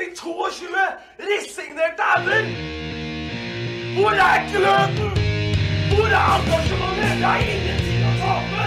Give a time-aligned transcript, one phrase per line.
[0.00, 0.66] Henning 22
[1.18, 2.42] resignerte ender?
[4.00, 5.10] Hvor er gløden?
[5.94, 7.20] Hvor er engasjementet?
[7.20, 8.66] Jeg har ingenting å tape!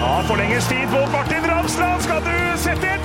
[0.00, 2.02] Ja, forlenges tid på Martin Ramsland.
[2.02, 2.99] Skal du sette etter?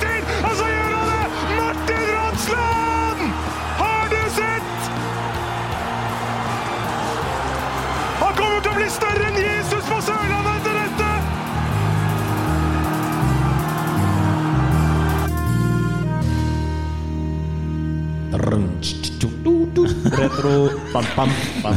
[19.76, 20.52] Retro
[20.92, 21.30] bam, bam,
[21.62, 21.76] bam.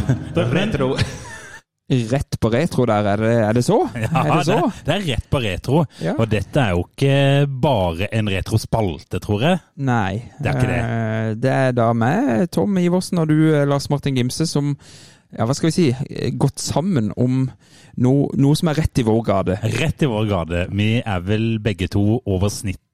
[0.53, 0.93] Retro.
[1.89, 3.79] Rett på retro der, er det, er det så?
[3.97, 4.57] Ja, er det så?
[4.69, 5.79] Det, det er rett på retro.
[6.05, 6.13] Ja.
[6.21, 7.15] Og dette er jo ikke
[7.65, 9.61] bare en retrospalte, tror jeg.
[9.89, 10.19] Nei.
[10.37, 10.81] Det er ikke det.
[10.83, 14.75] Eh, Det er da meg, Tom Iversen, og du, eh, Lars Martin Gimse, som
[15.33, 17.47] ja, hva skal vi si, eh, gått sammen om
[17.97, 19.57] noe, noe som er rett i vår gade.
[19.81, 20.67] Rett i vår gade.
[20.69, 22.85] Vi er vel begge to over snittet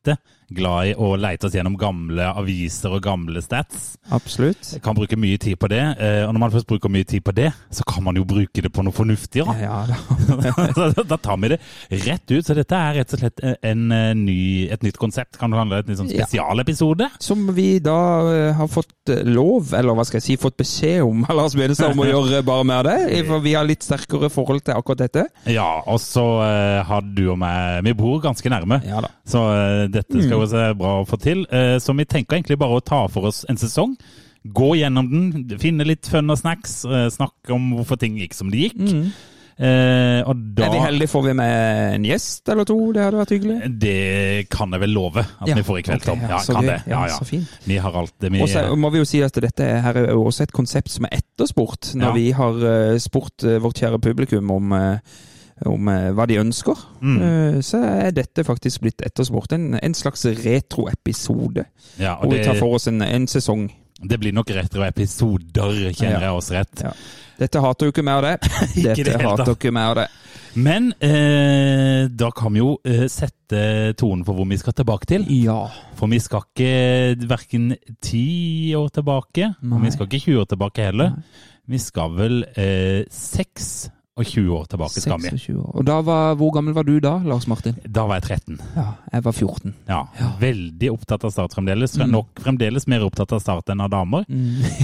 [0.55, 3.95] glad i å leite oss gjennom gamle aviser og gamle stats.
[4.13, 4.67] Absolutt.
[4.75, 5.79] Jeg kan bruke mye tid på det.
[5.97, 8.61] eh, Og når man først bruker mye tid på det, så kan man jo bruke
[8.61, 9.55] det på noe fornuftigere.
[9.63, 9.97] Ja, da.
[10.93, 11.59] da, da tar vi det
[12.05, 12.45] rett ut.
[12.45, 14.37] Så dette er rett og slett en, eh, ny,
[14.69, 15.39] et nytt konsept.
[15.41, 16.27] Kan du handle et nytt sånn Ja.
[16.29, 17.09] spesialepisode?
[17.25, 17.97] Som vi da
[18.29, 21.57] eh, har fått eh, lov, eller hva skal jeg si, fått beskjed om av Lars
[21.57, 23.25] Benestad om å gjøre bare mer av det.
[23.31, 25.25] For vi har litt sterkere forhold til akkurat dette.
[25.49, 28.83] Ja, og så eh, har du og meg Vi bor ganske nærme.
[28.85, 29.09] Ja da.
[29.25, 31.45] Så eh, dette skal jo se bra å få til.
[31.49, 33.95] Eh, så vi tenker egentlig bare å ta for oss en sesong.
[34.45, 38.51] Gå gjennom den, finne litt fun og snacks, eh, snakke om hvorfor ting gikk som
[38.53, 38.83] de gikk.
[39.55, 42.75] Eh, og da Er vi heldige, får vi med en gjest eller to?
[42.91, 43.69] Det hadde vært hyggelig.
[43.79, 46.19] Det kan jeg vel love at Ja, vi får i kveld, Tom.
[46.19, 46.75] ja, Ja, det.
[46.91, 47.47] Ja, Ja, så fint.
[47.63, 50.11] Vi har alt det vi Og så må vi jo si at dette her er
[50.13, 52.11] også et konsept som er etterspurt, når Ja.
[52.13, 54.99] vi har eh, spurt eh, vårt kjære publikum om, eh,
[55.65, 56.75] om eh, hva de ønsker.
[57.01, 57.17] Mm.
[57.21, 59.53] Eh, Så er dette faktisk blitt etterspurt.
[59.55, 61.65] En, en slags retroepisode.
[61.99, 63.69] ja, og det, vi tar for oss en, en sesong.
[64.03, 66.27] det blir nok retroepisoder, kjenner Ja.
[66.27, 66.81] jeg oss rett.
[66.83, 66.91] Ja.
[67.39, 68.35] Dette hater jo ikke mer av det.
[68.83, 69.51] Dette det hater da.
[69.55, 70.07] ikke mer av det.
[70.55, 75.25] Men eh, da kan vi jo eh, sette tonen for hvor vi skal tilbake til.
[75.43, 75.65] Ja.
[75.99, 77.73] For vi skal ikke verken
[78.03, 81.17] ti år tilbake, og vi skal ikke 20 år tilbake heller.
[81.67, 83.67] Vi skal vel eh, 6
[84.15, 85.27] og 20 år tilbake skal vi.
[85.35, 85.71] 26 år.
[85.75, 87.75] Og da var, hvor gammel var du da, Lars Martin?
[87.83, 88.59] Da var jeg 13.
[88.77, 89.73] Ja, jeg var 14.
[89.89, 89.97] Ja,
[90.39, 91.97] Veldig opptatt av Start fremdeles.
[91.99, 92.13] Mm.
[92.13, 94.23] Nok fremdeles mer opptatt av Start enn av damer,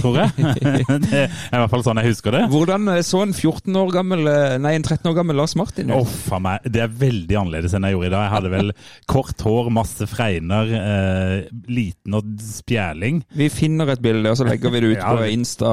[0.02, 0.34] tror jeg.
[1.06, 2.42] det er i hvert fall sånn jeg husker det.
[2.52, 5.94] Hvordan eh, så en 14 år gammel, eh, nei, en 13 år gammel Lars Martin
[5.94, 5.96] ut?
[6.02, 6.68] Oh, meg.
[6.68, 8.26] Det er veldig annerledes enn jeg gjorde i dag.
[8.28, 8.74] Jeg hadde vel
[9.14, 13.24] kort hår, masse fregner, eh, liten og spjæling.
[13.40, 15.16] Vi finner et bilde, og så legger vi det ut Ja.
[15.16, 15.72] på Insta,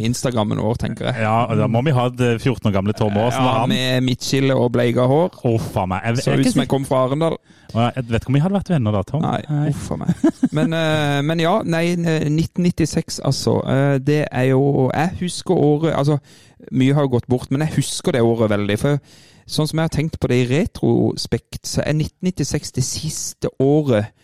[0.00, 1.20] Instagrammen vår, tenker jeg.
[1.28, 3.44] Ja, Da må vi ha et eh, 14 år gamle Tom Aasen.
[3.44, 3.68] Ja, han.
[3.68, 5.34] med midtskille og bleika hår.
[5.44, 6.02] Oh, meg.
[6.04, 7.36] Jeg, Så ut som jeg kom fra Arendal.
[7.74, 9.22] jeg vet ikke om vi hadde vært venner da, Tom.
[9.22, 10.14] Nei, uff oh, meg.
[10.56, 13.58] Men, eh, men ja, nei, 1996 altså.
[13.66, 16.18] Eh, Det er jo Jeg husker året Altså,
[16.72, 18.78] mye har jo gått bort, men jeg husker det året veldig.
[18.78, 18.98] For
[19.46, 24.14] sånn som jeg har tenkt på det i retrospekt, så er 1996 det siste året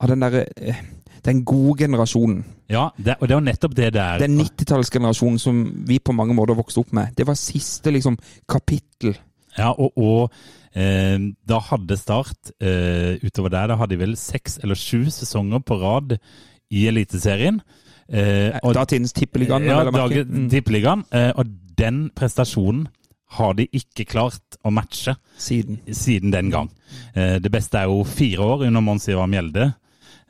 [0.00, 0.82] av den derre eh,
[1.26, 2.44] den gode generasjonen.
[2.70, 4.18] Ja, det, og det er jo nettopp det det er.
[4.22, 7.12] Den 90-tallsgenerasjonen som vi på mange måter vokste opp med.
[7.18, 8.16] Det var siste liksom
[8.50, 9.16] kapittel.
[9.58, 10.32] Ja, og, og
[10.76, 15.62] eh, da hadde Start eh, utover der, da hadde de vel seks eller sju sesonger
[15.66, 16.18] på rad
[16.70, 17.60] i Eliteserien.
[18.08, 19.64] Eh, og- Datidens tippeligaen.
[19.66, 20.50] Ja, dagen Mm.
[20.52, 21.04] Tippeligaen.
[21.12, 21.46] Eh, og
[21.78, 22.86] den prestasjonen
[23.36, 25.80] har de ikke klart å matche Siden.
[25.90, 26.68] siden den gang.
[27.14, 29.72] Eh, det beste er jo fire år under Mons Ivar Mjelde.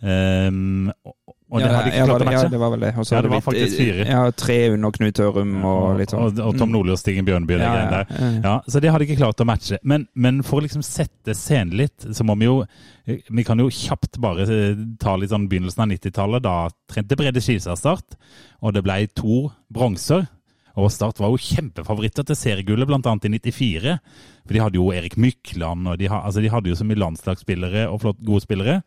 [0.05, 2.39] Um, og og det ja, har ikke klart å matche?
[2.43, 2.89] ja, det var vel det.
[2.91, 4.07] Ja, det var faktisk fire.
[4.09, 6.25] Ja, tre under Knut Ørum og litt sånn.
[6.27, 7.55] Og, og Tom Nordli og Stigen Bjørnby.
[7.61, 8.31] Ja, ja, ja, ja.
[8.43, 9.79] Ja, så det hadde ikke klart å matche.
[9.87, 12.59] Men, men for å liksom sette scenen litt, så må vi jo
[13.07, 16.43] Vi kan jo kjapt bare eh, ta litt sånn begynnelsen av 90-tallet.
[16.43, 16.57] Da
[16.91, 18.17] trente Brede Skilstad Start,
[18.59, 20.27] og det ble to bronser.
[20.77, 23.15] Og Start var jo kjempefavoritter til seriegullet, bl.a.
[23.23, 23.95] i 94.
[24.43, 27.87] For de hadde jo Erik Mykland, og de, altså de hadde jo så mye landslagsspillere
[27.87, 28.81] og flott, gode spillere.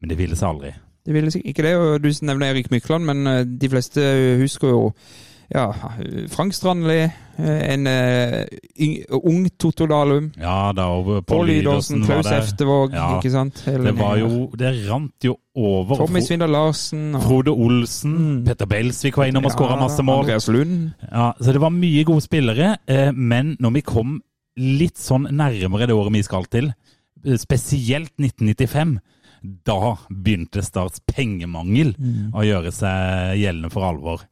[0.00, 0.74] Men det ville seg aldri.
[1.04, 4.00] Det ville seg ikke det, og du nevner Erik Mykland, men eh, de fleste
[4.40, 4.82] husker jo
[5.52, 5.66] ja,
[6.32, 7.02] Frank Strandli,
[7.36, 8.46] eh, en eh,
[9.12, 12.30] ung Totto Dalum, Ja, da og Pål Lydåsen, Klaus.
[12.32, 13.60] Eftevåg, Ja, ikke sant?
[13.68, 16.00] Hele Det var jo Det rant jo over.
[16.00, 18.44] Tommy Svindal Larsen og Frode Olsen, Mm.
[18.48, 20.24] Petter Belsvik var innom og skåra masse mål.
[20.24, 20.94] Andreas Lund.
[21.12, 22.76] Ja, så det var mye gode spillere,
[23.12, 24.22] men når vi kom
[24.56, 26.72] litt sånn nærmere det året vi skal til,
[27.36, 28.98] spesielt 1995,
[29.44, 31.92] da begynte Starts pengemangel
[32.32, 34.24] å gjøre seg gjeldende for alvor.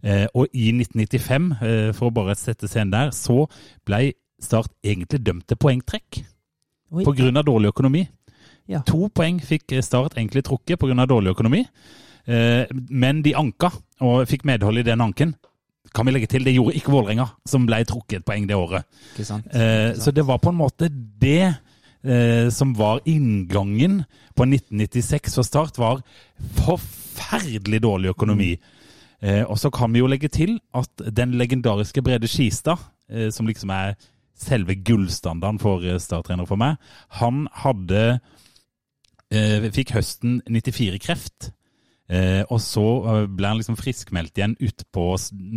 [0.00, 3.44] Eh, og i 1995, eh, for å bare sette scenen der, så
[3.84, 6.22] ble Start egentlig dømt til poengtrekk
[7.04, 7.42] pga.
[7.44, 8.08] dårlig økonomi.
[8.66, 8.80] Ja.
[8.86, 11.06] To poeng fikk Start egentlig trukket pga.
[11.06, 11.66] dårlig økonomi,
[12.26, 13.70] eh, men de anka
[14.00, 15.34] og fikk medhold i den anken.
[15.92, 18.84] Kan vi legge til, Det gjorde ikke Vålerenga, som ble trukket et poeng det året.
[19.14, 19.46] Ikke sant?
[19.52, 21.58] Eh, så det var på en måte det
[22.04, 24.04] eh, som var inngangen
[24.36, 26.02] på 1996 for Start, var
[26.62, 28.54] forferdelig dårlig økonomi.
[29.20, 32.80] Eh, og så kan vi jo legge til at den legendariske Brede Skistad,
[33.10, 33.94] eh, som liksom er
[34.40, 36.80] selve gullstandarden for eh, Start-trener for meg,
[37.20, 38.04] han hadde
[39.30, 41.50] eh, Fikk høsten 94 kreft.
[42.10, 45.04] Eh, og så eh, ble han liksom friskmeldt igjen utpå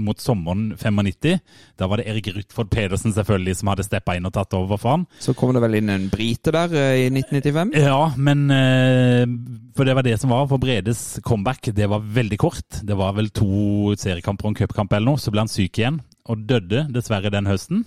[0.05, 1.39] mot sommeren 95.
[1.81, 4.93] Da var det Erik Rutford Pedersen selvfølgelig som hadde steppa inn og tatt over for
[4.93, 5.07] han.
[5.23, 7.73] Så kom det vel inn en brite der eh, i 1995?
[7.81, 9.25] Ja, men eh,
[9.73, 10.45] For det var det som var.
[10.51, 12.83] For Bredes comeback, det var veldig kort.
[12.85, 15.23] Det var vel to seriekamper og en cupkamp eller noe.
[15.23, 17.81] Så ble han syk igjen, og døde dessverre den høsten.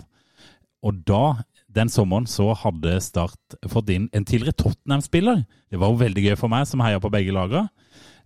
[0.83, 1.37] Og da,
[1.71, 5.45] den sommeren, så hadde Start fått inn en tidligere Tottenham-spiller.
[5.71, 7.69] Det var jo veldig gøy for meg, som heier på begge lagene.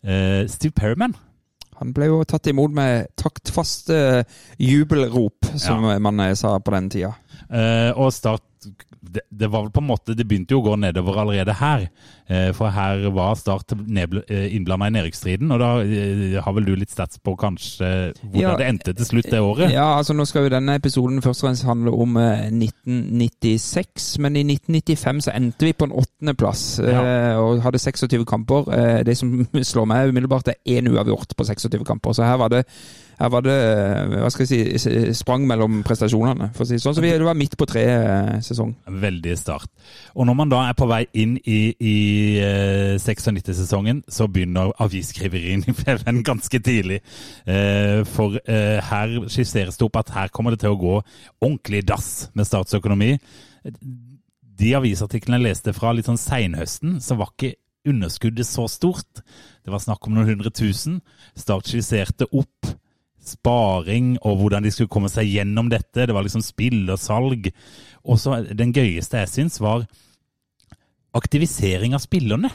[0.04, 1.16] Eh, Steve Perriman.
[1.82, 4.24] Han ble jo tatt imot med taktfaste
[4.62, 7.14] jubelrop, som man eh, sa på den tida.
[7.50, 8.46] Eh, og Start
[9.02, 11.88] det, det var vel på en måte Det begynte jo å gå nedover allerede her.
[12.32, 15.52] Eh, for her var Start innblanda i nedrykksstriden.
[15.52, 17.90] Og da eh, har vel du litt stats på kanskje
[18.22, 18.54] hvordan Ja.
[18.56, 19.72] det endte til slutt det året?
[19.74, 24.36] Ja, altså Nå skal jo denne episoden først og fremst handle om eh, 1996, men
[24.40, 27.04] i 1995 så endte vi på en åttendeplass ja.
[27.42, 28.72] og hadde 26 kamper.
[28.76, 29.34] Eh, det som
[29.74, 32.16] slår meg umiddelbart, er én uavgjort på 26 kamper.
[32.16, 32.64] Så her var det,
[33.20, 36.52] her var det eh, hva skal jeg si, sprang mellom prestasjonene.
[36.56, 38.74] For å si sånn, så vi, det var midt på tre-sesong.
[39.02, 39.70] Veldig start.
[40.16, 41.96] Og når man da er på vei inn i, i
[42.42, 47.02] eh, 96-sesongen, så begynner avisskriveriene i FVN ganske tidlig.
[47.46, 50.98] Eh, for eh, her skisseres det opp at her kommer det til å gå
[51.42, 53.16] ordentlig dass med statsøkonomi.
[54.62, 57.56] De avisartiklene jeg leste fra litt sånn seinhøsten, så var ikke
[57.88, 59.24] underskuddet så stort.
[59.66, 61.00] Det var snakk om noen hundre tusen.
[61.38, 62.70] Start skisserte opp
[63.22, 66.06] sparing og hvordan de skulle komme seg gjennom dette.
[66.06, 67.52] Det var liksom spill og salg.
[68.02, 69.86] Og så den gøyeste jeg syns, var
[71.18, 72.52] aktivisering av spillerne.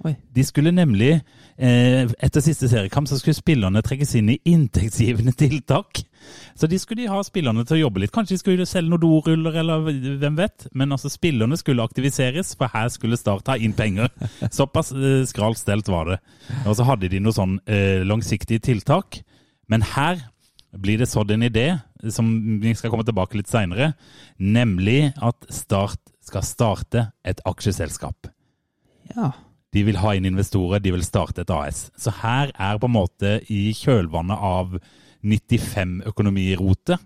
[0.00, 0.14] Oi.
[0.32, 1.18] De skulle nemlig,
[1.58, 6.00] eh, etter siste seriekamp, så skulle spillerne trekkes inn i inntektsgivende tiltak.
[6.56, 8.12] Så de skulle ha spillerne til å jobbe litt.
[8.12, 9.84] Kanskje de skulle selge noen doruller, eller
[10.22, 10.68] hvem vet.
[10.72, 14.08] Men altså, spillerne skulle aktiviseres, for her skulle Start ta inn penger.
[14.50, 16.18] Såpass eh, skralt stelt var det.
[16.64, 19.20] Og så hadde de noen sånn eh, langsiktige tiltak.
[19.68, 20.30] Men her
[20.80, 21.74] blir det sådd en idé,
[22.08, 22.30] som
[22.62, 23.92] vi skal komme tilbake litt seinere,
[24.38, 26.00] nemlig at Start
[26.30, 28.30] skal starte et aksjeselskap.
[29.16, 29.32] Ja.
[29.74, 31.88] De vil ha inn investorer, de vil starte et AS.
[31.98, 34.78] Så her er på en måte i kjølvannet av
[35.20, 37.02] 95-økonomirotet,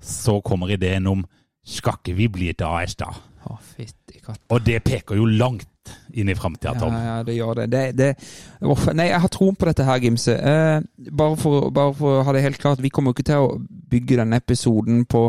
[0.00, 1.26] så kommer ideen om
[1.66, 3.10] skal ikke vi bli et AS, da?
[3.46, 4.20] Å, fytti.
[4.50, 5.68] Og det peker jo langt
[6.12, 6.94] inn i framtida, Tom.
[6.94, 7.66] Ja, ja, det gjør det.
[7.72, 10.34] det, det Uff, nei, jeg har troen på dette her, Gimse.
[10.36, 13.46] Eh, bare, for, bare for å ha det helt klart, vi kommer jo ikke til
[13.46, 13.54] å
[13.90, 15.28] bygge denne episoden på,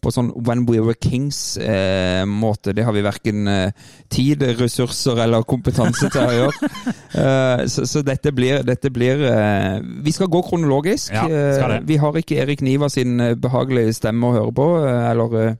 [0.00, 2.72] på sånn When We Were Kings-måte.
[2.72, 3.72] det har vi verken eh,
[4.12, 6.72] tid, ressurser eller kompetanse til å gjøre.
[7.18, 11.08] Eh, så, så dette blir, dette blir eh, Vi skal gå kronologisk.
[11.14, 11.78] Ja, skal det.
[11.80, 15.36] Eh, vi har ikke Erik Niva sin eh, behagelige stemme å høre på, eh, eller
[15.40, 15.54] eh,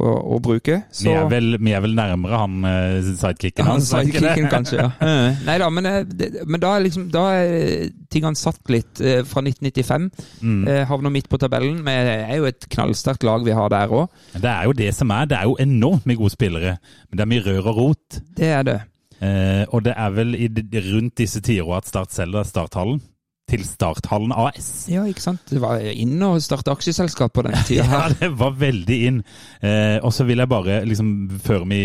[0.00, 0.80] å, å bruke.
[0.96, 3.92] Vi, er vel, vi er vel nærmere han eh, sidekicken Han hans.
[3.92, 4.80] sidekicken, kanskje.
[4.80, 4.88] ja.
[5.04, 9.00] Eh, Nei da, men, eh, det, men da er liksom Da er tingene satt litt
[9.04, 10.08] eh, fra 1995.
[10.40, 10.62] Mm.
[10.70, 11.82] Eh, havner midt på tabellen.
[11.84, 14.08] Men det er jo et knallsterkt lag vi har der òg.
[14.32, 15.24] Det er jo det som er.
[15.30, 16.76] Det er jo enormt med gode spillere.
[17.08, 18.20] Men det er mye rør og rot.
[18.36, 18.78] Det er det.
[19.20, 20.48] Eh, og det er vel i,
[20.92, 23.02] rundt disse tider at Start selger Starthallen
[23.50, 24.86] til Starthallen AS.
[24.88, 25.42] Ja, ikke sant.
[25.50, 27.84] Det var inn å starte aksjeselskap på den tida.
[27.92, 29.18] Ja, det var veldig inn.
[29.60, 31.10] Eh, og så vil jeg bare, liksom,
[31.44, 31.80] før vi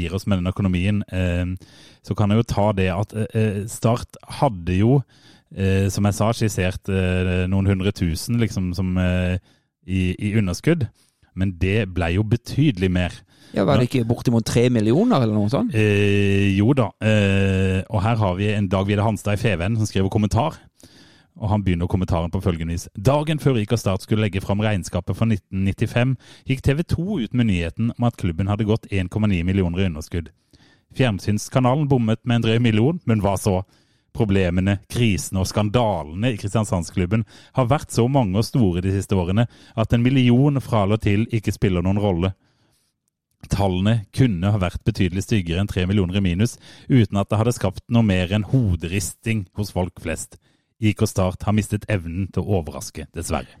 [0.00, 1.54] gir oss med den økonomien, eh,
[2.04, 4.98] så kan jeg jo ta det at eh, Start hadde jo,
[5.54, 9.38] eh, som jeg sa, skissert eh, noen hundre tusen liksom, som, eh,
[9.86, 10.88] i, i underskudd.
[11.34, 13.16] Men det ble jo betydelig mer.
[13.54, 15.74] Ja, Var det ikke bortimot tre millioner, eller noe sånt?
[15.78, 16.88] Eh, jo da.
[17.02, 20.58] Eh, og her har vi en Dag Vidar Hanstad i Feven som skriver kommentar.
[21.34, 22.88] Og han begynner kommentaren på følgende vis.
[22.94, 26.14] Dagen før Rik og Start skulle legge fram regnskapet for 1995,
[26.46, 30.30] gikk TV 2 ut med nyheten om at klubben hadde gått 1,9 millioner i underskudd.
[30.94, 33.64] Fjernsynskanalen bommet med en drøy million, men hva så?
[34.14, 37.24] Problemene, krisene og skandalene i Kristiansandsklubben
[37.56, 41.26] har vært så mange og store de siste årene at en million fra eller til
[41.34, 42.30] ikke spiller noen rolle.
[43.50, 46.56] Tallene kunne ha vært betydelig styggere enn tre millioner i minus,
[46.88, 50.38] uten at det hadde skapt noe mer enn hoderisting hos folk flest.
[50.80, 53.60] IK Start har mistet evnen til å overraske, dessverre.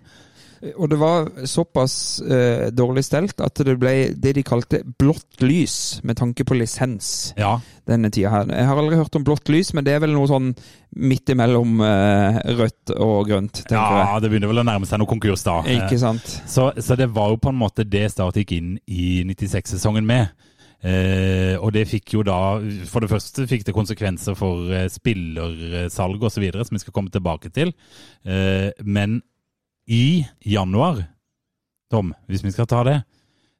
[0.74, 1.94] Og det var såpass
[2.24, 7.34] uh, dårlig stelt at det ble det de kalte blått lys, med tanke på lisens
[7.38, 7.58] Ja,
[7.88, 8.48] denne tida her.
[8.48, 10.52] Jeg har aldri hørt om blått lys, men det er vel noe sånn
[10.94, 15.10] midt imellom uh, rødt og grønt, tenker ja det begynner vel å nærme seg noe
[15.10, 15.58] konkurs da.
[15.68, 16.38] Ikke sant?
[16.50, 20.32] Så, så det var jo på en måte det Start gikk inn i 96-sesongen med.
[20.84, 22.58] Eh, og det fikk jo da
[22.90, 27.48] For det første fikk det konsekvenser for eh, spillersalg osv., som vi skal komme tilbake
[27.54, 27.72] til.
[28.28, 29.22] Eh, men
[29.86, 31.04] i januar,
[31.92, 32.98] Tom, hvis vi skal ta det,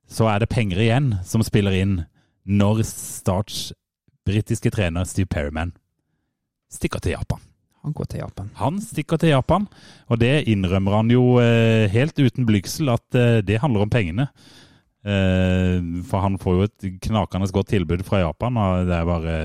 [0.09, 1.97] så er det penger igjen som spiller inn
[2.45, 3.73] når Starts
[4.25, 5.75] britiske trener Steve Perryman
[6.73, 7.43] stikker til Japan.
[7.85, 8.49] Han går til Japan.
[8.57, 9.67] Han stikker til Japan,
[10.09, 14.29] og det innrømmer han jo eh, helt uten blygsel at eh, det handler om pengene.
[15.05, 19.39] Eh, for han får jo et knakende godt tilbud fra Japan, og det er bare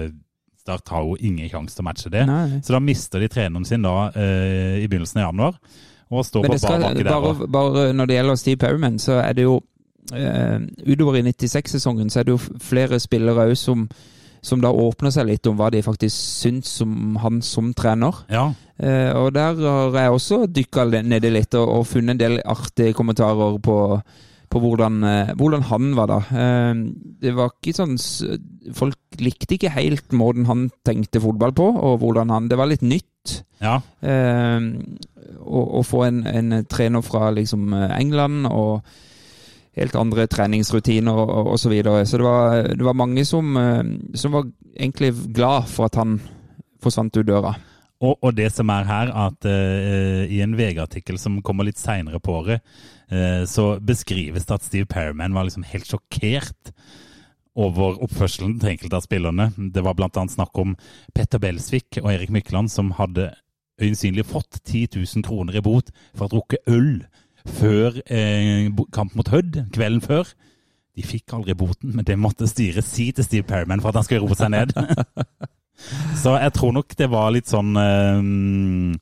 [0.60, 2.26] Start har jo ingen sjanse til å matche det.
[2.28, 2.60] Nei.
[2.64, 5.56] Så da mister de treneren sin da i begynnelsen av januar,
[6.10, 7.10] og stå Men på bar bakke der.
[7.10, 9.60] bare, bare når det gjelder Steve Perryman, så er det jo
[10.10, 13.84] Uh, Utover i 96-sesongen så er det jo flere spillere òg som,
[14.42, 18.18] som da åpner seg litt om hva de faktisk syns om han som trener.
[18.34, 18.48] Ja,
[18.80, 22.96] Eh, og der har jeg også dykka nedi litt og, og funnet en del artige
[22.96, 23.76] kommentarer på,
[24.48, 26.20] på hvordan, eh, hvordan han var da.
[27.20, 27.98] Det var ikke sånn
[28.76, 32.86] Folk likte ikke helt måten han tenkte fotball på, og hvordan han Det var litt
[32.86, 33.09] nytt.
[33.62, 33.80] Ja.
[34.02, 34.60] Eh,
[35.40, 38.82] og, og, få en, en trener fra liksom England og
[39.80, 42.06] helt andre treningsrutiner og, og så videre.
[42.06, 43.84] Så det var, det var mange som, eh,
[44.16, 46.20] som var egentlig glad for at han
[46.84, 47.56] forsvant ut døra.
[48.00, 52.22] Og, og det som er her, at uh, i en VG-artikkel som kommer litt seinere
[52.24, 52.64] på året,
[53.12, 56.72] uh, så beskrives det at Steve Perriman var liksom helt sjokkert
[57.60, 59.50] over oppførselen til enkelte av spillerne.
[59.74, 60.10] Det var bl.a.
[60.32, 60.76] snakk om
[61.16, 63.32] Petter Belsvik og Erik Mykland som hadde
[63.80, 66.92] øyensynlig fått 10 000 kroner i bot for å ha drukket øl
[67.60, 70.28] før eh, kamp mot Hødd kvelden før.
[70.98, 74.08] De fikk aldri boten, men det måtte styret si til Steve Perryman for at han
[74.08, 74.76] skulle roe seg ned.
[76.22, 78.98] Så jeg tror nok det var litt sånn eh,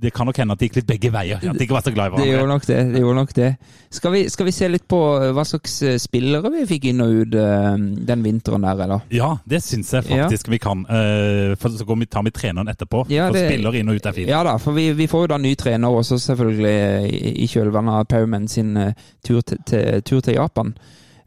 [0.00, 1.40] Det kan nok hende at det gikk litt begge veier.
[1.42, 2.54] At de ikke var så glad i Det gjorde hverandre.
[2.54, 2.76] nok det.
[2.94, 3.48] det, gjorde nok det.
[3.90, 4.98] Skal, vi, skal vi se litt på
[5.34, 7.78] hva slags eh, spillere vi fikk inn og ut eh,
[8.12, 9.00] den vinteren der, eller?
[9.10, 10.84] Ja, det syns jeg faktisk vi kan.
[10.86, 13.04] Eh, for så går vi, tar vi treneren etterpå.
[13.10, 14.30] Ja, for det- spiller inn og ut er fint.
[14.30, 18.06] Ja da, for vi, vi får jo da ny trener også, selvfølgelig, i, kjølvannet av
[18.14, 18.92] Perryman sin eh,
[19.26, 20.74] tur, til, til, tur til Japan.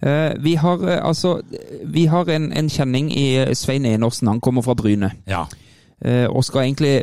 [0.01, 1.41] Eh, vi har eh, altså
[1.85, 4.27] Vi har en, en kjenning i Svein Enersen.
[4.31, 5.11] Han kommer fra Bryne.
[5.27, 5.43] Ja.
[6.05, 6.95] eh, og skal egentlig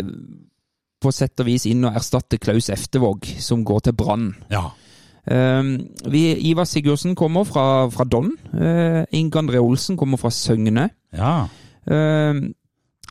[1.01, 4.35] på sett og vis inn og erstatte Klaus Eftevåg, som går til Brann.
[4.51, 4.69] ja.
[5.29, 8.31] Um, vi, Ivar Sigurdsen kommer fra, fra Don.
[8.55, 10.91] Uh, Inge André Olsen kommer fra Søgne.
[11.13, 11.47] ja.
[11.91, 12.55] Um,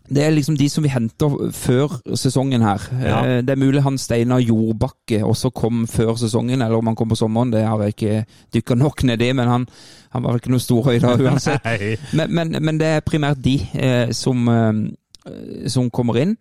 [0.07, 2.83] det er liksom de som vi henter før sesongen her.
[3.03, 3.17] Ja.
[3.21, 7.09] Uh, det er mulig han Steinar Jordbakke også kom før sesongen, eller om han kom
[7.09, 7.51] på sommeren.
[7.51, 9.67] Det har jeg ikke dykka nok ned i, men han,
[10.09, 11.67] han var ikke noe storhøyde uansett.
[12.13, 14.47] Men, men, men det er primært de uh, som,
[15.67, 16.37] som kommer inn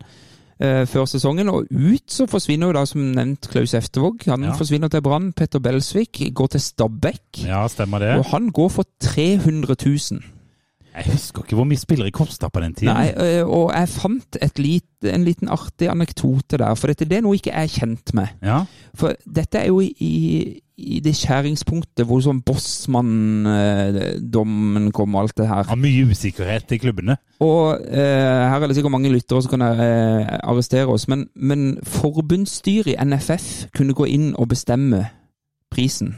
[0.59, 1.49] før sesongen.
[1.53, 4.25] Og ut så forsvinner jo da, som nevnt, Klaus Eftervåg.
[4.27, 4.53] Han Ja.
[4.57, 5.33] forsvinner til Brann.
[5.33, 7.45] Petter Belsvik går til Stabæk.
[7.45, 8.17] ja, stemmer det.
[8.19, 10.23] Og han går for 300 000.
[10.97, 12.95] Jeg husker ikke hvor mye spillere kosta på den tiden.
[12.97, 16.75] Nei, eh, og jeg fant et lit, en liten artig anekdote der.
[16.75, 18.29] For dette det er noe ikke jeg er kjent med.
[18.43, 18.63] Ja,
[18.95, 25.49] For dette er jo i, i, det skjæringspunktet hvor sånn Bossmann-dommen kom og alt det
[25.49, 25.65] her.
[25.69, 27.15] Har mye usikkerhet i klubbene.
[27.45, 31.61] Og eh, her er det sikkert mange lyttere som kan eh, arrestere oss, men, men
[31.83, 35.01] forbundsstyret i NFF kunne gå inn og bestemme
[35.73, 36.09] prisen.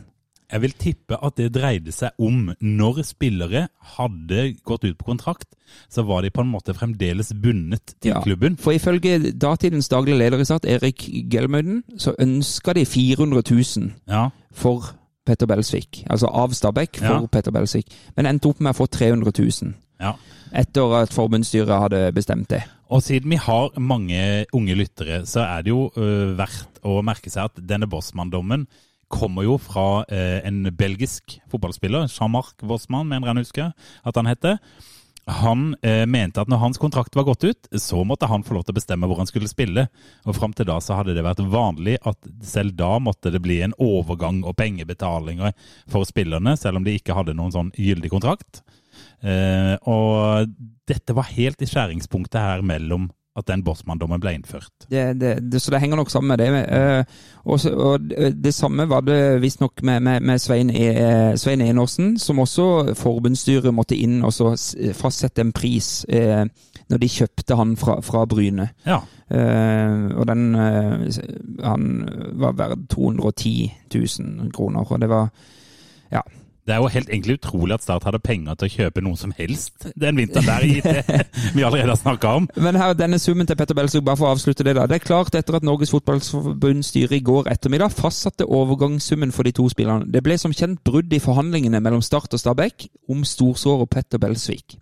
[0.52, 5.50] Jeg vil tippe at det dreide seg om når spillere hadde gått ut på kontrakt,
[5.92, 8.22] så var de på en måte fremdeles bundet til Ja.
[8.24, 8.56] klubben.
[8.56, 14.28] For ifølge datidens daglige leder i Start, Erik Gelmøyden, så ønska de 400 000 Ja,
[14.52, 14.94] for
[15.26, 16.06] Petter Belsvik.
[16.08, 17.26] Altså av Stabæk for Ja.
[17.26, 17.84] Petter Belsvik.
[18.16, 19.74] Men endte opp med å få 300 000.
[20.00, 20.14] ja.
[20.50, 22.62] Etter at forbundsstyret hadde bestemt det.
[22.90, 27.28] Og siden vi har mange unge lyttere, så er det jo uh, verdt å merke
[27.28, 28.66] seg at denne Bossmann-dommen
[29.12, 33.74] kommer jo fra eh, en belgisk fotballspiller, Jean-Marc Vossmann, mener jeg han husker
[34.08, 34.58] at han heter.
[35.28, 38.64] Han eh, mente at når hans kontrakt var gått ut, så måtte han få lov
[38.64, 39.84] til å bestemme hvor han skulle spille.
[40.24, 43.60] Og fram til da så hadde det vært vanlig at selv da måtte det bli
[43.64, 45.52] en overgang og pengebetalinger
[45.90, 48.62] for spillerne, selv om de ikke hadde noen sånn gyldig kontrakt.
[49.20, 50.48] Eh, og
[50.88, 54.72] dette var helt i skjæringspunktet her mellom at den Bosman-dommen ble innført.
[54.90, 56.48] Det, det, det, så det henger nok sammen med det.
[56.74, 57.04] Eh,
[57.48, 58.14] også, og
[58.44, 63.74] det samme var det visstnok med, med, med Svein, e, Svein Enersen, som også forbundsstyret
[63.74, 64.52] måtte inn og så
[64.98, 66.44] fastsette en pris eh,
[66.88, 68.70] når de kjøpte han fra, fra Bryne.
[68.86, 69.00] Ja.
[69.28, 71.18] Eh, og den eh,
[71.64, 71.88] Han
[72.40, 75.28] var verdt 210 000 kroner, og det var
[76.68, 79.32] Det er jo helt egentlig utrolig at Start hadde penger til å kjøpe noe som
[79.38, 80.66] helst den vinteren der,
[81.56, 82.48] vi allerede har snakka om.
[82.60, 84.84] Men her, denne summen til Petter Belsrud, bare for å avslutte det da.
[84.84, 89.54] Det er klart etter at Norges Fotballforbund styre i går ettermiddag fastsatte overgangssummen for de
[89.56, 90.10] to spillerne.
[90.12, 94.20] Det ble som kjent brudd i forhandlingene mellom Start og Stabæk om storsår og Petter
[94.20, 94.76] Belsvik.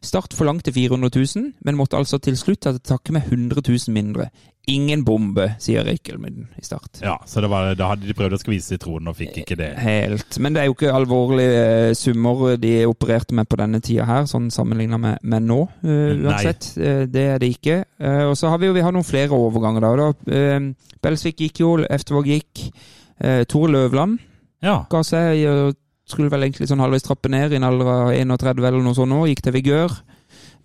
[0.00, 3.92] Start forlangte 400 000, men måtte altså til slutt ta til takke med 100 000
[3.92, 4.30] mindre.
[4.68, 7.02] Ingen bombe, sier Rikelmund i Start.
[7.02, 9.74] Ja, så det var, Da hadde de prøvd å skvise sitronen og fikk ikke det.
[9.80, 10.38] Helt.
[10.40, 14.24] Men det er jo ikke alvorlige eh, summer de opererte med på denne tida her,
[14.30, 16.70] sånn sammenligna med, med nå, uh, uansett.
[16.80, 17.82] Uh, det er det ikke.
[18.00, 20.08] Uh, og så har vi jo vi har noen flere overganger, da.
[20.08, 20.56] da.
[21.04, 22.64] Belsvik gikk jo, Eftervåg gikk.
[23.52, 24.14] Tore Løvland
[24.64, 25.74] Ja, ga seg og
[26.12, 29.12] skulle vel egentlig sånn halvveis trappe ned i en alder av 31 eller noe sånt
[29.12, 29.24] nå.
[29.30, 29.96] Gikk til Vigør.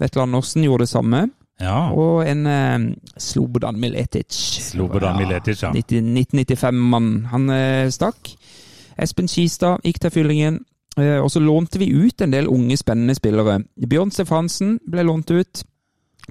[0.02, 1.26] Vetle Andersen gjorde det samme.
[1.62, 1.90] ja.
[1.96, 2.88] Og en eh,
[3.18, 4.32] Slobodan Miletic.
[4.72, 5.72] Slobodan Miletic, ja.
[5.72, 7.12] 1995-mann.
[7.32, 8.34] Han eh, stakk.
[8.98, 10.60] Espen Skistad gikk til Fyllingen.
[10.98, 13.62] Eh, og så lånte vi ut en del unge, spennende spillere.
[13.76, 15.64] Bjørn Stefansen ble lånt ut.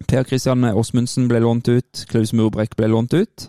[0.09, 2.04] Per Christian Åsmundsen ble lånt ut.
[2.11, 3.49] Klaus Murbrek ble lånt ut.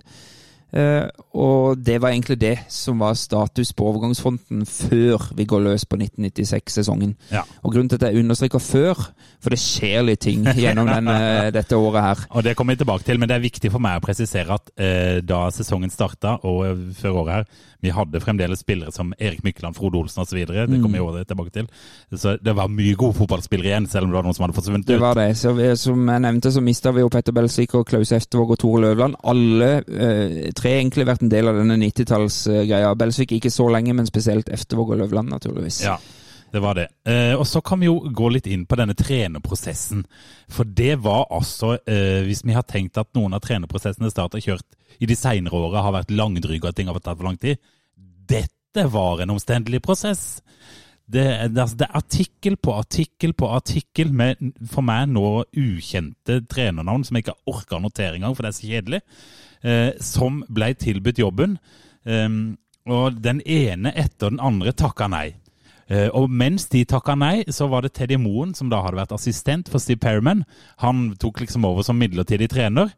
[0.75, 1.05] Eh,
[1.37, 5.95] og det var egentlig det som var status på overgangsfronten før vi går løs på
[5.99, 7.13] 1996-sesongen.
[7.31, 7.43] Ja.
[7.63, 9.05] Og grunnen til at jeg understreker før,
[9.43, 11.15] for det skjer litt ting gjennom denne,
[11.57, 12.25] dette året her.
[12.35, 14.73] Og det kommer vi tilbake til, men det er viktig for meg å presisere at
[14.75, 17.47] eh, da sesongen starta, og eh, før året her,
[17.85, 20.39] vi hadde fremdeles spillere som Erik Mykland, Frode Olsen osv.
[20.47, 21.67] Det kommer vi også tilbake til.
[22.17, 24.87] Så det var mye gode fotballspillere igjen, selv om det var noen som hadde forsvunnet
[24.89, 25.03] Det ut.
[25.03, 25.27] var det.
[25.37, 28.59] Så vi, som jeg nevnte, så mista vi jo Petter Belsvik og Klaus Eftervåg og
[28.63, 29.19] Tore Løvland.
[29.29, 32.93] Alle eh, tre egentlig vært en del av denne 90-tallsgreia.
[32.97, 35.81] Belsvik ikke så lenge, men spesielt Eftervåg og Løvland, naturligvis.
[35.85, 35.97] Ja,
[36.53, 36.87] det var det.
[37.07, 40.05] Eh, og så kan vi jo gå litt inn på denne trenerprosessen.
[40.47, 44.45] For det var altså, eh, hvis vi har tenkt at noen av trenerprosessene Start har
[44.45, 47.39] kjørt i de senere åra har vært langdryge og at ting har tatt for lang
[47.41, 47.59] tid,
[47.95, 50.41] dette var en omstendelig prosess.
[51.05, 54.39] Det, det, altså, det er artikkel på artikkel på artikkel med
[54.71, 58.57] for meg nå ukjente trenernavn som jeg ikke orker å notere engang, for det er
[58.57, 59.01] så kjedelig,
[60.03, 61.57] som ble tilbudt jobben.
[62.05, 65.31] Um, og den ene etter den andre takka nei.
[65.85, 69.13] Eh, og mens de takka nei, så var det Teddy Moen, som da hadde vært
[69.13, 70.43] assistent for Steve Perriman.
[70.81, 72.93] Han tok liksom over som midlertidig trener.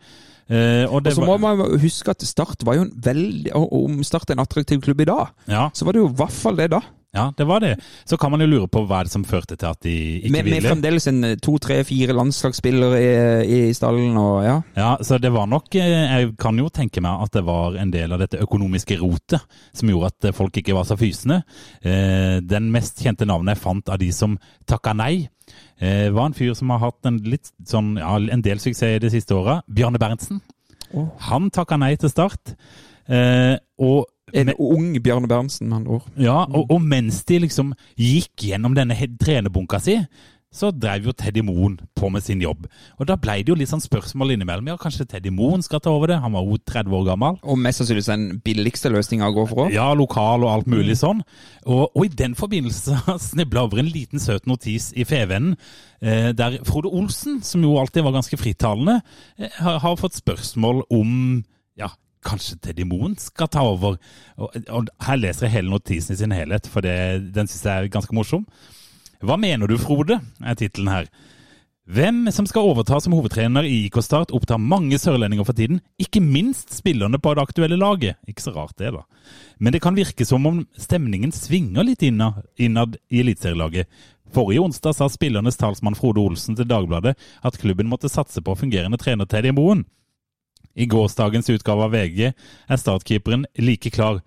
[0.47, 3.73] Eh, og det Og så må man huske at Start var jo en veldig og
[3.81, 6.31] Om Start er en attraktiv klubb i dag, ja, så var det jo i hvert
[6.31, 6.79] fall det da.
[7.15, 7.77] Ja, det var det.
[8.05, 10.49] Så kan man jo lure på hva det som førte til at de ikke Med,
[10.51, 14.57] med fremdeles en eh, to, tre, fire landslagsspillere i, i stallen og ja.
[14.77, 17.93] Ja, så det var nok eh, Jeg kan jo tenke meg at det var en
[17.93, 19.39] del av dette økonomiske rotet
[19.71, 21.41] som gjorde at folk ikke var så fysende.
[21.81, 24.35] Eh, Den mest kjente navnet jeg fant av de som
[24.67, 25.29] takka nei,
[25.79, 29.35] var en fyr som har hatt en litt sånn, ja, en del suksess de siste
[29.37, 29.61] åra.
[29.71, 30.41] Bjarne Berntsen.
[30.91, 31.07] Oh.
[31.29, 32.51] Han takka nei til start.
[33.07, 36.07] Og En ung Bjarne Berntsen, med andre ord.
[36.19, 40.01] ja, og, og mens de liksom gikk gjennom denne trenerbunka si,
[40.53, 42.65] så drev jo Teddy Moen på med sin jobb.
[42.97, 44.69] Og da ble det jo litt sånn spørsmål innimellom.
[44.71, 46.19] Ja, kanskje Teddy Moen skal ta over det?
[46.23, 47.39] Han var jo 30 år gammel.
[47.43, 49.73] Og mest sannsynligvis den billigste løsninga å gå for.
[49.73, 51.21] Ja, lokal og alt mulig sånn.
[51.67, 52.95] Og, og i den forbindelse
[53.29, 55.59] snibla over en liten søt notis i Fevennen,
[55.99, 59.01] eh, der Frode Olsen, som jo alltid var ganske frittalende,
[59.37, 61.43] eh, har, har fått spørsmål om
[62.25, 63.97] kanskje Teddy Moen skal ta over.
[64.37, 66.97] Og, her leser jeg hele notisen i sin helhet, for det,
[67.35, 68.45] den syns jeg er ganske morsom.
[69.25, 70.19] Hva mener du, Frode?
[70.45, 71.09] er tittelen her.
[71.87, 76.19] Hvem som skal overta som hovedtrener i IK Start opptar mange sørlendinger for tiden, ikke
[76.19, 78.19] minst spillerne på det aktuelle laget.
[78.27, 79.05] Ikke så rart det, da.
[79.57, 83.87] Men det kan virke som om stemningen svinger litt innad, innad i eliteserielaget.
[84.35, 88.99] Forrige onsdag sa spillernes talsmann Frode Olsen til Dagbladet at klubben måtte satse på fungerende
[88.99, 89.85] trener Teddy Moen.
[90.77, 94.21] I gårsdagens utgave av VG er startkeeperen like klar.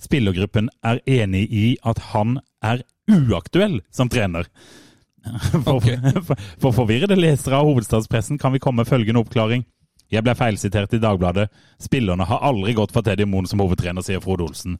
[0.00, 4.48] Spillergruppen er enig i at han er uaktuell som trener.
[5.64, 5.80] For,
[6.28, 9.62] for, for forvirrede lesere av hovedstadspressen kan vi komme med følgende oppklaring.
[10.12, 11.46] Jeg ble feilsitert i Dagbladet.
[11.80, 14.76] Spillerne har aldri gått for Teddy Moen som hovedtrener, sier Frode Olsen.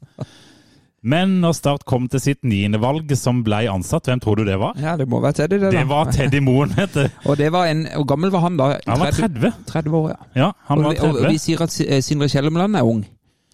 [1.04, 4.54] Men når Start kom til sitt niende valg som ble ansatt, hvem tror du det
[4.60, 4.72] var?
[4.80, 5.68] Ja, det må være Teddy, det.
[5.68, 5.72] da.
[5.76, 7.02] Det var Teddy Moen, vet du.
[7.28, 8.70] Og det var en Hvor gammel var han da?
[8.88, 9.50] Han var 30.
[9.68, 10.30] 30 år, ja.
[10.40, 11.28] Ja, han og, var vi- og 30.
[11.34, 13.04] vi sier at eh, Sindre Kjellemland er ung.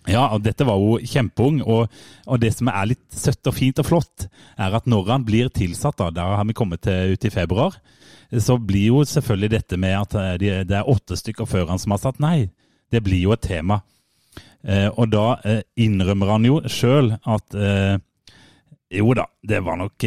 [0.09, 1.59] Ja, og dette var jo kjempeung.
[1.67, 1.91] Og,
[2.31, 5.51] og det som er litt søtt og fint og flott, er at når han blir
[5.53, 7.77] tilsatt, da, der har vi kommet til ut i februar,
[8.39, 11.99] så blir jo selvfølgelig dette med at eh, det er åtte stykker før han som
[11.99, 12.47] har sagt nei,
[12.95, 13.83] det blir jo et tema.
[14.65, 17.97] Eh, og da eh, innrømmer han jo sjøl at eh,
[18.91, 20.05] jo da, det var nok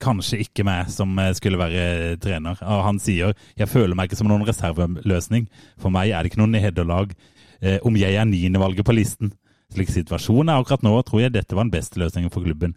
[0.00, 2.58] kanskje ikke meg som skulle være trener.
[2.58, 5.46] Han sier jeg føler meg ikke som noen reserveløsning.
[5.78, 7.14] For meg er det ikke noe nederlag
[7.60, 9.34] eh, om jeg er niendevalget på listen.
[9.70, 12.74] Slik situasjonen er akkurat nå, tror jeg dette var den beste løsningen for klubben.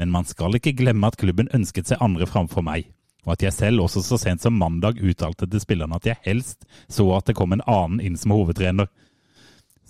[0.00, 2.88] Men man skal ikke glemme at klubben ønsket seg andre framfor meg.
[3.26, 6.64] Og at jeg selv også så sent som mandag uttalte til spillerne at jeg helst
[6.90, 8.88] så at det kom en annen inn som hovedtrener.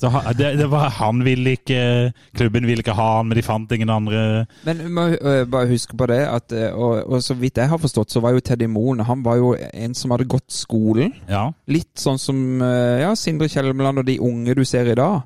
[0.02, 3.70] Så det, det var, han ville ikke, klubben ville ikke ha han, men de fant
[3.74, 4.46] ingen andre.
[4.66, 7.78] Men må øh, bare huske på det, at, øh, og, og så vidt jeg har
[7.78, 11.14] forstått, så var jo Teddy Moen han var jo en som hadde gått skolen.
[11.30, 15.22] Ja, Litt sånn som øh, ja, Sindre Kjelmeland og de unge du ser i dag.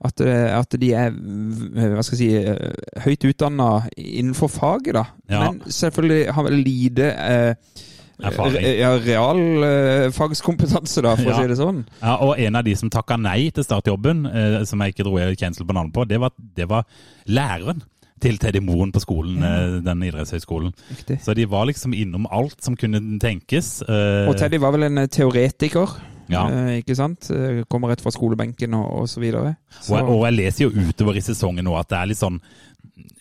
[0.00, 3.66] At, at de er hva skal jeg si, høyt utdanna
[3.98, 5.02] innenfor faget, da.
[5.28, 5.42] Ja.
[5.42, 7.82] Men selvfølgelig har vel lite øh,
[8.22, 8.78] Erfaring.
[8.78, 11.36] Ja, realfagskompetanse, da, for Ja.
[11.36, 11.84] å si det sånn.
[12.02, 15.16] Ja, og en av de som takka nei til startjobben, eh, som jeg ikke dro
[15.34, 16.84] kjensel på navnet på, det var, det var
[17.26, 17.82] læreren
[18.20, 19.80] til Teddy Moen på skolen, ja.
[19.80, 20.72] den idrettshøyskolen.
[20.90, 21.20] Riktig.
[21.22, 23.82] Så de var liksom innom alt som kunne tenkes.
[23.88, 25.88] eh, Og Teddy var vel en øh, teoretiker,
[26.28, 26.46] Ja.
[26.78, 27.28] ikke sant?
[27.68, 29.56] Kommer rett fra skolebenken og, og så videre.
[29.80, 32.18] Så, Og, jeg- og jeg leser jo utover i sesongen nå at det er litt
[32.18, 32.40] sånn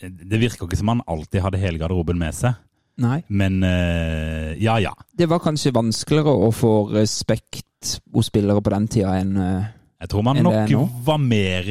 [0.01, 2.53] Det virker ikke som han alltid hadde hele garderoben med seg.
[3.01, 3.19] Nei.
[3.27, 4.93] Men uh, ja, ja.
[5.11, 9.67] Det var kanskje vanskeligere å få respekt hos spillere på den tida enn uh,
[9.99, 10.73] Jeg tror man nok
[11.05, 11.69] var mer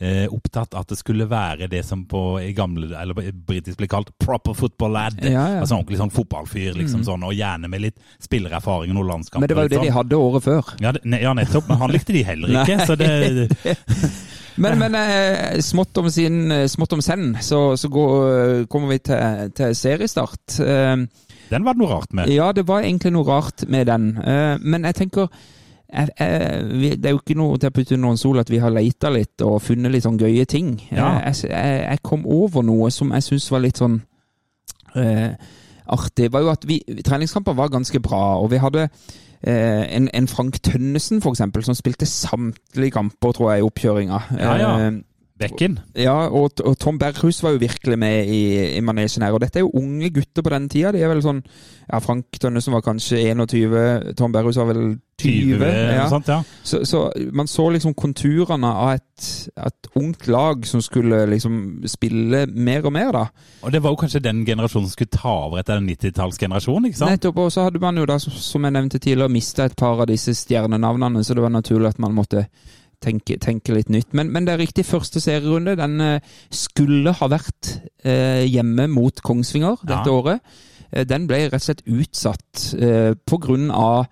[0.00, 4.10] uh, opptatt at det skulle være det som på i gamle, eller britisk ble kalt
[4.22, 5.20] proper football lad.
[5.22, 5.60] Ja, ja.
[5.62, 9.44] Altså ordentlig sånn fotballfyr, liksom sånn, og gjerne med litt spillererfaring og noen landskamper.
[9.44, 10.74] Men det var jo det de hadde året før.
[10.82, 11.70] Ja, det, ja, nettopp.
[11.70, 12.80] Men han likte de heller ikke.
[12.88, 13.10] Så det,
[14.60, 19.00] Men, men eh, smått om sin, eh, smått om senn, så, så går, kommer vi
[19.08, 20.60] til, til seriestart.
[20.60, 20.96] Eh,
[21.50, 22.30] den var det noe rart med.
[22.30, 24.12] ja, det var egentlig noe rart med den.
[24.18, 25.32] Eh, men jeg tenker
[25.90, 28.60] jeg, jeg, Det er jo ikke noe til å putte under en sol at vi
[28.62, 30.76] har leita litt og funnet litt sånn gøye ting.
[30.92, 31.16] Ja.
[31.24, 33.98] Eh, jeg, jeg, kom over noe som jeg syns var litt sånn
[34.94, 35.34] eh,
[35.90, 36.30] artig.
[36.30, 38.92] var jo at vi, Treningskamper var ganske bra, og vi hadde eh,
[39.48, 44.20] en, en Frank Tønnesen, eksempel, som spilte samtlige kamper, tror jeg, i oppkjøringa.
[44.38, 44.90] Ja, ja.
[45.40, 45.78] Bekken.
[45.96, 48.40] ja, og, og Tom Berghus var jo virkelig med i,
[48.76, 49.32] i manesjen her.
[49.32, 50.92] Og dette er jo unge gutter på den tida.
[50.92, 51.42] De er vel sånn
[51.90, 54.82] Ja, Frank Tønnesen var kanskje 21, Tom Berghus var vel
[55.20, 55.56] 20.
[55.58, 55.64] 20,
[55.96, 56.04] ja.
[56.08, 56.38] Sant, ja.
[56.62, 59.26] Så, så man så liksom konturene av et,
[59.56, 63.24] et ungt lag som skulle liksom spille mer og mer, da.
[63.66, 67.02] Og det var jo kanskje den generasjonen som skulle ta over etter den 90-tallsgenerasjonen, ikke
[67.02, 67.16] sant?
[67.16, 70.08] Nettopp, og så hadde man jo da, som jeg nevnte tidligere, mista et par av
[70.10, 72.46] disse stjernenavnene, så det var naturlig at man måtte
[73.00, 74.12] tenke, tenke litt nytt.
[74.12, 76.20] Men, men det er riktig, første serierunde den eh,
[76.52, 80.16] skulle ha vært eh, hjemme mot Kongsvinger dette Ja.
[80.18, 80.40] året.
[80.92, 83.14] Eh, den ble rett og slett utsatt eh,
[83.72, 84.06] av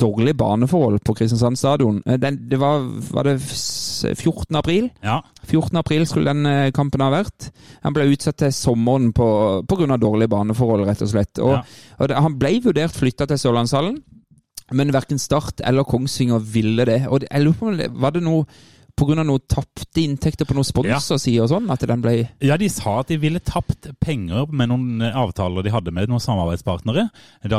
[0.00, 2.02] dårlige baneforhold på Kristiansand stadion.
[2.06, 4.56] Eh, den, det var, var det 14.
[4.56, 4.90] april?
[5.02, 5.20] Ja.
[5.48, 5.76] 14.
[5.76, 7.50] april skulle den kampen ha vært.
[7.82, 9.26] Han ble utsatt til sommeren på
[9.68, 9.96] pga.
[10.00, 11.38] dårlige baneforhold, rett og slett.
[11.42, 11.62] Og, Ja.
[11.98, 13.98] og det, han ble vurdert flytta til Sørlandshallen,
[14.76, 17.02] men verken Start eller Kongsvinger ville det.
[17.08, 18.46] Og det, jeg lurer på om det var det noe
[19.00, 19.22] pga.
[19.22, 23.10] noen tapte inntekter på noen sponsorside og sånn, at den ble Ja, de sa at
[23.12, 27.08] de ville tapt penger med noen eh, avtaler de hadde med noen samarbeidspartnere.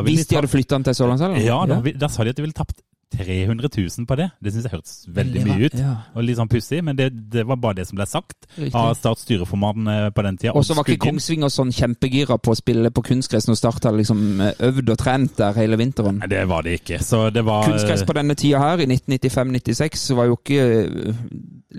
[0.06, 1.41] Hvis de hadde flytta den til Sørlandshallen?
[1.45, 4.30] Ja, da, da sa de at de ville tapt 300 000 på det.
[4.41, 5.76] Det syns jeg hørtes veldig mye ut.
[5.78, 8.76] Ja, Og litt sånn pussig, men det, det var bare det som ble sagt riktig.
[8.76, 10.54] av styreformann eh, på den tida.
[10.56, 11.10] Og så var ikke.
[11.10, 15.02] Kongsvinger sånn kjempegira på å spille på kunstgress når Start hadde liksom eh, øvd og
[15.02, 16.21] trent der hele vinteren.
[16.21, 17.02] Nei, det var det ikke.
[17.04, 21.19] Så det var Kunstgress på denne tida her, i 1995-96, var jo ikke eh,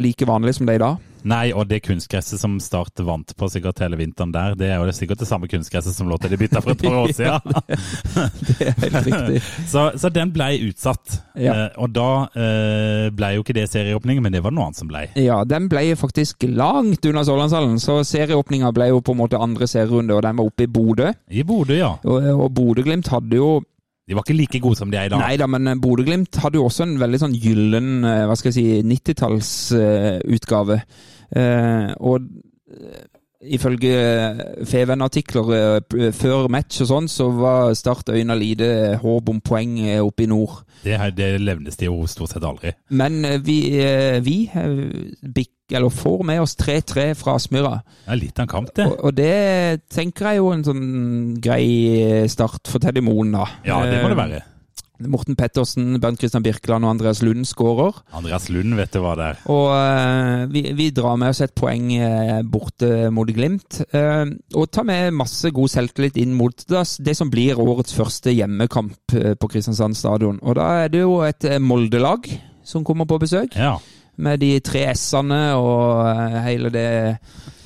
[0.02, 1.08] like vanlig som det er i dag.
[1.28, 4.94] Nei, og det kunstgresset som Start vant på sikkert hele vinteren der, det er jo
[4.94, 7.40] sikkert det samme kunstgresset som lå til de bytta for et par år siden.
[8.48, 9.42] Det er helt riktig.
[9.70, 11.18] Så, så den ble utsatt.
[11.38, 11.54] Ja.
[11.54, 14.90] Eh, og da eh, ble jo ikke det serieåpning, men det var noe annet som
[14.90, 15.06] ble.
[15.20, 19.68] Ja, den ble faktisk langt unna Sørlandshallen, så serieåpninga ble jo på en måte andre
[19.70, 21.12] serierunde, og den var oppe i Bodø.
[21.30, 21.92] I Bodø, ja.
[22.02, 23.52] Og, og Bodø-Glimt hadde jo
[24.08, 25.20] De var ikke like gode som de er i dag.
[25.22, 28.58] Nei da, men Bodø-Glimt hadde jo også en veldig sånn gyllen, eh, hva skal jeg
[28.58, 30.80] si, 90-tallsutgave.
[30.82, 31.10] Eh,
[32.00, 32.28] og
[32.70, 33.02] eh,
[33.42, 33.94] ifølge
[34.70, 38.68] Feven-artikler eh, før match og sånn, så var Start øyna lite
[39.02, 40.60] håp om poeng eh, oppe i nord.
[40.84, 42.72] Det, her- det levnes de jo stort sett aldri.
[42.94, 45.42] Men eh, vi, eh, vi eh,
[45.72, 47.78] eller får med oss 3-3 fra Aspmyra.
[48.06, 48.86] Er litt av en kamp, det.
[48.90, 50.82] Og, og det tenker jeg jo en sånn
[51.40, 53.46] grei start for Teddy Moen, da.
[53.64, 54.42] Ja, det må det Eh, være.
[55.10, 58.02] Morten Pettersen, Bernt Christian Birkeland og Andreas Lund skårer.
[58.16, 59.42] Andreas Lund vet du hva det er.
[59.52, 61.90] Og uh, vi, vi drar med oss et poeng
[62.48, 63.82] bort borte mot Glimt.
[63.92, 68.32] eh, og tar med masse god selvtillit inn mot det, det som blir årets første
[68.32, 70.38] hjemmekamp eh, på Kristiansand stadion.
[70.42, 72.28] Og da er det jo et eh, Molde-lag
[72.64, 73.56] som kommer på besøk.
[73.56, 73.78] Ja.
[74.22, 76.86] Med de tre S-ene og eh, hele det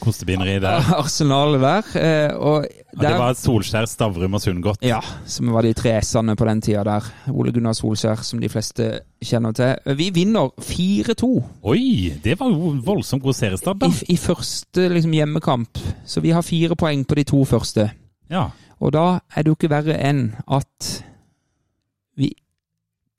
[0.00, 0.84] Kostebinderi der.
[1.02, 1.88] arsenalet der.
[2.00, 2.66] eh, og
[2.96, 4.78] Ja, det var Solskjær, Stavrum og Sundgodt.
[4.86, 7.04] ja, som var de tre S-ene på den tida der.
[7.28, 8.86] Ole Gunnar Solskjær, som de fleste
[9.20, 9.96] kjenner til.
[9.98, 11.28] Vi vinner 4-2
[11.68, 13.90] Oi, det var jo voldsomt god seriestart, da.
[13.92, 15.82] i, i første liksom, hjemmekamp.
[16.08, 17.90] Så vi har fire poeng på de to første.
[18.32, 18.46] Ja.
[18.80, 20.88] Og da er det jo ikke verre enn at
[22.16, 22.30] vi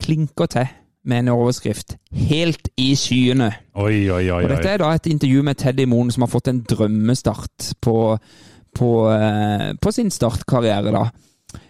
[0.02, 0.66] klinker til
[1.08, 1.96] med en overskrift
[2.28, 3.50] helt i skyene.
[3.74, 4.42] Oi, oi, oi.
[4.44, 7.96] Og dette er da et intervju med Teddy Moen som har fått en drømmestart på,
[8.76, 11.08] på, eh, på sin startkarriere, da.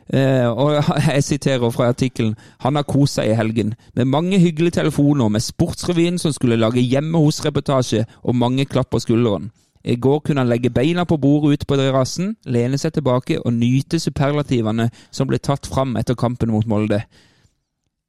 [0.09, 0.71] Uh, og
[1.13, 2.33] jeg siterer fra artikkelen.
[2.65, 6.81] Han har kost seg i helgen, med mange hyggelige telefoner, med Sportsrevyen som skulle lage
[6.81, 9.51] hjemme hos-reportasje, og mange klapp på skulderen.
[9.85, 13.53] I går kunne han legge beina på bordet ute på terrassen, lene seg tilbake og
[13.55, 17.05] nyte superlativene som ble tatt fram etter kampen mot Molde.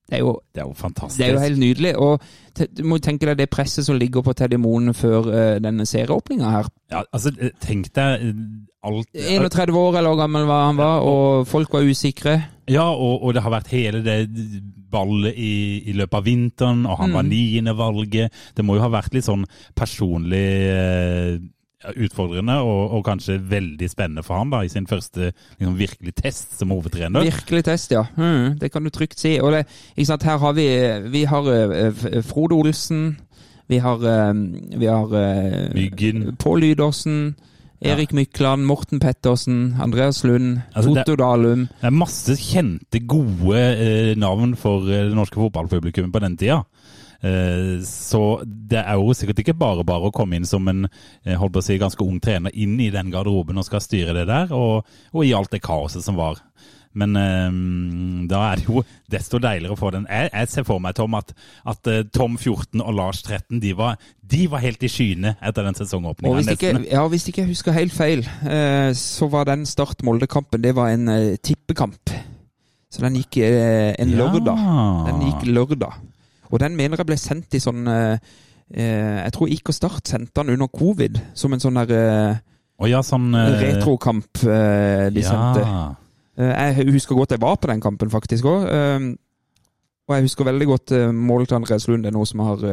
[0.09, 1.19] Det er jo Det er jo fantastisk.
[1.21, 1.91] det er jo helt nydelig.
[1.97, 2.21] Og
[2.77, 6.49] du må tenke deg det presset som ligger på Teddy Moen før uh, denne serieåpninga
[6.55, 6.67] her.
[6.91, 8.41] Ja, altså, tenk deg eh,
[8.83, 12.39] alt 31 år eller hvor gammel var han var, og folk var usikre.
[12.69, 14.17] Ja, og, og det har vært hele det
[14.89, 17.29] ballet i, i løpet av vinteren, og han var Mm.
[17.29, 18.33] niende valget.
[18.57, 19.45] Det må jo ha vært litt sånn
[19.77, 21.37] personlig eh,
[21.95, 26.57] utfordrende, og, og kanskje veldig spennende for han da, i sin første liksom, virkelig test
[26.59, 27.23] som hovedtrener.
[27.23, 28.03] Virkelig test, ja.
[28.17, 29.37] Mm, det kan du trygt si.
[29.39, 29.65] Og det,
[29.95, 30.67] ikke sant, her har vi,
[31.13, 33.13] vi har eh, Frode Olsen,
[33.69, 34.33] vi har, eh,
[34.75, 36.35] vi har eh, Myggen.
[36.41, 37.21] Pål Lydersen,
[37.79, 41.67] Erik Mykland, Morten Pettersen, Andreas Lund, Altså, Dalum.
[41.79, 46.63] Det er masse kjente, gode eh, navn for eh, det norske fotballpublikummet på den tida.
[47.21, 51.35] Eh, så det er jo sikkert ikke bare bare å komme inn som en eh,
[51.35, 54.29] holdt på å si, ganske ung trener inn i den garderoben og skal styre det
[54.29, 56.39] der, og, og i alt det kaoset som var.
[56.99, 58.81] Men um, da er det jo
[59.13, 60.07] desto deiligere å få den.
[60.09, 61.35] Jeg, jeg ser for meg, Tom, at,
[61.69, 65.77] at Tom 14 og Lars 13 de var, de var helt i skyene etter den
[65.77, 66.39] Og sesongåpninga.
[66.39, 70.73] hvis ikke, ja, hvis ikke jeg husker helt feil, eh, så var den Start-Molde-kampen det
[70.79, 72.15] var en eh, tippekamp.
[72.89, 74.65] Så den gikk eh, en lørdag.
[75.11, 75.99] Den gikk lørdag.
[76.49, 78.17] Og den mener jeg ble sendt i sånn eh,
[78.73, 82.39] eh, Jeg tror IK Start sendte den under covid, som en sånn der
[82.79, 85.65] Å ja, sånn eh, retrokamp eh, de sendte.
[85.65, 85.81] Ja.
[86.39, 88.69] Eh, jeg husker godt jeg var på den kampen, faktisk òg.
[90.07, 92.07] og jeg husker veldig godt uh, målet til Andreas Lund.
[92.07, 92.63] Er noe som har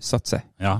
[0.00, 0.46] satt seg.
[0.62, 0.78] Ja,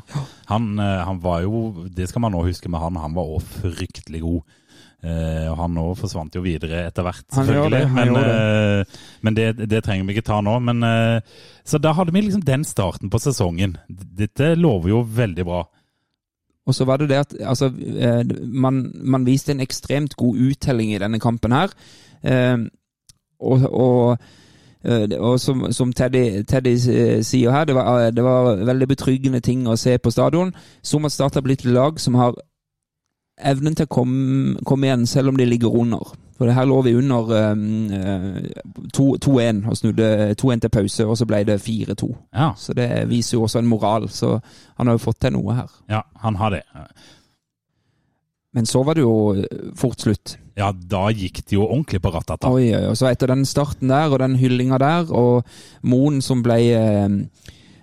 [0.48, 4.22] han, han var jo, det skal man nå huske med han, han var også fryktelig
[4.22, 4.56] god.
[5.04, 7.70] Og han nå forsvant jo videre etter hvert, selvfølgelig.
[7.76, 10.56] det, men eh, men det, det trenger vi ikke ta nå.
[10.64, 11.20] Men, uh,
[11.66, 13.76] så da hadde vi liksom den starten på sesongen.
[13.88, 15.64] Dette lover jo veldig bra.
[16.66, 17.70] Og så var det det at altså,
[18.42, 21.70] man, man viste en ekstremt god uttelling i denne kampen her.
[23.38, 24.24] Og, og,
[25.20, 26.74] og som, som Teddy, Teddy
[27.22, 30.50] sier her, det var, det var veldig betryggende ting å se på stadion.
[30.82, 32.34] Som at Start har blitt lag som har
[33.36, 36.14] evnen til å komme, komme igjen selv om de ligger under.
[36.36, 37.56] For det her lå vi under eh,
[38.96, 42.08] 2-1 og snudde 2-1 til pause, og så ble det 4-2.
[42.36, 44.08] Ja, Så det viser jo også en moral.
[44.12, 44.34] Så
[44.76, 45.70] han har jo fått til noe her.
[45.88, 46.62] ja han har det.
[48.56, 50.36] Men så var det jo eh, fort slutt.
[50.56, 52.48] Ja, da gikk det jo ordentlig på ratata.
[52.48, 52.94] Oi, oi, oi.
[52.96, 55.44] Så etter den starten der, og den hyllinga der, og
[55.84, 57.08] Moen som ble eh,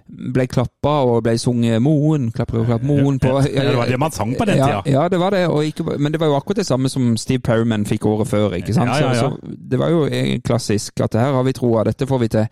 [0.07, 3.99] ble klappa og ble sunget 'Moen', klapper og klapp, 'Moen' på Ja, det var det
[3.99, 4.81] man sang på den ja, tida.
[4.85, 5.47] Ja, det var det.
[5.65, 8.53] Ikke, men det var jo akkurat det samme som Steve Perryman fikk året før.
[8.53, 8.89] ikke sant?
[8.89, 9.19] Ja, ja, ja.
[9.19, 12.27] Så, så det var jo eh, klassisk at her har vi troa, dette får vi
[12.27, 12.47] til.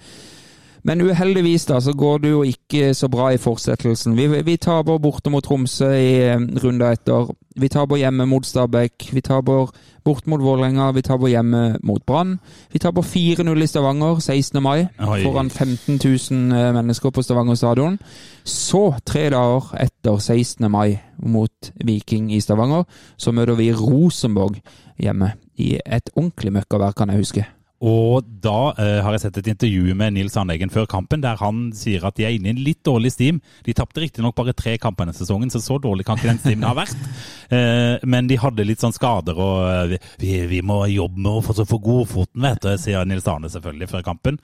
[0.84, 4.16] Men uheldigvis da, så går det jo ikke så bra i fortsettelsen.
[4.18, 7.30] Vi, vi taper borte mot Tromsø i eh, runda etter.
[7.60, 9.10] Vi taper hjemme mot Stabæk.
[9.14, 9.70] Vi taper
[10.04, 10.92] bort mot Vålerenga.
[10.96, 12.40] Vi taper hjemme mot Brann.
[12.74, 14.62] Vi taper 4-0 i Stavanger 16.
[14.64, 15.22] mai Oi.
[15.24, 16.00] foran 15
[16.32, 18.00] 000 eh, mennesker på Stavanger stadion.
[18.44, 20.72] Så, tre dager etter 16.
[20.72, 22.84] mai mot Viking i Stavanger,
[23.18, 24.58] så møter vi Rosenborg
[24.98, 25.34] hjemme.
[25.62, 27.46] I et ordentlig møkkavær, kan jeg huske.
[27.82, 31.72] Og da eh, har jeg sett et intervju med Nils Andeggen før kampen, der han
[31.74, 33.40] sier at de er inne i en litt dårlig stim.
[33.66, 36.70] De tapte riktignok bare tre kamper denne sesongen, så så dårlig kan ikke den stimen
[36.70, 36.98] ha vært.
[37.52, 41.42] Eh, men de hadde litt sånn skader, og eh, vi, vi må jobbe med å
[41.44, 44.38] få, få godfoten, vet du, sier Nils Arne selvfølgelig før kampen.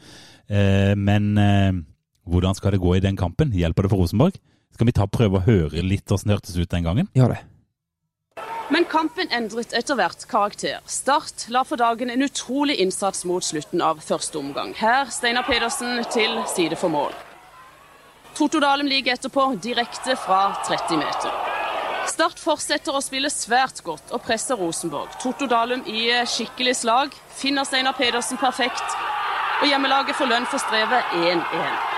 [0.51, 1.77] Eh, men eh,
[2.27, 3.55] hvordan skal det gå i den kampen?
[3.55, 4.35] Hjelper det for Rosenborg?
[4.75, 7.07] Skal vi ta prøve å høre litt hvordan det hørtes ut den gangen?
[7.15, 7.45] Gjør det.
[8.69, 10.81] Men kampen endret etter hvert karakter.
[10.91, 14.73] Start la for dagen en utrolig innsats mot slutten av første omgang.
[14.75, 17.15] Her Steinar Pedersen til side for mål.
[18.35, 21.31] Totto Dalem ligger etterpå direkte fra 30 meter.
[22.07, 25.15] Start fortsetter å spille svært godt og presser Rosenborg.
[25.23, 27.15] Totto Dalum i skikkelig slag.
[27.39, 28.97] Finner Steinar Pedersen perfekt.
[29.61, 31.96] Og hjemmelaget får lønn for strevet 1-1.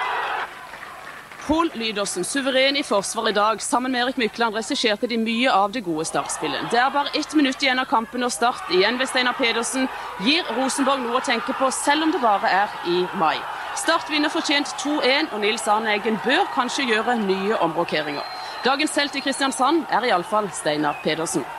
[1.50, 5.72] Pål Lydåsen suveren i forsvar i dag, sammen med Erik Mykland regisserte de mye av
[5.74, 6.68] det gode startspillet.
[6.70, 9.88] Det er bare ett minutt igjen av kampen og Start, igjen ved Steinar Pedersen,
[10.22, 13.40] gir Rosenborg noe å tenke på, selv om det bare er i mai.
[13.82, 18.30] Start vinner fortjent 2-1, og Nils Arne Eggen bør kanskje gjøre nye omrokeringer.
[18.62, 21.50] Dagens helt i Kristiansand er iallfall Steinar Pedersen.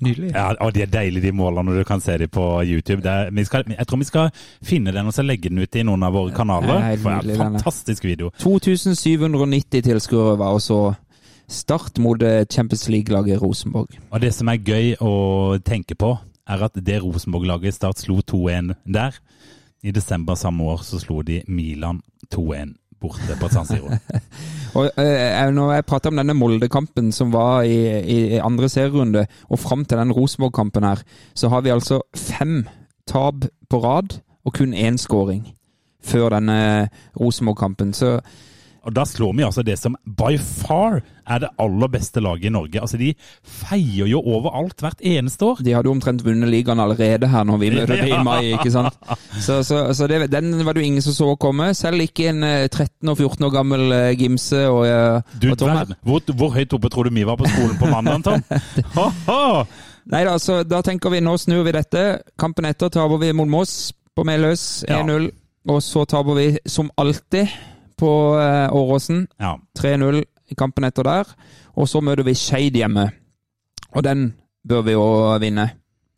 [0.00, 0.32] Nydelig.
[0.34, 1.74] Ja, og De er deilige, de målene.
[1.78, 3.02] Du kan se dem på YouTube.
[3.04, 4.30] Det er, vi skal, jeg tror vi skal
[4.66, 6.82] finne den og så legge den ut i noen av våre kanaler.
[7.02, 8.32] For det er en fantastisk video.
[8.42, 10.80] 2790 tilskuere var også
[11.50, 13.98] start mot eh, Champions League-laget Rosenborg.
[14.10, 15.14] Og det som er gøy å
[15.66, 16.14] tenke på,
[16.50, 19.16] er at det Rosenborg-laget Start slo 2-1 der.
[19.82, 22.02] I desember samme år så slo de Milan
[22.34, 23.90] 2-1 borte på San Siro.
[24.78, 29.58] Og eh, Når jeg prater om denne Molde-kampen som var i, i andre serierunde, og
[29.58, 31.02] fram til den Rosenborg-kampen her,
[31.34, 32.66] så har vi altså fem
[33.08, 35.48] tap på rad og kun én skåring
[36.04, 37.92] før denne Rosenborg-kampen.
[37.92, 38.20] Så
[38.86, 42.52] Og da slår vi altså det som by far er det aller beste laget i
[42.54, 42.80] Norge.
[42.80, 43.12] Altså De
[43.44, 45.60] feier jo overalt hvert eneste år.
[45.64, 48.72] de hadde jo omtrent vunnet ligaen allerede her når vi møter dem i mai, ikke
[48.72, 48.96] sant?
[49.38, 51.70] Så, så, så det, den var det jo ingen som så komme.
[51.74, 55.60] Selv ikke en eh, 13 og 14 år gammel eh, Gimse og, eh, Du, og
[55.60, 58.42] Tom hvor, hvor høyt oppe tror du vi var på skolen på mandag, Tom?
[58.96, 59.64] Ho-ho!
[60.10, 62.04] Nei da, så da tenker vi nå snur vi dette.
[62.40, 65.28] Kampen etter taper vi mot Moss på Meløs 1-0.
[65.70, 67.52] Og så taper vi som alltid
[68.00, 68.10] på
[68.40, 69.54] eh, Åråsen Ja.
[69.78, 71.28] 3-0 i kampen etter der.
[71.78, 73.10] Og så møter vi Skeid hjemme.
[73.94, 74.32] Og den
[74.66, 75.04] bør vi jo
[75.42, 75.68] vinne.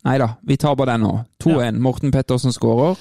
[0.03, 1.13] Nei da, vi taper den nå.
[1.43, 1.77] 2-1.
[1.83, 2.97] Morten Pettersen skårer.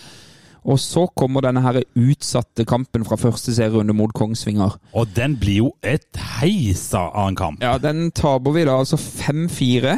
[0.62, 4.76] Og så kommer denne her utsatte kampen fra første serierunde mot Kongsvinger.
[4.94, 6.06] Og den blir jo et
[6.38, 7.64] heisa av en kamp.
[7.64, 9.96] Ja, Den taper vi da altså 5-4.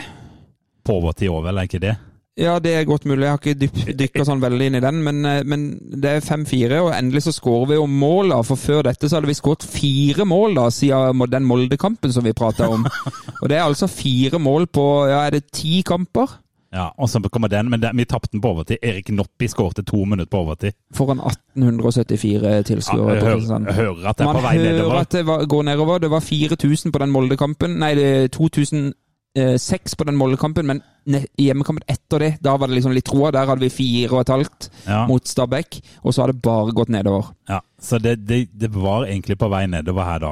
[0.85, 1.61] På overtid òg, vel?
[1.61, 1.95] Er ikke det?
[2.35, 3.23] Ja, det er godt mulig.
[3.23, 5.67] Jeg har ikke dykka sånn veldig inn i den, men, eh, men
[6.03, 8.41] det er 5-4, og endelig så skårer vi jo mål, da.
[8.43, 12.35] For før dette så hadde vi skåret fire mål da, siden den Molde-kampen som vi
[12.35, 12.89] prata om.
[13.41, 16.41] og det er altså fire mål på ja, er det ti kamper?
[16.75, 18.83] Ja, og så kommer den, men den, vi tapte den på overtid.
[18.83, 20.75] Erik Noppi skårte to minutter på overtid.
[20.91, 23.15] Foran 1874 tilskuere.
[23.15, 23.69] Ja, hører, sånn.
[23.71, 24.75] hører at det er på vei nedover.
[24.75, 26.03] Man hører at det var, går nedover.
[26.03, 27.79] Det var 4000 på den Molde-kampen.
[27.79, 27.95] Nei,
[28.35, 28.91] 2000
[29.35, 30.79] Eh, seks på den målekampen, men
[31.35, 33.33] hjemmekampen etter det, da var det liksom litt troa.
[33.35, 35.01] Der hadde vi fire og et halvt ja.
[35.09, 37.33] mot Stabæk, og så har det bare gått nedover.
[37.51, 40.31] Ja, Så det, det, det, var egentlig på vei nedover her da?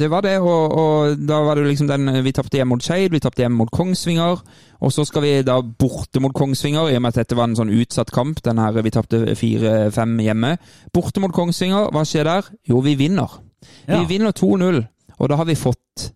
[0.00, 3.14] Det var det, og, og da var det liksom den Vi tapte hjemme mot Skeid,
[3.14, 4.42] vi tapte hjemme mot Kongsvinger,
[4.82, 7.58] og så skal vi da borte mot Kongsvinger, i og med at dette var en
[7.62, 8.42] sånn utsatt kamp.
[8.42, 10.56] Den her vi tapte fire-fem hjemme.
[10.90, 12.50] Borte mot Kongsvinger, hva skjer der?
[12.66, 13.38] Jo, vi vinner.
[13.86, 14.00] Ja.
[14.00, 14.88] Vi vinner 2-0,
[15.20, 16.10] og da har vi fått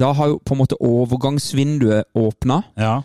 [0.00, 3.00] da har jo på en måte overgangsvinduet åpna, Ja,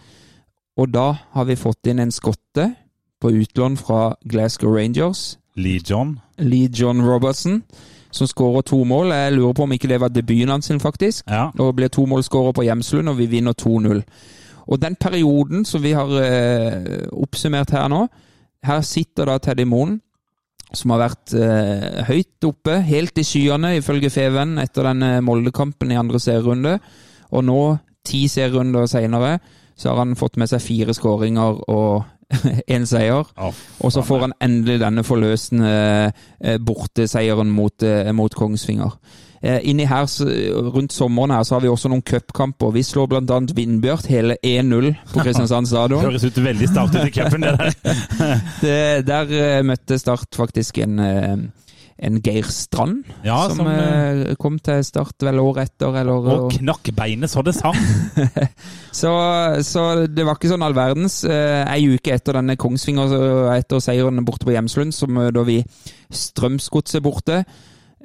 [0.78, 2.76] og da har vi fått inn en skotte
[3.22, 5.38] på utlån fra Glasgow Rangers.
[5.56, 6.20] Lee John.
[6.38, 7.64] Lee John Robertson,
[8.12, 9.12] som skårer to mål.
[9.16, 11.24] Jeg lurer på om ikke det var debuten hans, faktisk.
[11.30, 14.02] Ja, Og blir to målskårer på Hjemslund, og vi vinner 2-0.
[14.68, 18.08] Og den perioden som vi har eh, oppsummert her nå,
[18.64, 20.02] her sitter da Teddy Moen,
[20.74, 25.94] som har vært eh, høyt oppe, helt i skyene, ifølge Feven, etter den eh, Molde-kampen
[25.94, 26.80] i andre serierunde.
[27.36, 27.60] Og nå,
[28.06, 29.38] ti serierunder seinere,
[29.76, 32.06] så har han fått med seg fire skåringer og
[32.76, 33.28] én seier.
[33.38, 35.72] Oh, Og så får han endelig denne forløsende
[36.42, 38.98] eh, borteseieren mot, eh, mot Kongsvinger.
[39.46, 40.26] Eh, inni her, så,
[40.74, 42.72] Rundt sommeren her så har vi også noen cupkamper.
[42.74, 43.42] Vi slår bl.a.
[43.54, 46.06] Vindbjørn hele 1-0 på Kristiansand stadion.
[46.08, 47.76] høres ut veldig start ut i cupen, det der.
[48.64, 51.36] Det, der eh, møtte Start faktisk en, eh,
[52.08, 56.00] en Geir Strand, Ja, som, som, kom til Start vel året etter.
[56.02, 57.78] Eller, Og knakk beinet så det sang.
[58.96, 59.12] Så,
[59.68, 61.20] så det var ikke sånn all verdens.
[61.28, 63.12] Ei uke etter denne Kongsvinger,
[63.52, 65.60] etter seieren borte på Hjemslund, så møter vi
[66.10, 67.44] Strømsgodset borte.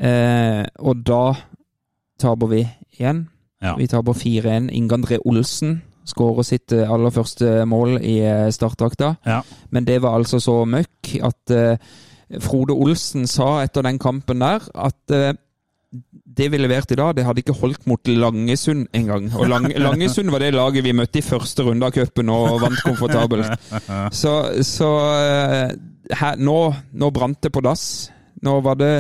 [0.01, 1.25] Eh, og da
[2.21, 2.65] taper vi
[2.97, 3.27] igjen.
[3.61, 3.77] Ja.
[3.77, 4.71] Vi taper 4-1.
[4.73, 9.15] Inge André Olsen skårer sitt eh, aller første mål i eh, startdrakta.
[9.27, 9.43] Ja.
[9.71, 11.93] Men det var altså så møkk at eh,
[12.41, 15.33] Frode Olsen sa etter den kampen der at eh,
[15.91, 19.27] det vi leverte i dag, det hadde ikke holdt mot Langesund engang.
[19.35, 22.79] Og Lang, Langesund var det laget vi møtte i første runde av cupen og vant
[22.87, 23.67] komfortabelt.
[24.15, 24.35] Så,
[24.67, 25.75] så eh,
[26.21, 26.61] her, nå,
[26.95, 27.83] nå brant det på dass.
[28.47, 28.95] Nå var det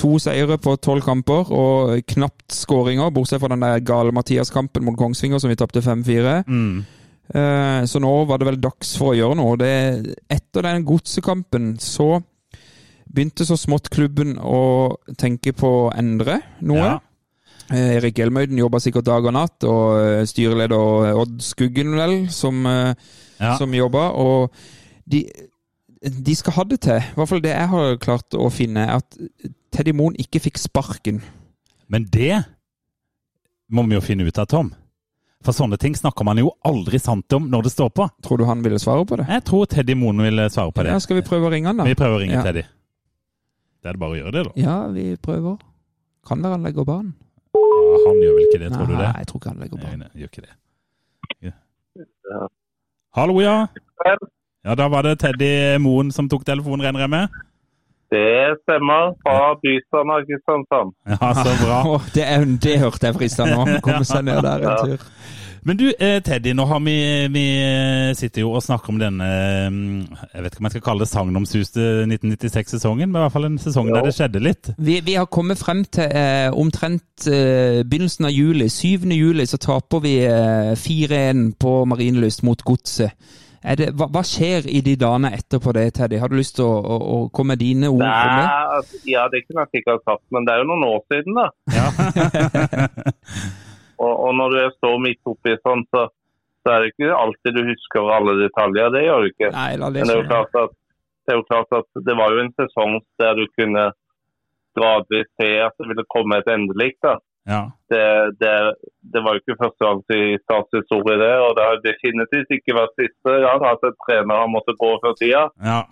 [0.00, 4.96] To seire på tolv kamper og knapt skåringer, bortsett fra den der gale Mathias-kampen mot
[4.96, 6.38] Kongsvinger som vi tapte 5-4.
[6.48, 6.78] Mm.
[7.34, 9.58] Eh, Så nå var det vel dags for å gjøre noe.
[9.60, 12.22] Det, etter den godsekampen så
[13.10, 16.78] begynte så smått klubben å tenke på å endre noe.
[16.78, 16.98] Ja.
[17.70, 22.64] Eh, Erik Elmøyden jobba sikkert dag og natt, og eh, styreleder Odd Skuggen, vel, som,
[22.64, 23.56] Ja.
[23.58, 24.08] som jobba.
[24.16, 24.50] Og
[25.10, 25.26] de,
[26.00, 29.00] de skal ha det til, i hvert fall det jeg har klart å finne, er
[29.02, 29.18] at
[29.74, 31.20] Teddy Moen ikke fikk sparken.
[31.92, 32.38] Men det
[33.70, 34.70] må vi jo finne ut av, Tom.
[35.44, 38.06] For sånne ting snakker man jo aldri sant om når det står på.
[38.24, 39.26] Tror du han ville svare på det?
[39.28, 40.92] Jeg tror Teddy Moen ville svare på det.
[40.92, 41.86] Ja, Skal vi prøve å ringe han, da?
[41.88, 42.42] Vi prøver å ringe Ja.
[42.44, 42.64] Teddy.
[43.80, 44.52] Det er det bare å gjøre det, da.
[44.60, 45.56] Ja, vi prøver.
[46.28, 47.14] Kan være han legger banen.
[47.56, 47.60] Ja,
[48.06, 49.04] Han gjør vel ikke det, tror du det?
[49.06, 49.98] Nei, jeg tror ikke han legger Nei, banen.
[50.04, 50.54] nei, gjør ikke det.
[51.48, 52.46] Ja.
[53.16, 53.54] Hallo, ja.
[54.64, 57.40] Ja, da var det Teddy Moen som tok telefonen, regner jeg med?
[58.10, 59.14] Det stemmer.
[59.24, 60.96] Fra Bystrand og Kristiansand.
[61.06, 61.82] Ja, så bra.
[61.94, 63.62] Åh, det, er, det hørte jeg frista nå.
[63.86, 65.06] Komme seg ned der en tur.
[65.64, 66.94] Men du, eh, Teddy, nå har vi,
[67.32, 67.44] vi
[68.16, 69.74] sitter jo og snakker om denne eh,
[70.32, 73.58] Jeg vet ikke om jeg skal kalle det sagnomsuste 1996-sesongen, men i hvert fall en
[73.60, 74.72] sesong der det skjedde litt.
[74.80, 78.70] Vi, vi har kommet frem til eh, omtrent eh, begynnelsen av juli.
[78.72, 79.04] 7.
[79.12, 83.16] juli så taper vi eh, 4-1 på Marienlyst mot Godset.
[83.60, 86.16] Er det, hva, hva skjer i de dagene etterpå det, Teddy?
[86.22, 88.46] Har du lyst til å, å, å komme med dine ord om det?
[88.46, 91.36] Nei, altså, ja, det kunne jeg sikkert sagt, men det er jo noen år siden,
[91.36, 91.46] da.
[94.04, 96.06] og, og når du står midt oppi sånn, så,
[96.64, 98.94] så er det ikke alltid du husker alle detaljer.
[98.96, 99.52] Det gjør du ikke.
[99.58, 102.16] Nei, la det Men det er jo klart at det, er jo klart at det
[102.16, 103.90] var jo en sesong der du kunne
[104.78, 107.02] gradvis se at det ville komme et endelikt.
[107.04, 107.18] da.
[107.50, 107.62] Ja.
[107.90, 108.04] Det,
[108.40, 108.54] det,
[109.12, 111.32] det var jo ikke første gang i statshistorie, det.
[111.44, 115.16] Og det har definitivt ikke vært siste gang at en trener har måttet gå før
[115.18, 115.48] tida.
[115.72, 115.82] ja.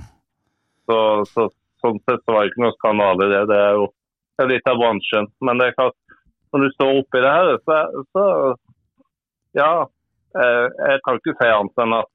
[0.88, 0.98] Så,
[1.28, 1.50] så,
[1.82, 3.42] sånn sett så var det ikke noe skandale det.
[3.50, 3.88] Det er jo
[4.38, 5.26] det er litt av bransjen.
[5.44, 5.96] Men det er klart,
[6.54, 7.78] når du står oppi det her, så,
[8.14, 8.24] så
[9.58, 9.72] ja.
[10.38, 12.10] Jeg, Jeg kan ikke si annet enn at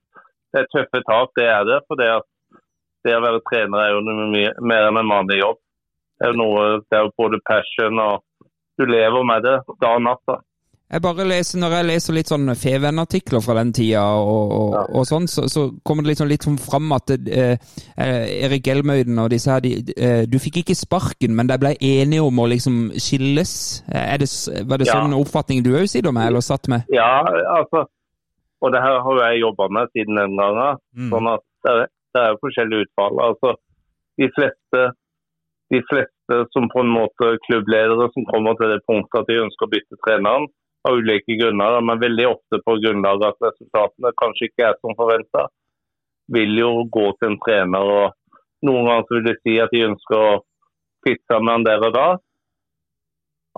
[0.54, 1.80] det er tøffe tak, det er det.
[1.90, 2.62] For det, at
[3.04, 4.02] det å være trener er jo
[4.72, 5.60] mer enn en vanlig jobb.
[6.18, 8.22] Det er jo noe, det er jo både passion og
[8.80, 10.24] du lever med det dag og natt.
[10.28, 10.40] da.
[10.94, 15.06] Jeg bare leser, Når jeg leser litt sånn Feven-artikler fra den tida, og, og, og
[15.10, 17.56] sånn, så, så kommer det litt, sånn, litt sånn fram at eh,
[17.98, 21.74] eh, Erik Elmøyden og disse her de, eh, Du fikk ikke sparken, men de ble
[21.82, 23.82] enige om å liksom skilles.
[23.88, 24.30] Det,
[24.70, 25.00] var det Ja.
[25.00, 26.86] sånn oppfatning du òg sitter med, eller satt med?
[26.94, 27.24] Ja,
[27.58, 27.88] altså.
[28.62, 30.78] Og det her har jeg jobba med siden den gangen.
[30.96, 31.10] Mm.
[31.10, 33.18] Sånn at det er, det er forskjellige utfall.
[33.32, 33.56] Altså,
[34.22, 34.82] de fleste,
[35.74, 36.23] de fleste
[36.56, 40.00] som på en måte klubbledere som kommer til det punktet at de ønsker å bytte
[40.06, 40.50] treneren,
[40.84, 44.98] av ulike grunner, men veldig ofte på grunnlag av at resultatene kanskje ikke er som
[45.00, 45.46] forventa,
[46.36, 47.94] vil jo gå til en trener.
[48.00, 50.42] og Noen ganger vil de si at de ønsker å
[51.08, 52.10] fitte med han der og da.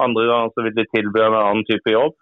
[0.05, 2.15] Andre ganger så vil de tilby en annen type jobb.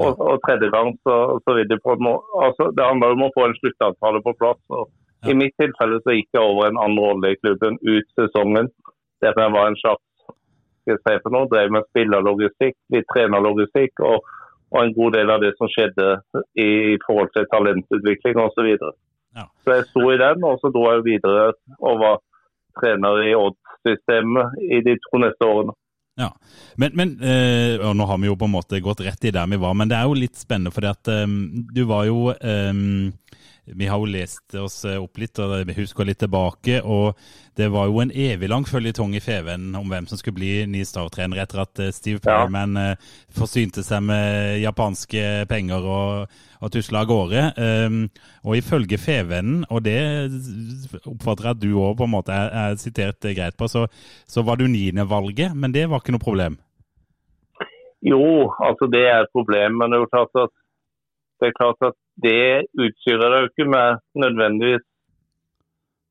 [0.00, 3.24] Og, og tredje gang så, så vil de på en måte altså Det handler om
[3.26, 4.60] å få en sluttavtale på plass.
[4.70, 8.70] og I mitt tilfelle så gikk jeg over en annen rolle i klubben ut sesongen.
[9.24, 10.04] Jeg var en slags
[11.22, 14.24] for noe, drev med spillerlogistikk, litt trenerlogistikk og,
[14.72, 16.08] og en god del av det som skjedde
[16.58, 18.56] i, forhold til talentutvikling osv.
[18.56, 18.92] Så, videre.
[19.36, 19.46] Ja.
[19.64, 22.18] så jeg sto i den, og så dro jeg videre og var
[22.80, 25.76] trener i Odd-systemet i de to neste årene.
[26.20, 26.32] Ja,
[26.76, 29.60] men, men øh, nå har vi jo på en måte gått rett i der vi
[29.62, 31.36] var, men det er jo litt spennende fordi at øh,
[31.70, 32.72] du var jo eh,
[33.76, 37.18] Vi har jo lest oss opp litt og vi husker litt tilbake, og
[37.60, 40.80] det var jo en evig lang føljetong i Feven om hvem som skulle bli ny
[40.86, 42.38] Star-trener etter at eh, Steve Ja.
[42.40, 47.42] Perryman eh, forsynte seg med japanske penger og, og tusla av gårde.
[47.58, 48.00] Um,
[48.46, 49.98] og ifølge Fevennen, og det
[51.04, 53.86] oppfatter jeg at du òg er, er sitert eh, greit på, så,
[54.30, 56.60] så var du niendevalget, men det var ikke noe problem.
[58.00, 63.50] Jo, altså det er et problem, men det er klart at det, er utstyrer deg
[63.50, 64.86] ikke med nødvendigvis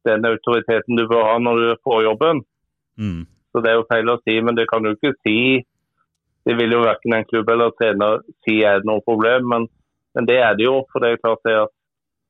[0.08, 2.44] den autoriteten du bør ha når du får jobben.
[2.98, 3.26] Mm.
[3.52, 5.66] Så det er jo feil å si, men det kan du ikke si.
[6.48, 9.68] Det vil jo verken en klubb eller trener si er det noe problem, men,
[10.16, 10.80] men det er det jo.
[10.92, 11.74] For det er klart det at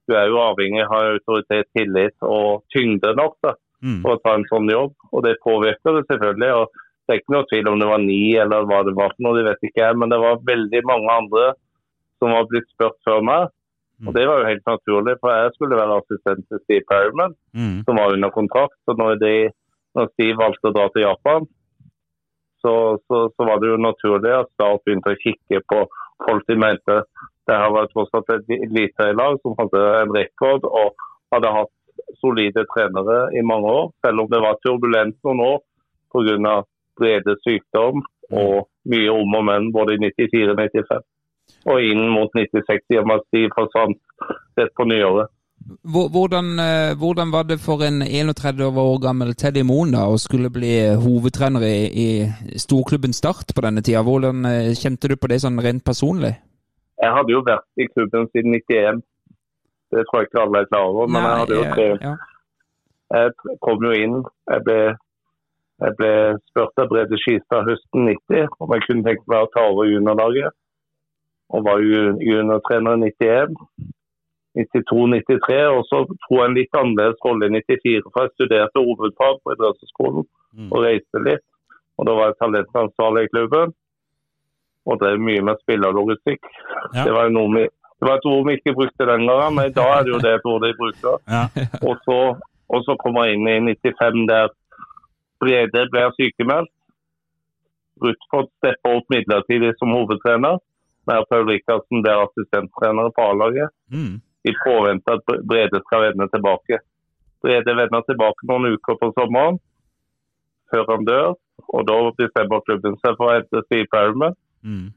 [0.09, 4.01] du er jo avhengig av autoritet, tillit og tyngde nok da, Mm.
[4.03, 4.91] for å ta en sånn jobb.
[5.15, 6.49] Og det påvirker det selvfølgelig.
[6.51, 6.67] og
[7.07, 9.37] Det er ikke noe tvil om det var ni eller hva det var for noe,
[9.37, 9.95] det vet ikke jeg.
[9.95, 11.45] Men det var veldig mange andre
[12.19, 13.47] som var blitt spurt før meg.
[14.07, 17.79] Og det var jo helt naturlig, for jeg skulle være assistent til Steve Perryman Mm.
[17.85, 18.77] som var under kontrakt.
[18.85, 19.33] Så når, de,
[19.95, 21.47] når Steve valgte å dra til Japan,
[22.63, 22.73] så,
[23.07, 25.79] så, så var det jo naturlig at Start begynte å kikke på
[26.27, 26.95] folk de mente
[27.49, 31.73] det her var tross alt et elitelag som hadde en rekord og hadde hatt
[32.21, 33.87] solide trenere i mange år.
[34.05, 35.63] Selv om det var turbulent noen år
[36.13, 36.59] pga.
[36.99, 38.01] Brede sykdom
[38.35, 41.05] og mye om og men både i 94 og 95.
[41.67, 43.99] Og inn mot 96 i og med at de forsvant
[44.59, 45.31] rett på nyåret.
[45.83, 50.49] Hvordan, eh, hvordan var det for en 31 år gammel Teddy Moen da, å skulle
[50.49, 50.71] bli
[51.03, 54.01] hovedtrener i, i storklubben Start på denne tida?
[54.07, 56.33] Hvordan eh, kjente du på det sånn rent personlig?
[56.99, 59.03] Jeg hadde jo vært i klubben siden 91.
[59.91, 61.11] Det tror jeg ikke alle er klar over.
[61.11, 62.15] Men jeg hadde jo eh, tre ja.
[63.09, 64.17] Jeg kom jo inn.
[64.53, 64.79] Jeg ble,
[65.81, 66.11] jeg ble
[66.49, 70.55] spurt av Brede Skistad høsten 90 om jeg kunne tenke meg å ta over juniorlaget.
[71.49, 73.55] Og var ju- juniortrener i 91,
[74.55, 75.59] 92-93.
[75.77, 79.55] Og så tok jeg en litt annerledes rolle i 94, for jeg studerte hovedfag på
[79.55, 80.25] idrettshøyskolen
[80.57, 80.71] Mm.
[80.73, 81.45] og reiste litt.
[81.97, 83.73] Og da var jeg talentansvarlig i klubben
[84.89, 86.41] og drev mye med spillerlogistikk.
[86.95, 87.03] Ja.
[87.05, 87.67] Det var vi
[87.99, 90.19] det var et ord vi ikke brukte den gangen, men i dag er det jo
[90.23, 91.15] det et ord de bruker.
[91.35, 91.43] Ja.
[91.87, 92.17] Og så,
[92.73, 94.47] og så kom jeg inn i 95 der
[95.41, 96.71] Brede ble sykemeldt.
[98.03, 100.57] Rutford steppa opp midlertidig som hovedtrener.
[101.09, 103.73] Der Paul Rikardsen der assistenttrenere på A-laget.
[103.95, 104.21] Mm.
[104.49, 106.79] I påvente at Brede skal vende tilbake.
[107.43, 109.59] Brede vender tilbake noen uker på sommeren
[110.71, 111.35] før han dør.
[111.75, 114.37] Og da bestemmer klubben seg for å hente Steve Perriman.
[114.63, 114.87] Mm.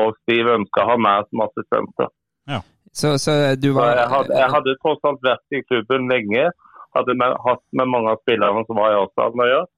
[0.00, 2.06] Og Steve å ha meg som assistent.
[2.50, 2.60] Ja.
[2.92, 6.48] Så, så du var jeg, hadde, jeg hadde tross alt vært i klubben lenge.
[6.96, 9.70] Hadde med, hatt med mange av spillerne som var i Arsenal å gjøre.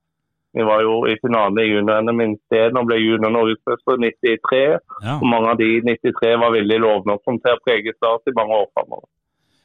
[0.53, 4.61] Vi var jo i finalen i junior-NM isteden og ble junior-norgesmester i 93.
[5.07, 5.16] Ja.
[5.16, 8.28] Og mange av de i 93 var veldig lovende og kom til å prege Start
[8.28, 9.09] i mange år framover.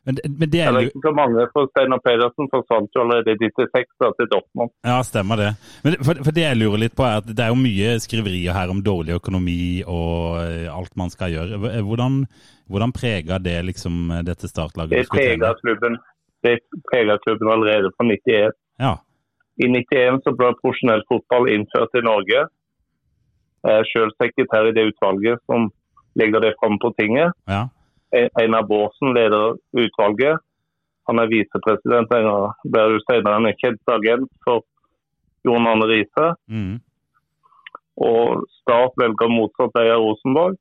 [0.07, 3.49] Men, men det er jo ikke så mange, for Steinar Pedersen forsvant jo allerede i
[3.51, 4.71] 96 da, til Dortmund.
[4.88, 5.49] Ja, stemmer det.
[5.83, 8.55] Men for, for det jeg lurer litt på er at det er jo mye skriverier
[8.55, 11.59] her om dårlig økonomi og eh, alt man skal gjøre.
[11.89, 12.21] Hvordan,
[12.71, 14.95] hvordan preger det liksom dette startlaget?
[14.95, 15.99] Det preget klubben,
[16.47, 16.55] det
[17.27, 18.55] klubben allerede fra 91.
[18.79, 18.95] Ja.
[19.58, 22.43] I 91 så ble profesjonell fotball innført i Norge.
[23.66, 25.72] Jeg er selv sekretær i det utvalget som
[26.20, 27.34] legger det fram på tinget.
[27.47, 27.68] ja.
[28.39, 30.39] Einar Bårdsen leder utvalget.
[31.08, 32.12] Han er visepresident.
[32.12, 34.64] Jo senere en kjent agent for
[35.43, 36.28] Jon Arne Riise.
[36.47, 36.80] Mm.
[38.08, 40.58] Og Start velger motsatt av Rosenborg.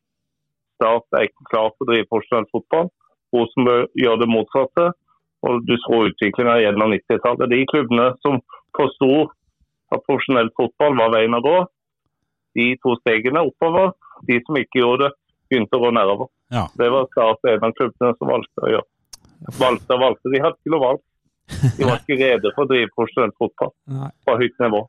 [0.77, 2.91] Start er ikke klar for å drive profesjonell fotball.
[3.35, 4.87] Rosenborg gjør det motsatte.
[5.47, 7.51] Og du så utviklinga gjennom 90-tallet.
[7.53, 8.41] De klubbene som
[8.79, 9.11] forsto
[9.95, 11.57] at profesjonell fotball var veien å gå,
[12.57, 13.93] de to stegene oppover.
[14.27, 15.13] De som ikke gjorde det,
[15.51, 16.31] begynte å gå nedover.
[16.55, 16.65] ja.
[16.79, 18.89] Det var klart en av klubbene som valgte å gjøre.
[19.61, 20.33] Valgte og valgte.
[20.33, 21.03] De hadde ikke noe valg.
[21.77, 23.75] De var ikke rede for å drive profesjonell fotball
[24.27, 24.81] på høyt nivå.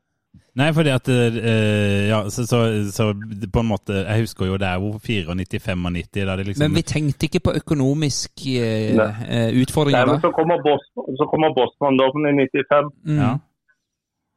[0.58, 2.58] Nei, fordi at eh, Ja, så, så,
[2.92, 3.04] så
[3.52, 6.82] på en måte Jeg husker jo det er jo 94-95, da det liksom Men vi
[6.86, 10.04] tenkte ikke på økonomisk uh, utfordringer da?
[10.04, 13.20] Nei, men så kommer Boston, så kommer Boston-dommen i 95, Mm.
[13.22, 13.30] Ja.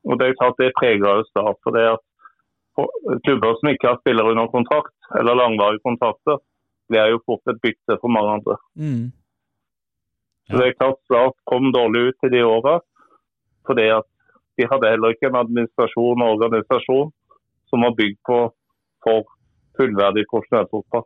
[0.08, 1.58] Og det er klart det preger jo Start.
[1.64, 2.04] For det at
[3.26, 6.40] klubber som ikke har spillere under kontrakt, eller langvarige kontrakter,
[6.90, 8.56] blir jo fort et bytte for mange andre.
[8.76, 9.12] Mm.
[10.48, 12.80] Så det er klart Start kom dårlig ut i de åra,
[13.68, 14.08] fordi at
[14.58, 17.12] de hadde heller ikke en administrasjon og organisasjon
[17.70, 18.40] som var bygd på
[19.06, 19.30] for
[19.80, 21.06] fullverdig profesjonell fotball.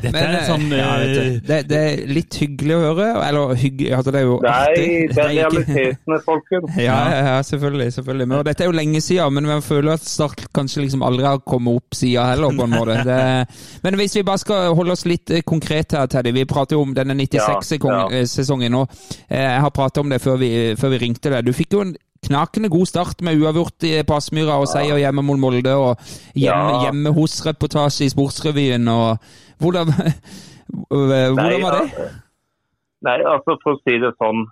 [0.00, 2.80] Dette Men, er eh, sånn ja, vet du, eh, det, det er litt hyggelig å
[2.86, 3.08] høre.
[3.26, 4.86] Eller hyggelig altså, Det er jo Nei, artig.
[4.86, 6.76] det er Det realitetene, folkens.
[6.88, 7.92] Ja, ja, ja, selvfølgelig.
[7.98, 8.28] selvfølgelig.
[8.30, 11.26] Men, og dette er jo lenge siden, men man føler at Start kanskje liksom aldri
[11.28, 12.98] har kommet opp siden heller, på en måte.
[13.10, 13.20] Det,
[13.84, 16.32] men hvis vi bare skal holde oss litt eh, konkret her, Teddy.
[16.36, 17.58] Vi prater jo om denne Ja, ja.
[17.60, 18.84] 96-sesongen nå.
[19.28, 21.44] Eh, Jeg har pratet om det før vi, før vi ringte deg.
[21.46, 21.94] Du fikk jo en
[22.26, 25.96] knakende god start med uavgjort i- på Aspmyra og seier hjemme mot Molde, og
[26.36, 28.88] hjemme, hjemme hos-reportasje i Sportsrevyen.
[28.92, 29.18] og
[29.60, 29.90] Hvordan,
[30.90, 31.84] hvordan var det?
[31.84, 32.08] altså,
[33.06, 34.42] Nei, altså for å si det sånn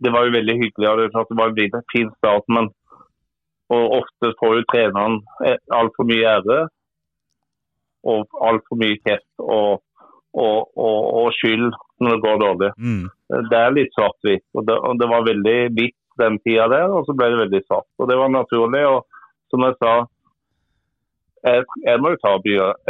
[0.00, 0.88] Det var jo veldig hyggelig.
[0.88, 2.70] og Det, var en fin- start, men
[3.66, 5.14] og ofte får jo treneren
[5.74, 6.58] altfor mye ære
[8.06, 9.80] og altfor mye kjeft og,
[10.38, 12.68] og, og, og skyld når det går dårlig.
[12.78, 13.08] mm,
[13.50, 14.44] Det er litt svart-hvitt.
[14.54, 17.88] og, og det var veldig hvitt den tida der, og så ble det veldig svart.
[17.98, 18.84] Og Det var naturlig.
[18.86, 19.02] og
[19.50, 19.96] Som jeg sa,
[21.46, 22.34] jeg, jeg må jo ta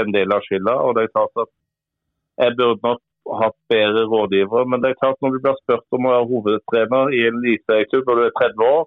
[0.03, 0.75] en del av skylda.
[0.85, 1.53] og det er klart at
[2.37, 3.01] Jeg burde nok
[3.41, 7.15] hatt bedre rådgivere, men det er klart når du blir spurt om å være hovedtrener
[7.17, 8.83] i en eliteklubb og du er 30 år,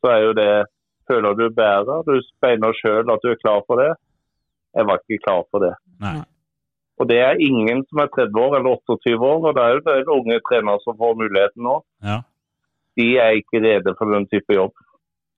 [0.00, 0.52] så er jo det
[1.08, 2.02] Føler du bærer.
[2.04, 3.92] Du speiler sjøl at du er klar for det.
[4.76, 5.70] Jeg var ikke klar for det.
[6.04, 6.18] Nei.
[7.00, 9.94] Og det er ingen som er 30 år eller 28 år, og det er jo
[9.94, 11.76] en unge trenere som får muligheten nå.
[12.04, 12.18] Ja.
[12.98, 14.74] De er ikke rede for den type jobb.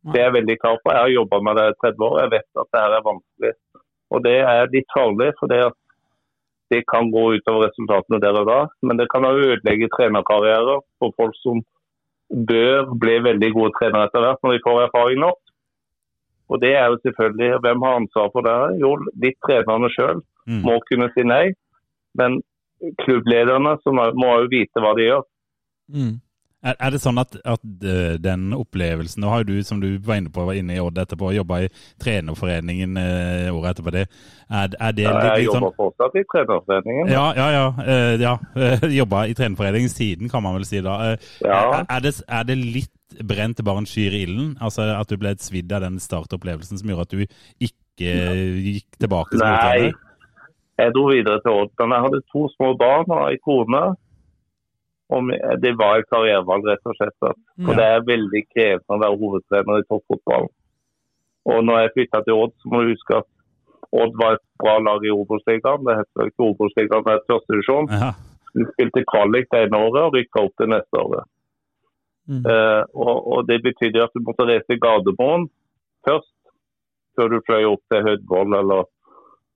[0.09, 0.93] Det er jeg veldig klar på.
[0.95, 3.53] Jeg har jobba med det i 30 år, jeg vet at det her er vanskelig.
[4.11, 5.77] Og det er litt farlig, for det, at
[6.71, 8.61] det kan gå utover resultatene der og da.
[8.87, 11.61] Men det kan også ødelegge trenerkarrierer for folk som
[12.31, 15.39] bør bli veldig gode trenere etter hvert når de får erfaring nok.
[16.51, 18.59] Og det er jo selvfølgelig, Hvem har ansvar for det?
[18.81, 20.63] Jo, litt trenerne sjøl Mm.
[20.65, 21.53] må kunne si nei.
[22.19, 22.41] Men
[23.03, 25.23] klubblederne er, må jo vite hva de gjør.
[25.95, 26.15] Mm.
[26.61, 30.19] Er, er det sånn at, at eh, den opplevelsen Nå har du, som du var
[30.21, 31.71] inne på, var inne i Odd etterpå, jobba i
[32.05, 34.03] trenerforeningen eh, året etterpå det.
[34.51, 37.13] Er, er det Ja, jeg sånn jobber fortsatt i trenerforeningen.
[37.15, 37.65] Ja, ja, ja.
[37.87, 38.35] eh, ja.
[38.61, 40.99] eh, Jobba i trenerforeningen siden, kan man vel si da.
[41.15, 41.63] Eh, Ja.
[41.87, 44.53] Er, det, er det litt brent barn skyr i ilden?
[44.61, 47.25] Altså at du ble svidd av den startopplevelsen som gjorde at du
[47.71, 48.13] ikke
[48.65, 49.91] gikk tilbake Nei,
[50.81, 51.73] jeg dro videre til Odd.
[51.83, 53.83] Men jeg hadde to små barn og ei kone.
[55.11, 57.17] Og mi- det var et karrierevalg, rett og slett.
[57.67, 60.49] For det er veldig krevende å være hovedtrener i toppfotball.
[61.51, 63.29] Og når jeg flytta til Odd, så må du huske at
[63.91, 65.83] Odd var et bra lag i Obos-ligaen.
[65.87, 67.91] Det heter ikke Obos-ligaen, det er førstedivisjon.
[67.91, 68.11] Ja.
[68.55, 71.27] Vi spilte kvalik det ene året og rykka opp det neste året.
[72.31, 72.45] Mm.
[72.47, 75.49] Eh, og, og Det betydde at du måtte reise Gardermoen
[76.07, 76.35] først,
[77.19, 78.87] før du fløy opp til Hødvoll eller,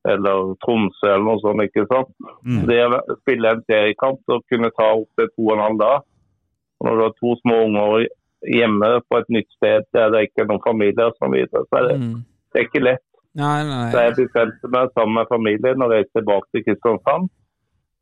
[0.05, 1.63] eller Tromsø eller noe sånt.
[1.65, 2.11] ikke sant?
[2.45, 2.67] Mm.
[2.69, 6.05] Det å spille en seriekamp og kunne ta opp til to og en halv dag.
[6.81, 8.07] Og når du har to små unger
[8.45, 11.79] hjemme på et nytt sted der det ikke er noen familie, og viser videre, så
[11.81, 12.19] er det, Mm.
[12.53, 13.05] det er ikke lett.
[13.35, 17.31] Nei, nei, Så jeg bestemte meg sammen med familien og reiste tilbake til Kristiansand.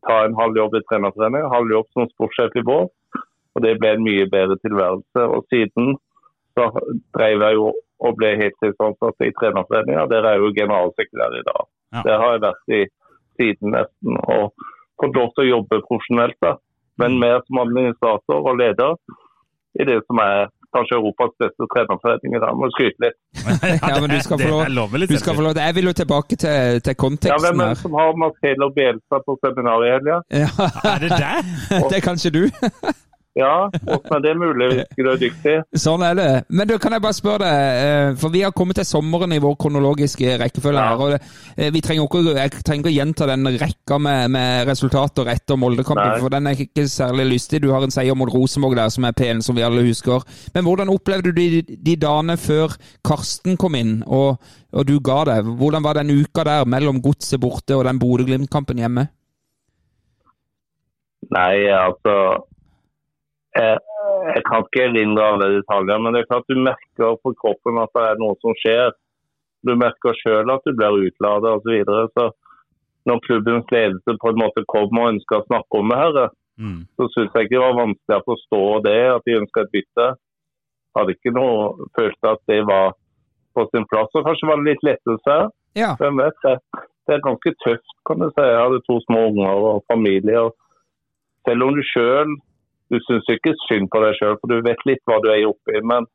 [0.09, 2.91] Ta en halv jobb i trenerforening, halv jobb som sportssjef i Bård.
[3.55, 5.21] Og det ble en mye bedre tilværelse.
[5.37, 5.97] Og siden
[6.59, 6.67] så
[7.17, 7.73] drev jeg jo
[8.03, 10.09] og ble heltidsansatt i trenerforeninga.
[10.11, 11.63] Der er jeg jo generalsekretær i dag.
[11.93, 12.03] Ja.
[12.07, 12.83] Det har jeg vært i
[13.41, 14.53] siden nesten og
[15.03, 16.39] fått lov til å jobbe profesjonelt.
[16.43, 16.57] da.
[17.01, 18.97] Men mer som administrator og leder
[19.81, 22.53] i det som er kanskje Europas beste trenerforening i dag.
[22.57, 23.17] Må skryte litt.
[23.89, 26.81] Ja, men du skal få lov- Du skal få lov Jeg vil jo tilbake til,
[26.81, 30.19] til Ja, konteksten Hvem er det som har Marcelo Bielsa på seminar i helga?
[30.33, 30.49] Ja,
[30.95, 31.53] Er det deg?
[31.91, 32.43] det er kanskje du.
[33.33, 35.53] Ja, er det mulig hvis du er dyktig?
[35.81, 36.27] Sånn er det.
[36.53, 39.39] Men du, kan jeg bare spørre deg, eh, for vi har kommet til sommeren i
[39.41, 40.91] vår kronologiske rekkefølge Ja.
[40.91, 41.01] her.
[41.01, 41.15] og
[41.57, 45.57] eh, vi trenger ikke, Jeg trenger ikke å gjenta den rekka med, med resultater etter
[45.57, 47.63] Moldekampen, for den er ikke særlig lystig.
[47.65, 50.21] Du har en seier mot Rosenborg der som er pen, som vi alle husker.
[50.53, 54.37] Men hvordan opplevde du de, de dagene før Karsten kom inn, og,
[54.77, 55.49] og du ga deg?
[55.57, 59.09] Hvordan var den uka der mellom godset borte og den Bodø-Glimt-kampen hjemme?
[61.33, 62.43] Nei, altså
[63.57, 63.79] jeg,
[64.35, 67.93] jeg kan ikke erindre alle detaljer, men det er klart du merker på kroppen at
[67.97, 68.93] det er noe som skjer.
[69.67, 71.67] Du merker sjøl at du blir utlada osv.
[71.67, 72.07] Så, videre.
[72.17, 72.31] så
[73.09, 76.23] når klubbens ledelse på en måte kom og ønska å snakke om det her,
[76.61, 76.83] Mm.
[77.01, 80.07] så syns jeg ikke det var vanskelig å forstå det, at de ønska et bytte.
[80.97, 82.93] Hadde ikke noe følt at det var
[83.57, 84.13] på sin plass.
[84.15, 85.37] Og kanskje var det litt lettelse.
[85.81, 85.95] Ja.
[86.01, 86.37] Hvem vet.
[86.45, 86.55] Det,
[87.09, 88.45] det er ganske tøft, kan du si.
[88.45, 90.45] Jeg hadde to små unger og familie.
[90.45, 90.53] og
[91.49, 92.37] Selv om du sjøl
[92.93, 95.81] Du syns ikke synd på deg sjøl, for du vet litt hva du er oppi.
[95.89, 96.09] Men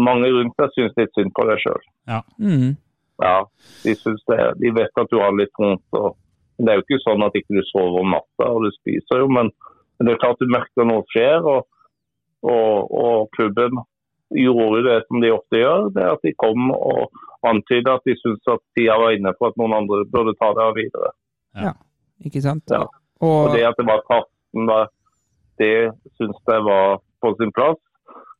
[0.00, 1.84] mange rundt deg syns litt synd på deg sjøl.
[2.42, 2.72] Mm.
[3.22, 3.36] Ja,
[3.84, 5.86] de, det, de vet at du har litt vondt.
[5.94, 6.16] og
[6.56, 9.22] men Det er jo ikke sånn at ikke du sover om natta og du spiser
[9.22, 9.48] jo, men,
[9.96, 11.42] men det er klart du merker noe skjer.
[11.42, 11.64] Og,
[12.46, 13.80] og, og klubben
[14.36, 18.14] gjorde det som de ofte gjør, det er at de kom og antydet at de
[18.20, 21.12] syntes at tida var inne for at noen andre burde ta det videre.
[21.58, 21.74] Ja,
[22.24, 22.64] Ikke sant?
[22.70, 22.86] Ja.
[23.22, 24.78] Og Og, det at det var Karsten, da,
[25.60, 27.80] det syns jeg var på sin plass.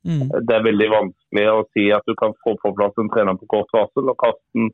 [0.09, 0.29] mm.
[0.49, 3.51] Det er veldig vanskelig å si at du kan få på plass en trener på
[3.57, 4.09] kort varsel.
[4.09, 4.71] og Karsten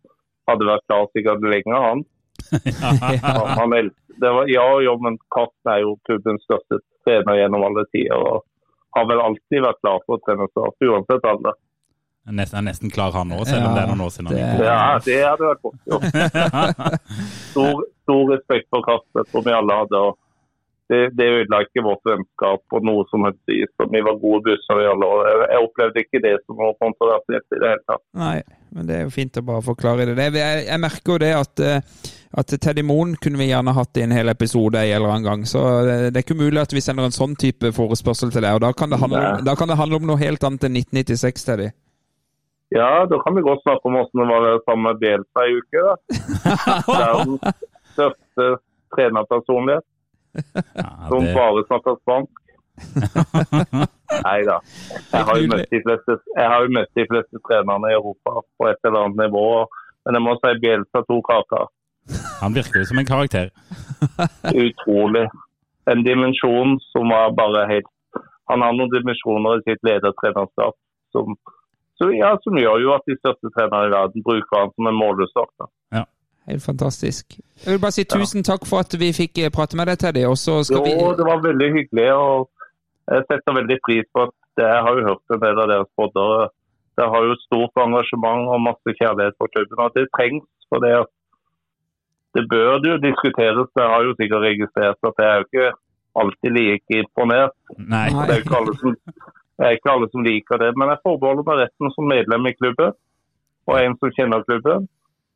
[0.49, 2.05] hadde vært klar sikkert lenger, han.
[3.23, 7.85] Han, han det var, ja, jo, men Karsten er jo klubbens største trener gjennom alle
[7.93, 8.19] tider.
[8.19, 8.45] og
[8.97, 11.59] har vel alltid vært klar for å trene start, uansett alder.
[12.29, 14.11] Jeg er nesten, er nesten klar han òg, selv om Ja, det er noen år
[14.13, 14.27] siden.
[14.29, 14.67] han det-.
[14.69, 15.79] Ja, det hadde vært godt.
[15.89, 16.01] Jo.
[17.53, 20.03] Stor, stor respekt for Karsten, som vi alle hadde.
[20.09, 20.19] og
[20.89, 23.73] det, det ødela ikke vårt vennskap på noe som helst vis.
[23.93, 25.27] Vi var gode busser i alle år.
[25.53, 28.05] Jeg, opplevde ikke det som noe kontroversielt i det hele tatt.
[28.17, 28.39] Nei,
[28.73, 30.17] men det er jo fint å bare forklare det.
[30.17, 32.07] det jeg, jeg merker jo det at, eh,
[32.41, 35.45] at Teddy Moen kunne vi gjerne hatt i en hel episode en eller annen gang.
[35.51, 38.57] Så det, det er ikke mulig at vi sender en sånn type forespørsel til deg.
[38.57, 40.81] Og da kan det handle, om, da kan det handle om noe helt annet enn
[40.81, 41.69] 1996, Teddy.
[42.73, 45.85] Ja, da kan vi godt snakke om hvordan det var sammen med Bielsa i uke.
[45.85, 45.95] da.
[46.89, 47.63] Verdens
[47.93, 48.51] største
[48.97, 49.85] trenerpersonlighet
[50.39, 52.45] Ja, som bare snakker spansk.
[54.27, 54.59] Nei da.
[55.13, 58.39] Jeg har jo møtt de fleste, jeg har jo møtt de fleste trenerne i Europa
[58.59, 59.49] på et eller annet nivå.
[60.07, 61.69] Men jeg må si Bjelsa to kaker.
[62.41, 63.51] han virker jo som en karakter.
[64.67, 65.27] Utrolig.
[65.91, 67.89] En dimensjon som var bare helt
[68.49, 70.77] Han har noen dimensjoner i sitt ledertrenerskap
[71.13, 71.35] som,
[72.01, 74.97] som, ja, som gjør jo at de største trenerne i verden bruker han som en
[74.97, 75.69] målestokk.
[76.49, 77.37] Helt fantastisk.
[77.65, 80.23] Jeg vil bare si tusen takk for at vi fikk eh, prate med deg, Teddy.
[80.31, 82.09] Og så skal vi Jo, det var veldig hyggelig.
[82.13, 82.49] og
[83.13, 84.35] Jeg setter veldig pris på at
[84.65, 86.49] jeg har jo hørt en del av deres podder.
[86.99, 89.85] Det har jo stort engasjement og masse kjærlighet for klubben.
[89.85, 90.49] Og det trengs.
[90.69, 91.11] for det at
[92.37, 93.69] det bør det jo diskuteres.
[93.81, 95.69] Jeg har jo sikkert registrert at jeg er jo ikke
[96.21, 97.57] alltid like imponert.
[97.95, 98.09] Nei.
[98.13, 98.97] Det er jo ikke alle som,
[99.57, 100.71] det er ikke alle som liker det.
[100.79, 102.93] Men jeg forbeholder meg retten som medlem i klubben,
[103.69, 104.89] og en som kjenner klubben.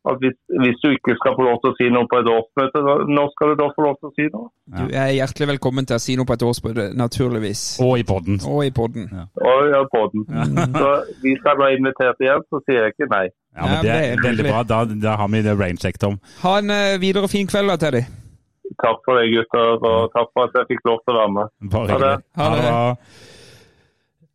[0.03, 2.81] At hvis, hvis du ikke skal få lov til å si noe på et årsmøte,
[2.83, 4.49] nå når skal du da få lov til å si noe?
[4.75, 7.61] Du er hjertelig velkommen til å si noe på et årsmøte, naturligvis.
[7.85, 8.41] Og i podden.
[8.43, 9.05] Og i podden.
[9.39, 10.25] Og ja, podden.
[10.27, 10.75] den.
[10.75, 10.89] Så
[11.23, 13.23] hvis jeg blir invitert igjen, så sier jeg ikke nei.
[13.55, 14.63] Ja, men Ja, Det det er veldig bra.
[14.73, 16.19] Da, da har vi det raincheck, Tom.
[16.43, 18.03] Ha en eh, videre fin kveld da, Teddy.
[18.83, 21.55] Takk for det, gutter, og takk for at jeg fikk lov til å være med.
[21.71, 22.11] Bare Ha det.
[22.17, 22.73] hyggelig.
[22.73, 23.42] Ha det.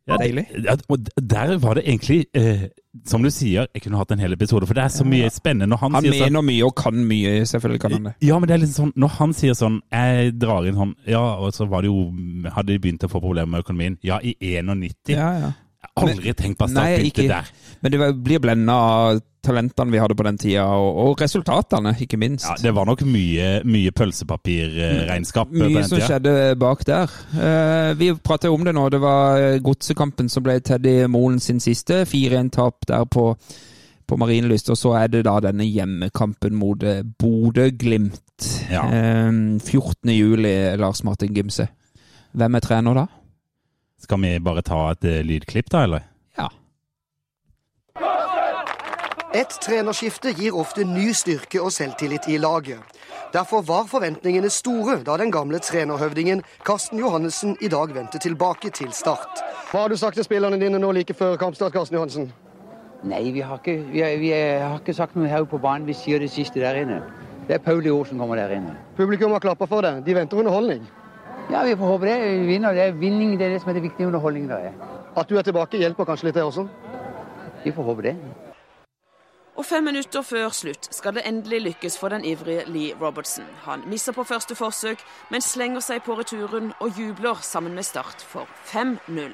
[0.09, 0.45] Ja, Deilig.
[0.65, 2.67] Ja, og der var det egentlig, eh,
[3.07, 5.69] som du sier, jeg kunne hatt en hel episode, for det er så mye spennende
[5.69, 8.15] når han, Han sier sånn mener mye og kan mye, selvfølgelig kan han det.
[8.25, 11.23] Ja, men det er litt sånn, når han sier sånn, jeg drar inn sånn, ja,
[11.37, 12.09] og så var det jo,
[12.55, 13.99] hadde de begynt å få problemer med økonomien.
[14.03, 15.13] Ja, i 91.
[15.13, 15.51] Ja, ja.
[15.79, 17.27] Jeg har aldri tenkt på at Nei, ikke.
[17.29, 17.47] der.
[17.81, 22.17] Men det blir blenda av talentene vi hadde på den tida, og, og resultatene, ikke
[22.19, 22.45] minst.
[22.49, 26.07] Ja, det var nok mye, mye pølsepapirregnskap på Mye den som tida.
[26.09, 27.13] skjedde bak der.
[27.39, 28.85] Eh, vi prater om det nå.
[28.93, 32.01] Det var eh, godsekampen som ble Teddy Molen sin siste.
[32.09, 33.29] 4-1-tap der på,
[34.09, 34.69] på Marienlyst.
[34.73, 38.49] Og så er det da denne hjemmekampen mot eh, Bodø-Glimt.
[38.71, 38.83] Ja.
[38.91, 39.31] Eh,
[39.63, 40.13] 14.
[40.15, 41.69] juli, Lars Martin Gimse.
[42.35, 43.07] Hvem er trener da?
[43.99, 46.05] Skal vi bare ta et eh, lydklipp da, eller?
[46.39, 46.45] Ja.
[49.29, 52.81] Et trenerskifte gir ofte ny styrke og selvtillit i laget.
[53.29, 58.89] Derfor var forventningene store da den gamle trenerhøvdingen Karsten Johannessen i dag vendte tilbake til
[58.91, 59.43] Start.
[59.69, 62.31] Hva har du sagt til spillerne dine nå like før kampstart, Karsten Johannessen?
[63.05, 65.85] Nei, vi har ikke, vi har, vi har ikke sagt noe her på banen.
[65.85, 66.99] Vi sier det siste der inne.
[67.45, 68.73] Det er Pauli Ord som kommer der inne.
[68.97, 70.01] Publikum har klappa for deg.
[70.09, 70.81] De venter underholdning.
[71.53, 72.19] Ja, vi får håpe det.
[72.25, 72.73] Vi vinner.
[72.73, 74.71] Det er vinning det er det som er det viktige underholdningen der.
[74.73, 75.01] er.
[75.17, 76.67] At du er tilbake, hjelper kanskje litt, det også?
[77.63, 78.17] Vi får håpe det.
[79.59, 83.43] Og fem minutter før slutt skal det endelig lykkes for den ivrige Lee Robertson.
[83.65, 85.01] Han misser på første forsøk,
[85.31, 89.33] men slenger seg på returen og jubler sammen med Start for 5-0.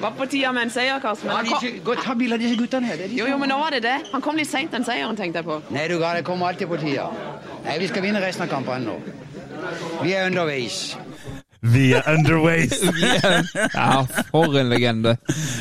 [0.00, 1.28] Var på tida med en seier, Karsten.
[1.28, 2.00] Ja, han kom...
[2.00, 3.04] Ta bilde av disse guttene her.
[3.04, 3.98] Er de Jo, jo, men nå var det det.
[4.14, 5.60] Han kom litt seint, den seieren, tenkte jeg på.
[5.76, 7.10] Nei, du ga det kommer alltid på tida.
[7.68, 8.96] Nei, vi skal vinne resten av kampene nå.
[10.00, 10.86] Vi er underveis.
[11.62, 12.72] Vi er underways!
[13.74, 15.16] ja, for en legende.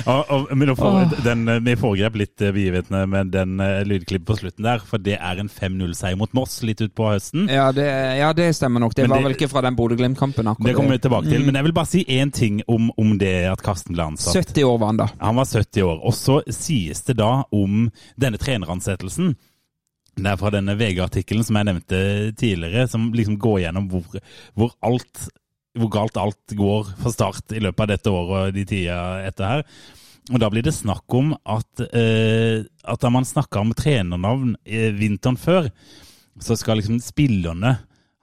[0.08, 4.28] og, og, men får, den, eh, vi foregrep litt eh, begivenhetene med den uh, lydklippet
[4.30, 7.50] på slutten der, for det er en 5-0-seier mot Moss litt utpå høsten.
[7.52, 7.88] Ja det,
[8.22, 8.96] ja, det stemmer nok.
[8.96, 10.54] Det Men var det- vel ikke fra den Bodø-Glimt-kampen?
[10.64, 11.46] Det kommer vi tilbake til, Mm.
[11.52, 14.36] men jeg vil bare si én ting om, om det at Karsten ble ansatt.
[14.40, 15.08] 70 år var han da.
[15.20, 16.00] Han var 70 år.
[16.08, 17.90] Og så sies det da om
[18.20, 19.36] denne treneransettelsen.
[20.20, 22.00] Det er fra denne VG-artikkelen som jeg nevnte
[22.40, 24.20] tidligere, som liksom går gjennom hvor,
[24.58, 25.28] hvor, alt,
[25.78, 29.50] hvor galt alt går fra Start i løpet av dette året og de tida etter
[29.50, 29.66] her.
[30.30, 34.92] Og da blir det snakk om at, eh, at da man snakka om trenernavn eh,
[34.94, 35.70] vinteren før,
[36.40, 37.78] så skal liksom spillerne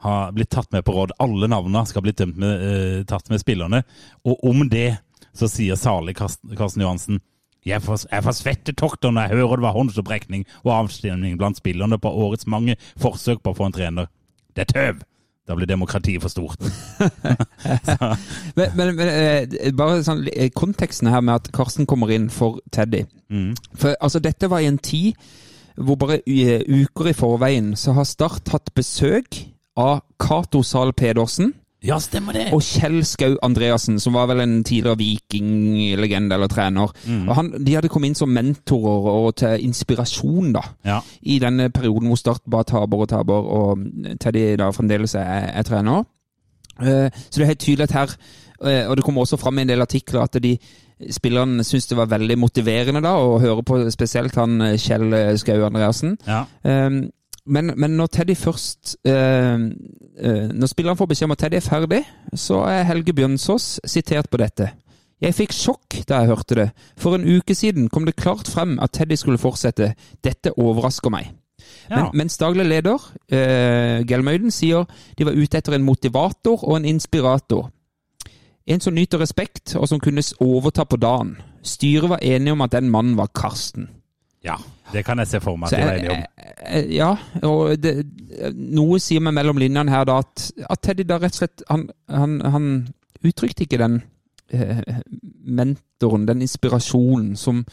[0.04, 1.16] ha blitt tatt med på råd.
[1.22, 3.82] Alle navnene skal bli med, eh, tatt med spillerne.
[4.24, 4.98] Og om det
[5.36, 7.20] så sier salig Karsten, Johansen
[7.66, 12.08] jeg får, jeg får når jeg hører det var håndsopprekning og avstemning blant spillerne på
[12.08, 14.06] årets mange forsøk på å få en trener.
[14.54, 15.02] Det er tøv!
[15.46, 16.58] Da blir demokratiet for stort.
[18.56, 22.58] Men, men, men eh, bare sånn, eh, konteksten her med at Karsten kommer inn for
[22.72, 23.04] Teddy.
[23.30, 23.52] Mm.
[23.78, 25.14] For altså, dette var i en tid
[25.76, 29.42] hvor bare eh, uker i forveien så har Start hatt besøk
[29.76, 31.52] av Cato Zahl Pedersen
[31.86, 32.48] Ja, stemmer det!
[32.52, 36.92] og Kjell Skau Andreassen, som var vel en tidligere vikinglegende eller trener.
[37.06, 37.28] Mm.
[37.28, 41.00] Og han, De hadde kommet inn som mentorer og til inspirasjon da, Ja.
[41.22, 43.78] i denne perioden hvor Start bare taper og taper, og
[44.20, 46.04] Teddy da fremdeles er, er trener.
[46.80, 48.16] Eh, Så det er helt tydelig at her,
[48.64, 50.58] eh, og det kommer også fram i en del artikler, at de
[51.12, 55.64] spillerne syntes det var veldig motiverende da, å høre på spesielt han eh, Kjell Skau
[55.66, 56.16] Andreassen.
[56.26, 56.44] ja.
[56.64, 57.10] Um,
[57.48, 59.58] men, men når Teddy først eh,
[60.16, 61.98] Når spilleren får beskjed om at Teddy er ferdig,
[62.34, 64.70] så er Helge Bjørnsås sitert på dette.
[65.20, 66.66] Jeg fikk sjokk da jeg hørte det.
[67.00, 69.94] For en uke siden kom det klart frem at Teddy skulle fortsette.
[70.24, 71.30] Dette overrasker meg.
[71.88, 71.96] Ja.
[71.96, 73.00] Men, mens daglig leder,
[73.32, 74.84] eh, Gelmøyden, sier
[75.16, 77.70] de var ute etter en motivator og en inspirator.
[78.66, 81.36] En som nyter respekt, og som kunne overta på dagen.
[81.62, 83.88] Styret var enige om at den mannen var Karsten.
[84.46, 84.56] Ja.
[84.92, 86.90] Det kan jeg se for meg at de er enige om.
[86.94, 87.08] Ja,
[87.42, 87.94] og det,
[88.54, 91.88] noe sier meg mellom linjene her da at, at Teddy da rett og slett Han,
[92.10, 92.68] han, han
[93.26, 94.00] uttrykte ikke den
[94.54, 94.82] eh,
[95.42, 97.64] mentoren, den inspirasjonen som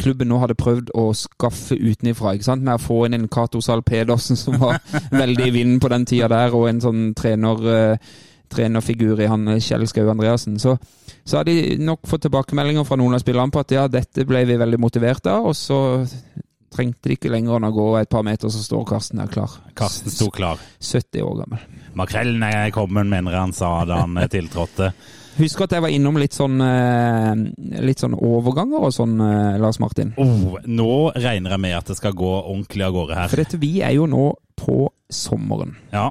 [0.00, 2.64] klubben nå hadde prøvd å skaffe utenifra, ikke sant?
[2.64, 4.80] Med å få inn en Cato Zahl Pedersen som var
[5.22, 8.10] veldig i vinden på den tida der, og en sånn trener, eh,
[8.50, 10.58] trenerfigur i han eh, Kjell Skau Andreassen.
[10.62, 10.76] Så,
[11.24, 14.44] så har de nok fått tilbakemeldinger fra noen av spillerne på at ja, dette ble
[14.48, 15.80] vi veldig motivert av, og så
[16.74, 19.54] trengte de ikke lenger enn å gå et par meter, så står Karsten der klar.
[19.78, 20.60] Karsten sto klar.
[20.84, 21.62] 70 år gammel.
[21.98, 24.92] Makrellen er kommet, mener han sa da han eh, tiltrådte.
[25.38, 29.16] Husker at jeg var innom litt sånn, eh, litt sånn overganger og sånn,
[29.62, 30.10] Lars Martin.
[30.18, 33.32] Oh, nå regner jeg med at det skal gå ordentlig av gårde her.
[33.32, 35.76] For dette, vi er jo nå på sommeren.
[35.94, 36.10] Ja.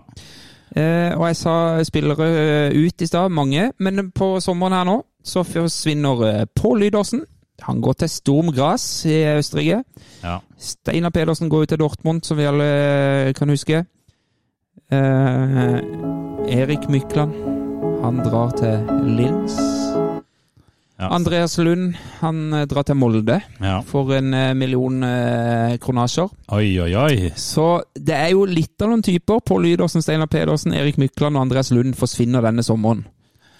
[0.78, 1.56] Eh, og jeg sa
[1.88, 2.28] spillere
[2.70, 3.72] eh, ut i stad, mange.
[3.80, 7.26] Men på sommeren her nå så forsvinner Paul Pål Lydåsen.
[7.62, 9.84] Han går til Storm Gras i Østerrike.
[10.24, 10.40] ja.
[10.58, 13.86] Steinar Pedersen går ut til Dortmund, som vi alle eh, kan huske.
[14.92, 15.78] Eh,
[16.60, 17.34] Erik Mykland,
[18.04, 18.80] han drar til
[19.18, 19.87] Linz.
[21.00, 21.12] Ja.
[21.14, 23.76] Andreas Lund, han eh, drar til Molde ja.
[23.86, 26.32] for en eh, million eh, kronasjer.
[26.58, 27.28] Oi, oi, oi.
[27.38, 29.44] Så det er jo litt av noen typer.
[29.46, 33.06] Pål Lydåsen, Steinar Pedersen, Erik Mykland og Andreas Lund forsvinner denne sommeren.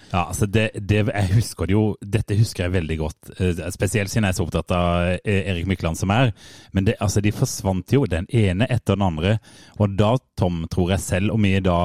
[0.08, 4.10] Ja, altså det, det, jeg husker det jo, Dette husker jeg veldig godt, eh, spesielt
[4.10, 6.34] siden jeg er så opptatt av Erik Mykland som er.
[6.74, 9.38] Men det, altså de forsvant jo, den ene etter den andre.
[9.78, 11.80] Og da, Tom, tror jeg selv, om vi da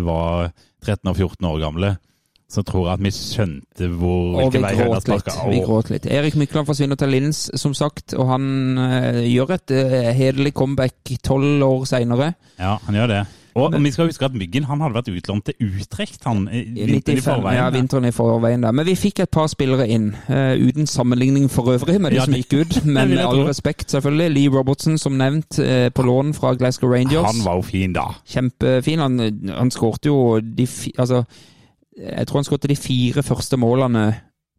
[0.00, 1.96] var 13 og 14 år gamle,
[2.48, 5.34] så tror at vi skjønte hvor Og vi hvilken vei høna sparka.
[5.50, 6.06] Vi gråt litt.
[6.08, 11.18] Erik Mykland forsvinner til Linz, som sagt, og han uh, gjør et uh, hederlig comeback
[11.24, 12.32] tolv år seinere.
[12.56, 13.26] Ja, han gjør det.
[13.58, 17.24] Og vi skal huske at Myggen han hadde vært utlånt til Utrecht han, vinteren i
[17.24, 17.58] forveien.
[17.58, 18.74] Ja, vinteren i forveien der.
[18.76, 22.28] Men vi fikk et par spillere inn, uh, uten sammenligning for øvrig med de Ja,
[22.28, 22.78] som gikk ut.
[22.86, 24.30] Men med all respekt, selvfølgelig.
[24.36, 27.28] Lee Robertson, som nevnt, uh, på lån fra Glasgow Rangers.
[27.28, 28.08] Han var jo fin da.
[28.24, 29.04] Kjempefin.
[29.04, 29.20] Han,
[29.52, 31.24] han skårte jo de fi, Altså,
[31.98, 34.06] jeg tror han skåret de fire første målene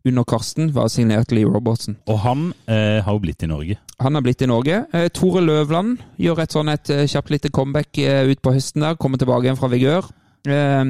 [0.07, 1.97] under Karsten, var signert Lee Robertsen.
[2.07, 3.79] Og han eh, har jo blitt i Norge.
[3.99, 4.85] Han har blitt i Norge.
[4.95, 8.85] Eh, Tore Løvland gjør et sånn et eh, kjapt lite comeback eh, ut på høsten
[8.85, 8.95] der.
[8.99, 10.07] Kommer tilbake igjen fra vigør.
[10.47, 10.83] Eh,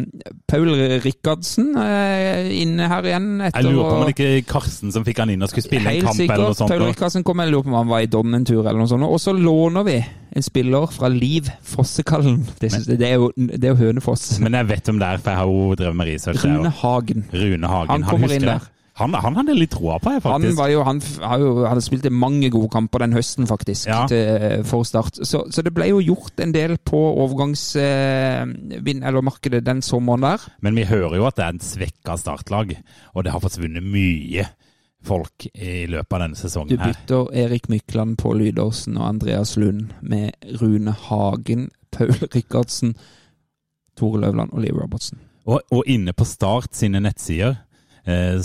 [0.48, 0.70] Paul
[1.04, 3.30] Rikardsen inne her igjen.
[3.48, 6.06] Jeg lurer på om det ikke Karsten som fikk han inn og skulle spille en
[6.06, 6.74] kamp kamp eller noe sånt.
[6.74, 8.90] Paul Rikardsen kom, jeg lurer på om han var i Don en tur eller noe
[8.92, 9.08] sånt.
[9.08, 12.44] Og så låner vi en spiller fra Liv Fossekallen.
[12.60, 14.40] Det, men, det, er jo, det er jo Hønefoss.
[14.44, 16.44] Men jeg vet om det er, for jeg har jo drevet med research.
[16.46, 16.74] Rune.
[16.82, 17.26] Hagen.
[17.34, 17.96] Rune Hagen.
[17.96, 18.68] Han kommer husker inn der.
[19.00, 20.58] Han, han hadde litt troa på jeg, Han faktisk.
[20.60, 21.00] var jo, han
[21.42, 24.02] jo, hadde spilt mange gode kamper den høsten, faktisk, Ja.
[24.12, 25.20] til, for Start.
[25.26, 30.40] Så, så det ble jo gjort en del på overgangsmarkedet eller markedet den sommeren der.
[30.62, 32.76] Men vi hører jo at det er en svekka startlag,
[33.16, 34.46] og det har forsvunnet mye
[35.06, 36.92] folk i løpet av denne Du sesongen her.
[36.92, 42.96] bytter Erik Mykland på Lydåsen og Andreas Lund med Rune Hagen, Paul Rikardsen,
[43.96, 45.20] Tore Løvland og Liv Robertsen.
[45.48, 47.64] Og, og inne på Start sine nettsider eh,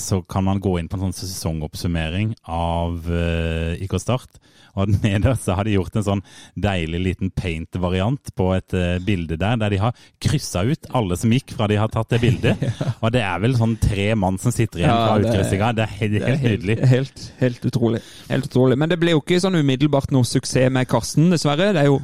[0.01, 4.41] så kan man gå inn på en sånn sesongoppsummering av eh, IK Start.
[4.75, 6.23] Og nederst så har de gjort en sånn
[6.59, 11.33] deilig liten paint-variant på et eh, bilde der, der de har kryssa ut alle som
[11.35, 12.65] gikk fra de har tatt det bildet.
[13.05, 15.75] Og det er vel sånn tre mann som sitter igjen fra ja, utkryssinga.
[15.79, 16.79] Det er helt, helt nydelig.
[16.95, 18.03] Helt, helt utrolig.
[18.31, 18.81] Helt utrolig.
[18.81, 21.73] Men det ble jo ikke sånn umiddelbart noe suksess med Karsten, dessverre.
[21.75, 22.03] Det er jo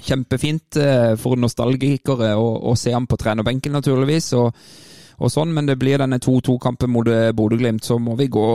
[0.00, 4.32] kjempefint eh, for nostalgikere å, å se ham på trenerbenken, naturligvis.
[4.38, 4.54] og
[5.20, 8.46] og sånn, Men det blir denne 2-2-kampen mot eh, Bodø-Glimt, så må vi gå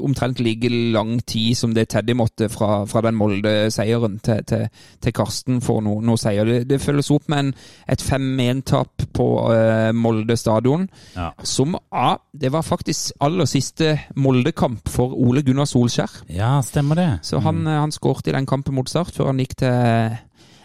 [0.00, 4.66] omtrent like lang tid som det Teddy måtte fra, fra den Molde-seieren til, til,
[5.02, 6.48] til Karsten for noe, noe seier.
[6.48, 7.50] Det, det følges opp med en,
[7.92, 10.86] et 5-1-tap på uh, Molde stadion.
[11.16, 11.30] Ja.
[11.44, 16.22] Som ja, det var faktisk aller siste Molde-kamp for Ole Gunnar Solskjær.
[16.32, 17.10] ja, stemmer det.
[17.28, 17.74] Så han, mm.
[17.82, 20.16] han skårte i den kampen mot Start før han gikk til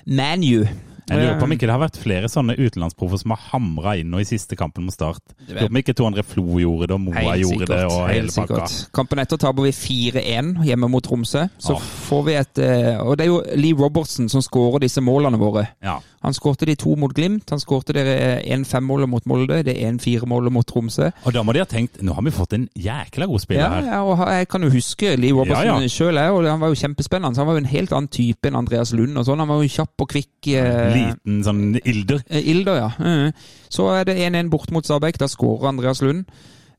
[0.07, 0.63] ManU.
[1.11, 4.11] Jeg lurer på om ikke det har vært flere sånne utenlandsproffer som har hamra inn
[4.13, 5.21] nå i siste kampen mot Start.
[5.47, 7.81] Jeg lurer på om ikke to andre Flo gjorde det, og Moa Helt gjorde det,
[7.85, 8.67] og helt hele pakka.
[8.67, 8.93] sikkert.
[8.95, 11.45] Kampen etter taper vi 4-1 hjemme mot Tromsø.
[11.61, 11.89] Så Åh.
[12.07, 15.67] får vi et eh, Og det er jo Lee Robertson som skårer disse målene våre.
[15.83, 15.99] Ja.
[16.21, 17.49] Han skårte de to mot Glimt.
[17.49, 18.03] Han skårte det
[18.45, 19.63] 1-5-målet mot Molde.
[19.65, 21.07] Det 1-4-målet mot Tromsø.
[21.25, 23.69] Og da må de ha tenkt nå har vi fått en jækla god spiller Ja,
[23.73, 23.87] her.
[23.89, 25.87] ja, og jeg kan jo huske Lee Robertson Ja, ja.
[25.89, 27.33] sjøl, og han var jo kjempespennende.
[27.35, 29.17] Så han var jo en helt annen type enn Andreas Lund.
[29.17, 29.39] og sånn.
[29.41, 30.47] Han var jo kjapp og kvikk.
[30.53, 32.21] eh, Liten sånn ilder.
[32.29, 32.89] Eh, Ilder, ja.
[32.99, 33.33] Mm.
[33.69, 35.17] Så er det 1-1 bort mot Stabæk.
[35.17, 36.25] Da skårer Andreas Lund.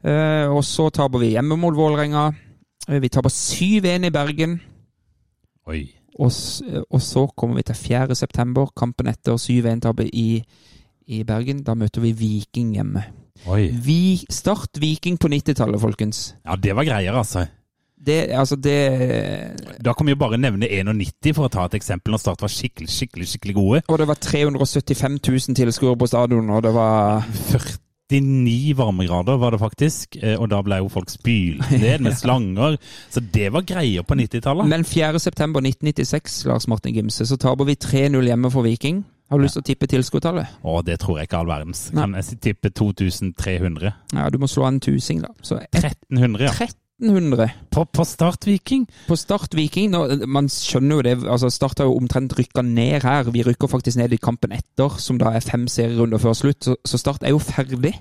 [0.05, 2.29] Eh, og så taper vi hjemme mot Vålerenga.
[2.89, 4.61] Eh, vi taper 7-1 i Bergen.
[5.67, 5.83] Oi.
[6.21, 6.33] Og,
[6.91, 8.15] og så kommer vi til 4.
[8.19, 10.43] september, kampen etter 7-1-tapet i,
[11.09, 11.63] i Bergen.
[11.65, 13.05] Da møter vi Viking hjemme.
[13.51, 13.71] Oi.
[13.73, 16.35] Vi Start Viking på 90-tallet, folkens.
[16.47, 17.47] Ja, det var greier, altså.
[18.03, 22.15] Det, altså, det Da kan vi jo bare nevne 91 for å ta et eksempel,
[22.15, 23.83] når Start var skikkelig, skikkelig skikkelig gode.
[23.89, 27.25] Og det var 375 000 tilskuere på stadion, og det var
[28.13, 32.77] 49 varmegrader var det faktisk, eh, og da ble jo folk spylt ned med slanger.
[33.11, 34.69] Så det var greier på 90-tallet.
[34.69, 35.21] Men 4.
[35.23, 39.03] september 1996, Lars Martin Gimse, så taper vi 3-0 hjemme for Viking.
[39.33, 40.59] Har du lyst til å tippe tilskuertallet?
[40.69, 41.87] Og det tror jeg ikke all verdens.
[41.97, 43.95] Kan jeg tippe 2300?
[44.13, 45.33] Ja, du må slå en tusing, da.
[45.41, 46.53] Så 1300, ja.
[46.53, 46.82] 1300
[47.75, 48.85] På, på Start Viking?
[49.09, 49.91] på Start Viking.
[49.91, 51.15] Nå, man skjønner jo det.
[51.29, 53.31] altså Start har jo omtrent rykka ned her.
[53.35, 56.65] Vi rykker faktisk ned i kampen etter, som da er fem serierunder før slutt.
[56.69, 57.95] Så, så Start er jo ferdig.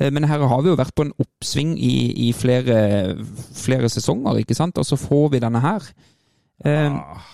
[0.00, 1.94] Eh, Men her har vi jo vært på en oppsving i,
[2.28, 3.16] i flere,
[3.54, 4.78] flere sesonger, ikke sant?
[4.78, 5.88] Og så får vi denne her.
[6.64, 7.26] Eh, Ah,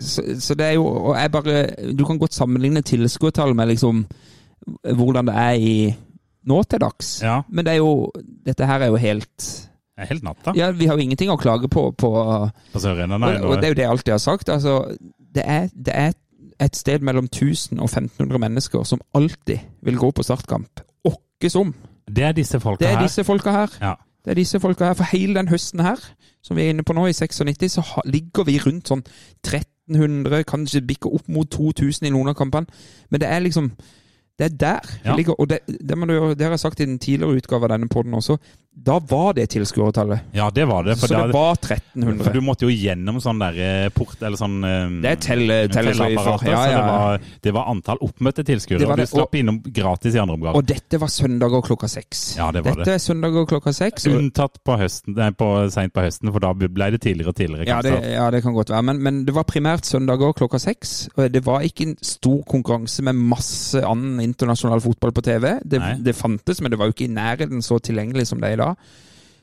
[0.00, 1.52] Så, så det er jo og jeg bare,
[1.96, 4.02] Du kan godt sammenligne tilskuertall med liksom
[4.84, 5.94] hvordan det er i
[6.46, 7.22] nå til dags.
[7.22, 7.38] Ja.
[7.48, 8.10] Men det er jo,
[8.46, 9.46] dette her er jo helt
[10.04, 11.90] er helt natta Ja, vi har jo ingenting å klage på.
[11.96, 12.10] på
[12.72, 13.20] på Sørrennet.
[13.20, 14.48] Nei, og det er jo det jeg alltid har sagt.
[14.48, 14.96] Altså,
[15.34, 16.12] det, er, det er
[16.60, 20.80] et sted mellom 1000 og 1500 mennesker som alltid vil gå på startkamp.
[21.04, 21.74] Åkke som.
[22.08, 22.92] det er disse folka her.
[22.94, 23.68] Det er disse folka her.
[23.80, 23.94] Ja.
[24.24, 24.94] Det er disse folka her.
[24.94, 25.96] For hele den høsten her,
[26.42, 29.04] som vi er inne på nå, i 96, så ligger vi rundt sånn
[29.46, 32.66] 1300, kanskje bikker opp mot 2000 i noen av kampene.
[33.10, 33.72] Men det er liksom
[34.38, 35.14] Det er der vi Ja.
[35.16, 35.34] ligger.
[35.40, 38.12] Og det, det, jo- det har jeg sagt i den tidligere utgave av denne poden
[38.12, 38.36] også.
[38.76, 40.20] Da var det tilskuertallet.
[40.36, 40.98] Ja, det var det.
[41.00, 44.58] Så det var var for du måtte jo gjennom sånn der eh, port, eller sånn
[44.68, 45.20] eh, Det er
[45.72, 48.82] telleapparat, Ja, Så ja, det var, det var antall oppmøtte tilskuere.
[48.82, 50.58] Det Og du det, slapp innom gratis i andre omgang.
[50.60, 52.36] Og dette var søndager klokka seks.
[52.36, 52.98] Ja, det var dette det.
[52.98, 54.06] er søndager klokka seks.
[54.10, 57.36] og- Unntatt på høsten, nei, på, sent på høsten, for da ble det tidligere og
[57.40, 57.66] tidligere.
[57.66, 58.82] Ja det, ja, det kan godt være.
[58.82, 61.08] Men, men det var primært søndager klokka seks.
[61.16, 65.58] og Det var ikke en stor konkurranse med masse annen internasjonal fotball på TV.
[65.64, 68.52] Det, det fantes, men det var jo ikke i nærheten så tilgjengelig som det er
[68.52, 68.65] i dag.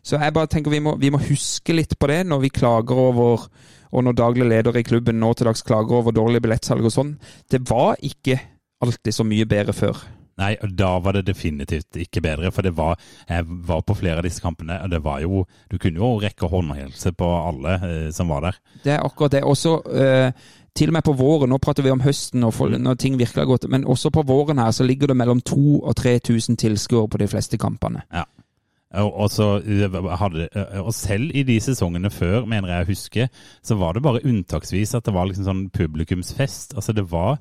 [0.03, 2.99] Så jeg bare tenker vi må, vi må huske litt på det når vi klager
[3.05, 3.45] over
[3.93, 7.13] og når daglig leder i klubben nå til dags klager over dårlig billettsalg og sånn.
[7.51, 8.39] Det var ikke
[8.84, 10.01] alltid så mye bedre før.
[10.41, 12.97] Nei, da var det definitivt ikke bedre, for det var,
[13.30, 16.49] jeg var på flere av disse kampene, og det var jo Du kunne jo rekke
[16.49, 18.59] håndhelse på alle eh, som var der.
[18.84, 19.43] Det er akkurat det.
[19.45, 20.32] Også eh,
[20.74, 23.43] til og med på våren, nå prater vi om høsten og for, når ting virkelig
[23.43, 27.07] har gått, men også på våren her så ligger det mellom 2000 og 3000 tilskuere
[27.13, 28.01] på de fleste kampene.
[28.09, 28.26] Og,
[29.01, 33.27] og, så, eh, hadde, eh, og selv i de sesongene før, mener jeg å huske,
[33.65, 36.75] så var det bare unntaksvis at det var liksom sånn publikumsfest.
[36.77, 37.39] Altså det var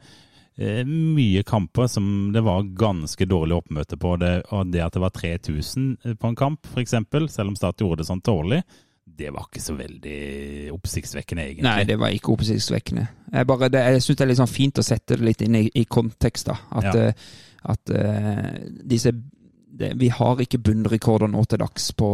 [0.57, 4.14] eh, mye kamper som det var ganske dårlig oppmøte på.
[4.22, 6.96] Det, og det at det var 3000 på en kamp, f.eks.,
[7.34, 8.62] selv om Start gjorde det sånn dårlig,
[9.12, 11.66] det var ikke så veldig oppsiktsvekkende, egentlig.
[11.68, 13.05] Nei, det var ikke oppsiktsvekkende.
[13.34, 15.59] Jeg, bare, det, jeg syns det er litt sånn fint å sette det litt inn
[15.59, 16.48] i, i kontekst.
[16.48, 16.57] da.
[16.80, 17.12] At, Ja.
[17.72, 18.48] at uh,
[18.88, 19.12] disse
[19.73, 22.09] det, Vi har ikke bunnrekorder nå til dags på,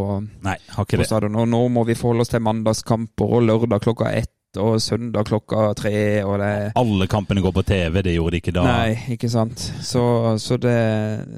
[0.47, 1.39] Nei, har ikke på stadion.
[1.43, 4.33] Og nå må vi forholde oss til mandagskamper og lørdag klokka ett
[4.63, 6.25] og søndag klokka tre.
[6.25, 8.65] og det Alle kampene går på TV, det gjorde de ikke da.
[8.67, 9.63] Nei, ikke sant.
[9.85, 10.03] Så,
[10.43, 10.75] så det,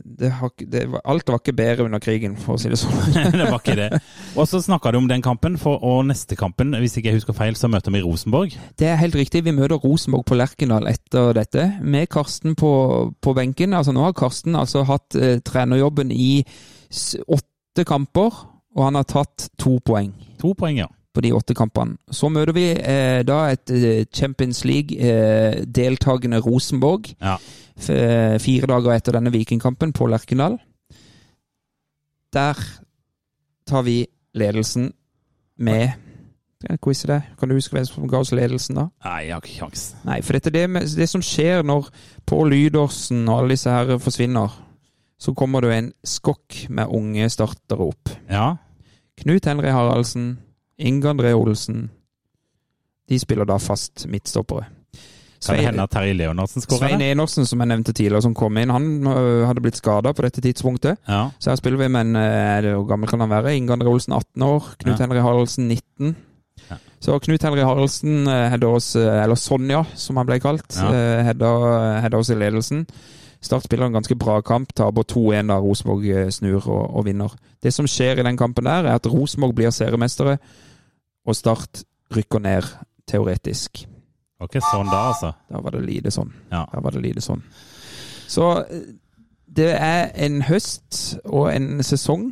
[0.04, 2.98] det, har, det Alt var ikke bedre under krigen, for å si det sånn.
[3.38, 3.90] det var ikke det.
[4.38, 7.36] Og så snakka du om den kampen, for, og neste kampen, hvis ikke jeg husker
[7.36, 8.54] feil, så møter vi Rosenborg.
[8.78, 9.44] Det er helt riktig.
[9.46, 12.72] Vi møter Rosenborg på Lerkendal etter dette, med Karsten på,
[13.20, 13.74] på benken.
[13.76, 16.32] Altså Nå har Karsten altså hatt eh, trenerjobben i
[17.26, 18.44] åtte kamper,
[18.76, 20.86] og han har tatt to poeng To poeng, ja.
[21.14, 21.96] På de åtte kampene.
[22.14, 27.36] Så møter vi eh, da et eh, Champions League-deltakende Rosenborg Ja.
[27.88, 30.58] eh, fire dager etter denne Vikingkampen på Lerkendal.
[32.32, 32.54] Der
[33.66, 34.92] tar vi ledelsen
[35.58, 35.90] med
[36.84, 37.22] Quiz det.
[37.40, 38.88] Kan du huske hvem som ga oss ledelsen da?
[39.04, 39.84] Nei, jeg har ikke kjangs.
[40.04, 41.88] Nei, for dette er det, med, det som skjer når
[42.28, 44.52] Pål Lydorsen og alle disse her forsvinner.
[45.20, 48.12] Så kommer det en skokk med unge startere opp.
[48.30, 48.54] Ja.
[49.20, 50.38] Knut Henry Haraldsen,
[50.80, 51.88] Inge André Olsen.
[53.10, 54.64] De spiller da fast midtstoppere.
[55.40, 56.82] Kan det hende at Terje Leonardsen skårer?
[56.90, 60.22] Svein Enersen, som jeg nevnte tidligere, som kom inn, han øh, hadde blitt skada på
[60.26, 60.98] dette tidspunktet.
[61.08, 61.30] Ja.
[61.40, 63.54] Så her spiller vi med en øh, det Hvor gammel kan han være?
[63.56, 64.68] Inge André Olsen 18 år.
[64.78, 65.06] Knut Ja.
[65.06, 66.16] Henry Haraldsen 19.
[66.70, 66.76] Ja.
[67.00, 71.22] Så Knut Henry Haraldsen øh, oss, øh, eller Sonja, som han ble kalt, Ja.
[71.22, 72.86] hedder oss i ledelsen.
[73.42, 77.32] Start spiller en ganske bra kamp, taper 2-1 da Rosenborg snur og, og vinner.
[77.62, 80.36] Det som skjer i den kampen der, er at Rosenborg blir seriemestere,
[81.30, 82.66] og Start rykker ned
[83.10, 83.84] teoretisk.
[84.40, 85.34] Ok, sånn da, altså.
[85.50, 86.32] Da var det lite sånn.
[86.52, 86.64] Ja.
[86.72, 87.42] Da var det lite sånn.
[88.30, 88.88] Så eh,
[89.50, 92.30] det er en høst og en sesong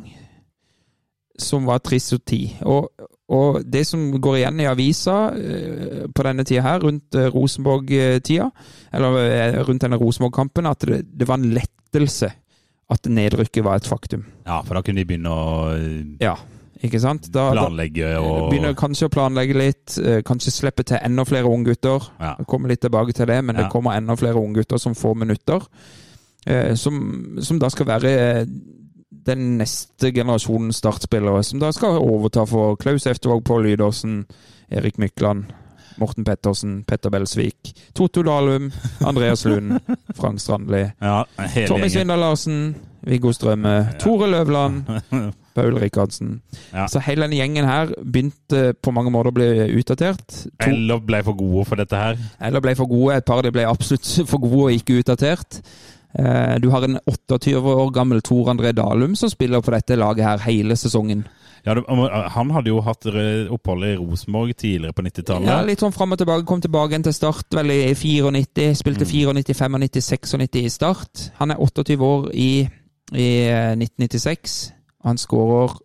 [1.39, 2.57] som var trist og tid.
[2.67, 2.89] Og,
[3.31, 8.49] og det som går igjen i avisa eh, på denne tida her, rundt eh, Rosenborg-tida,
[8.97, 12.31] eller rundt denne Rosenborg-kampen, at det, det var en lettelse
[12.89, 14.25] at nedrykket var et faktum.
[14.47, 15.75] Ja, for da kunne de begynne å
[16.23, 16.33] Ja,
[16.83, 17.27] ikke sant?
[17.33, 22.09] Da, planlegge og begynner kanskje å planlegge litt, eh, kanskje slippe til enda flere unggutter.
[22.19, 22.35] ja.
[22.47, 23.63] Kommer litt tilbake til det, men Ja.
[23.63, 25.59] det kommer enda flere unggutter som får minutter.
[26.47, 28.05] Eh, som, som da skal være
[28.39, 28.45] eh,
[29.25, 31.43] den neste generasjonen startspillere.
[31.43, 34.25] Som da skal overta for Klaus Eftervåg, Pål Lydåsen,
[34.71, 35.45] Erik Mykland
[35.99, 38.71] Morten Pettersen, Petter Belsvik, Totto Dalum,
[39.03, 39.79] Andreas Lund,
[40.15, 41.25] Frank Strandli, Ja,
[41.67, 41.89] Tommy.
[41.89, 44.83] Svindal Larsen, Viggo Strømme, Tore Løvland,
[45.59, 46.33] Paul Rikardsen.
[46.71, 46.87] Ja.
[46.89, 49.49] Så hele denne gjengen her begynte på mange måter å bli
[49.83, 50.25] utdatert.
[50.47, 52.17] To, Eller ble for gode for dette her.
[52.39, 53.19] eller ble for gode.
[53.19, 55.59] Et par av de ble absolutt for gode og ikke utdatert.
[56.17, 60.25] Eh, Du har en 28 år gammel Tor André Dalum som spiller på dette laget
[60.25, 61.27] her hele sesongen.
[61.67, 61.73] Ja,
[62.33, 65.49] han hadde jo hatt eh, opphold i Rosenborg tidligere på 90-tallet.
[65.51, 66.45] Ja, Litt sånn fram og tilbake.
[66.47, 68.71] Kom tilbake igjen til start vel i 94.
[68.79, 69.11] Spilte Mm.
[69.11, 71.25] 94, 95, 96 i start.
[71.41, 72.49] Han er 28 år i,
[73.11, 74.57] i eh, 1996.
[75.03, 75.77] Han skårer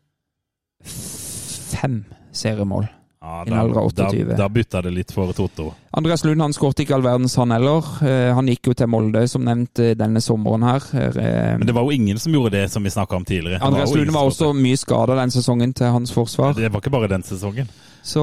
[0.84, 2.86] fem seriemål.
[3.24, 5.70] Ja, av da, da bytta det litt for Totto.
[5.96, 7.86] Andreas Lund han skåret ikke all verdens, han heller.
[8.04, 10.84] Eh, Han gikk jo til Molde, som nevnt, eh, denne sommeren her.
[10.92, 13.62] Eh, Men det var jo ingen som gjorde det som vi snakka om tidligere.
[13.64, 16.52] Andreas Lund var også mye skada den sesongen til hans forsvar.
[16.54, 17.68] Det var ikke bare den sesongen.
[18.04, 18.20] Så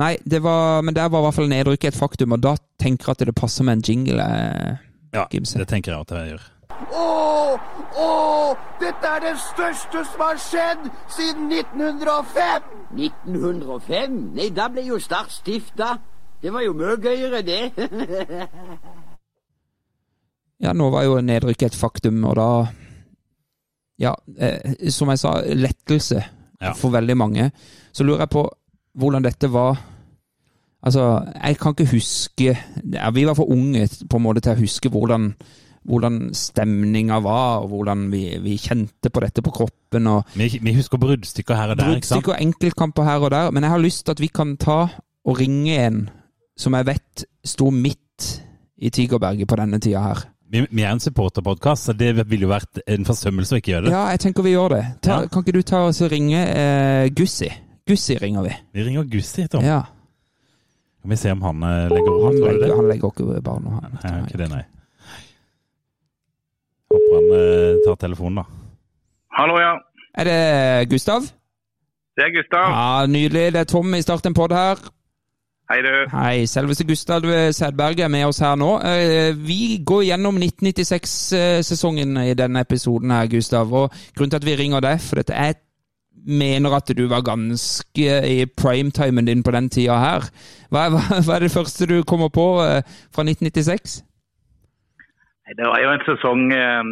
[0.00, 3.12] nei, det var, men der var i hvert fall nedrykket et faktum, og da tenker
[3.12, 4.24] jeg at det passer med en jingle.
[5.12, 5.58] Ja, Gimse.
[5.60, 6.48] det tenker jeg at jeg gjør.
[6.94, 7.04] Å,
[8.02, 8.08] å,
[8.80, 12.66] dette er det største som har skjedd siden 1905!
[12.98, 14.18] 1905?
[14.36, 15.94] Nei, da ble jo Start stifta.
[16.42, 17.62] Det var jo mye gøyere, det.
[20.64, 22.48] Ja, nå var jo nedrykket et faktum, og da
[24.00, 26.22] Ja, eh, som jeg sa, lettelse
[26.62, 26.72] Ja.
[26.72, 27.50] for veldig mange.
[27.92, 28.44] Så lurer jeg på
[28.94, 29.76] hvordan dette var
[30.84, 32.56] Altså, jeg kan ikke huske
[32.92, 35.34] ja, Vi var for unge på en måte til å huske hvordan,
[35.84, 40.08] hvordan stemninga var, og hvordan vi, vi kjente på dette på kroppen.
[40.34, 41.90] Vi, vi husker bruddstykker her og der.
[41.92, 44.78] Bruddstykker og enkeltkamper her og der, men jeg har lyst til at vi kan ta
[45.24, 46.04] og ringe en
[46.56, 48.28] som jeg vet sto midt
[48.78, 50.24] i Tigerberget på denne tida her.
[50.54, 53.86] Vi, vi er en supporterpodkast, så det ville jo vært en forsømmelse å ikke gjøre
[53.88, 53.94] det.
[53.96, 54.82] Ja, jeg tenker vi gjør det.
[55.02, 55.28] Ta, Ja.
[55.32, 57.48] Kan ikke du ta oss og ringe eh, Gussi?
[57.88, 58.52] Gussi ringer vi.
[58.76, 59.64] Vi ringer Gussi, Tom.
[59.66, 59.82] Ja,
[61.04, 62.30] Kan vi se om han eh, legger over?
[62.32, 63.98] han legger, han legger ikke bare noe, han.
[64.04, 64.62] Nei, ikke det, nei.
[67.14, 68.44] Håper han eh, tar telefonen, da.
[69.38, 69.74] Hallo, ja.
[70.18, 71.22] Er det Gustav?
[72.14, 72.70] Det er Gustav.
[72.70, 73.52] Ja, Nydelig.
[73.54, 74.78] Det er Tom i Start en pod her.
[75.70, 75.92] Hei, du.
[76.12, 77.24] Hei, selveste Gustav
[77.56, 78.76] Sædberg er med oss her nå.
[78.84, 83.72] Eh, Vi går gjennom 1996-sesongen i denne episoden her, Gustav.
[83.72, 85.54] Og grunnen til at vi ringer deg, for dette er
[86.24, 90.24] mener at du var ganske i primetimen din på den tida her.
[90.72, 92.80] Hva, hva, hva er det første du kommer på eh,
[93.14, 94.02] fra 1996?
[95.44, 96.82] Det var jo en sesong eh,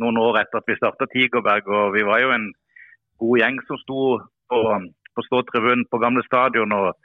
[0.00, 2.46] noen år etter at vi starta Tigerberg, og vi var jo en
[3.20, 4.04] god gjeng som sto
[4.50, 4.60] på,
[5.16, 6.72] på ståtribunen på gamle stadion.
[6.72, 6.96] og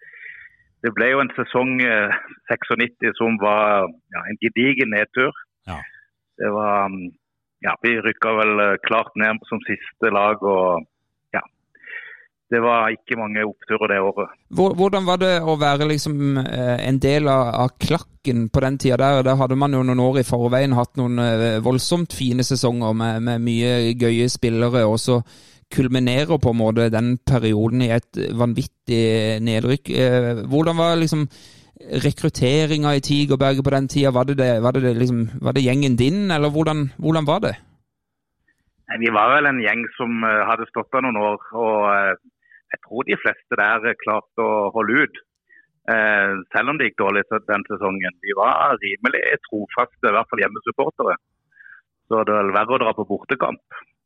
[0.84, 2.16] Det ble jo en sesong eh,
[2.52, 5.36] 96 som var ja, en gedigen nedtur.
[5.68, 5.82] Ja.
[6.40, 7.12] Det var mm,
[7.66, 10.86] Ja, vi rykka vel eh, klart ned som siste lag, og.
[12.54, 14.34] Det var ikke mange oppturer det året.
[14.54, 19.24] Hvordan var det å være liksom eh, en del av, klakken på den tida der?
[19.26, 23.26] Der hadde man jo noen år i forveien hatt noen eh, voldsomt fine sesonger med,
[23.26, 25.24] med mye gøye spillere, og så
[25.74, 29.90] kulminerer på en måte den perioden i et vanvittig nedrykk.
[29.90, 31.26] Eh, Hvordan var liksom
[32.06, 34.14] rekrutteringa i Tigerberget på den tida?
[34.14, 37.56] Var det, det, var det, liksom, var det gjengen din, eller hvordan, hvordan var det?
[39.02, 42.22] Vi var vel en gjeng som hadde stått der noen år, og
[42.76, 45.16] jeg tror de fleste der klarte å holde ut.
[45.88, 48.14] Eh, selv om det gikk dårlig så- den sesongen.
[48.26, 51.16] De var rimelig trofaste, i hvert fall hjemmesupportere.
[52.10, 53.62] Så det er verre å dra på bortekamp,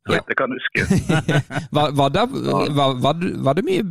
[0.08, 0.20] så Ja.
[0.28, 0.80] jeg kan huske.
[1.76, 2.22] Var, var, det,
[2.76, 3.14] var,
[3.44, 3.82] var det mye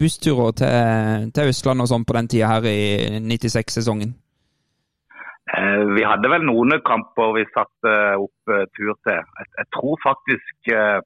[0.00, 4.14] bussturer til, til Østlandet og sånn på den tida her i 96-sesongen?
[5.52, 7.92] Eh, vi hadde vel noen kamper vi satte
[8.24, 9.20] opp eh, tur til.
[9.38, 11.00] Jeg, jeg tror faktisk eh,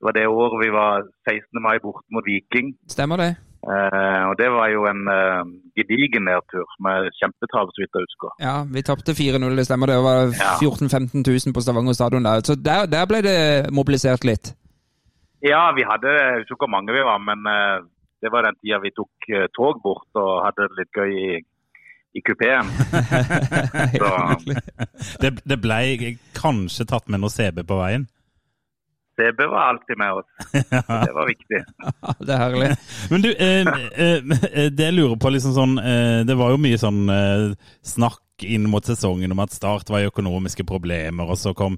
[0.00, 1.60] det var det året vi var 16.
[1.60, 2.72] mai borte mot Viking.
[2.88, 3.34] Stemmer det?
[3.60, 5.42] Eh, og Det var jo en eh,
[5.76, 8.30] gedigen nedtur med kjempetap, så vidt jeg husker.
[8.40, 9.98] Ja, vi tapte 4-0, det stemmer det.
[10.00, 12.40] Det var 14 000-15 000 på Stavanger stadion der.
[12.40, 13.38] Så der, der ble det
[13.76, 14.54] mobilisert litt.
[15.44, 17.84] Ja, vi hadde, jeg husker ikke hvor mange vi var, men eh,
[18.24, 21.30] det var den tida vi tok eh, tog bort og hadde det litt gøy i,
[22.16, 22.72] i kupeen.
[25.20, 25.78] Det, det ble
[26.36, 28.06] kanskje tatt med noe CB på veien.
[29.18, 30.26] CB var alltid med oss.
[31.06, 31.60] Det var viktig.
[32.26, 32.70] det er herlig.
[33.10, 36.78] Men du, eh, eh, det jeg lurer på liksom sånn eh, Det var jo mye
[36.80, 37.48] sånn eh,
[37.84, 41.74] snakk inn mot sesongen om at Start var i økonomiske problemer, og så kom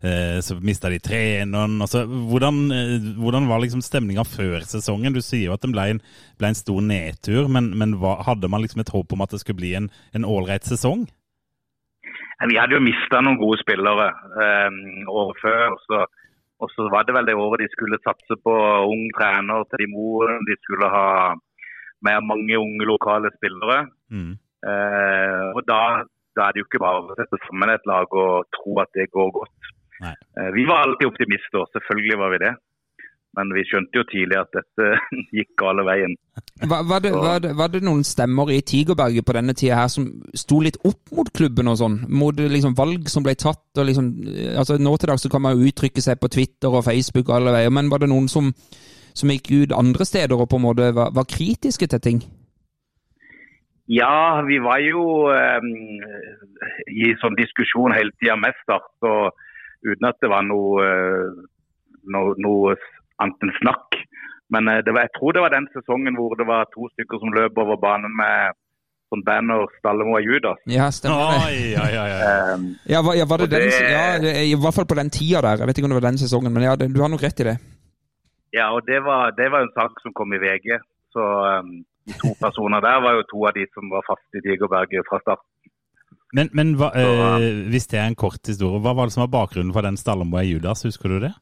[0.00, 1.74] eh, så mista de treneren.
[1.84, 5.12] og så- Hvordan, eh, hvordan var liksom stemninga før sesongen?
[5.12, 6.00] Du sier jo at den ble en,
[6.40, 9.42] ble en stor nedtur, men, men hva, hadde man liksom et håp om at det
[9.44, 11.04] skulle bli en en ålreit sesong?
[12.48, 14.08] Vi hadde jo mista noen gode spillere
[14.40, 15.76] eh, året før.
[15.88, 16.02] Så,
[16.62, 18.54] og så var det vel det året de skulle satse på
[18.88, 20.44] ung trener til de moren.
[20.48, 21.08] De skulle ha
[22.06, 23.78] med mange unge lokale spillere.
[24.10, 24.32] Mm.
[24.70, 25.80] Eh, og da,
[26.36, 29.10] da er det jo ikke bare å sette sammen et lag og tro at det
[29.12, 29.72] går godt.
[30.00, 32.54] Eh, vi var alltid optimister, selvfølgelig var vi det.
[33.36, 34.86] Men vi skjønte jo tidlig at dette
[35.36, 36.14] gikk gale veien.
[36.62, 39.90] Var, var, det, var, det, var det noen stemmer i Tigerberget på denne tida her
[39.92, 41.98] som sto litt opp mot klubben og sånn?
[42.08, 44.08] Mot liksom valg som ble tatt og liksom
[44.56, 47.52] altså Nå til dags kan man jo uttrykke seg på Twitter og Facebook og alle
[47.58, 48.48] veier, men var det noen som,
[49.16, 52.24] som gikk ut andre steder og på en måte var, var kritiske til ting?
[53.86, 55.66] Ja, vi var jo eh,
[56.90, 58.90] i sånn diskusjon hele tida med Start.
[59.06, 59.36] og
[59.86, 61.36] Uten at det var noe, eh,
[62.10, 62.74] noe, noe
[63.22, 63.98] annet enn snakk.
[64.54, 67.34] Men eh, var, jeg tror det var den sesongen hvor det var to stykker som
[67.34, 68.54] løp over banen med
[69.10, 70.62] sånn banner 'Stallemo er Judas'.
[70.66, 71.40] Ja, stemmer det.
[71.46, 72.10] Oi, oi, oi.
[72.26, 72.58] Eh,
[72.94, 75.56] Ja, var, ja, var det den, det- ja, i hvert fall på den tida der.
[75.62, 77.40] Jeg vet ikke om det var den sesongen, men ja, det, du har nok rett
[77.40, 77.56] i det.
[78.56, 80.78] ja, og det var, det var en sak som kom i VG.
[81.12, 81.22] Så
[81.60, 85.06] um, de to personer der var jo to av de som var fast i Digerberget
[85.10, 85.42] fra start.
[86.34, 89.32] Men, men hva, eh, hvis det er en kort historie, hva var det som var
[89.46, 91.32] bakgrunnen for den 'Stallemo er Judas, husker du det?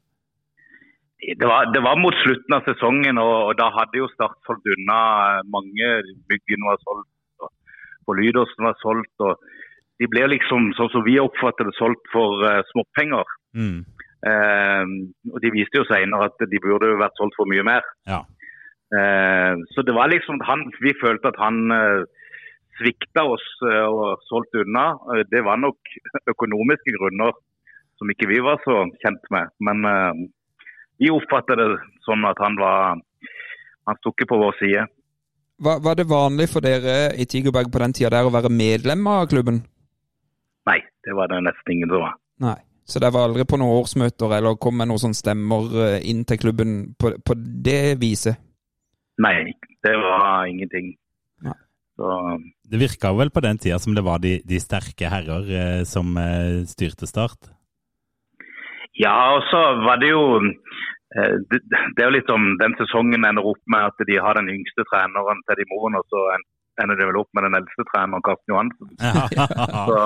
[1.23, 4.67] Det var, det var mot slutten av sesongen, og, og da hadde jo Start solgt
[4.75, 4.99] unna
[5.37, 5.91] eh, mange.
[6.29, 7.09] Byggene var solgt,
[7.39, 7.51] og
[8.09, 9.23] Polydersen var solgt.
[9.23, 9.39] og
[10.01, 13.31] De ble liksom, sånn som vi oppfatter det, solgt for uh, småpenger.
[13.55, 13.79] Mm.
[14.27, 14.83] Uh,
[15.31, 17.87] og De viste jo senere at de burde jo vært solgt for mye mer.
[18.11, 18.21] Ja.
[18.91, 21.63] Uh, så det var liksom han, Vi følte at han
[22.75, 24.89] svikta oss og solgte unna.
[25.31, 25.79] Det var nok
[26.27, 27.31] økonomiske grunner
[27.95, 29.47] som ikke vi var så kjent med.
[29.63, 29.87] Men
[31.01, 31.67] vi oppfatta det
[32.07, 33.01] sånn at han var
[33.85, 34.83] Han sto ikke på vår side.
[35.61, 39.05] Var, var det vanlig for dere i Tigerberg på den tida der å være medlem
[39.07, 39.59] av klubben?
[40.65, 42.15] Nei, det var det nesten ingen som var.
[42.41, 42.57] Nei.
[42.85, 46.25] Så dere var aldri på noen årsmøter eller kom med noen sånne stemmer eh, inn
[46.25, 48.41] til klubben på, på det viset?
[49.21, 49.53] Nei,
[49.85, 50.91] det var ingenting.
[51.45, 51.57] Nei.
[51.95, 52.17] Så
[52.69, 56.17] Det virka vel på den tida som det var de, de sterke herrer eh, som
[56.19, 57.54] eh, styrte Start?
[58.99, 61.61] Ja, og så var det jo eh, det,
[61.99, 65.41] er jo litt om den sesongen ender opp med at de har den yngste treneren,
[65.47, 66.25] til de moren, og så
[66.83, 68.89] ender det vel opp med den eldste treneren, Karsten Johansen.
[69.87, 69.99] Så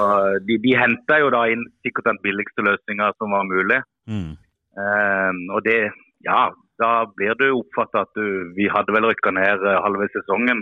[0.45, 3.81] de, de henta jo da inn sikkert den billigste løsninga som var mulig.
[4.09, 4.37] mm.
[4.79, 5.89] Um, og det,
[6.23, 6.43] ja,
[6.79, 10.61] da blir det jo oppfatta at du, vi hadde vel rykka ned eh, halve sesongen.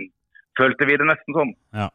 [0.57, 1.51] Følte vi det nesten som.
[1.77, 1.89] Ja.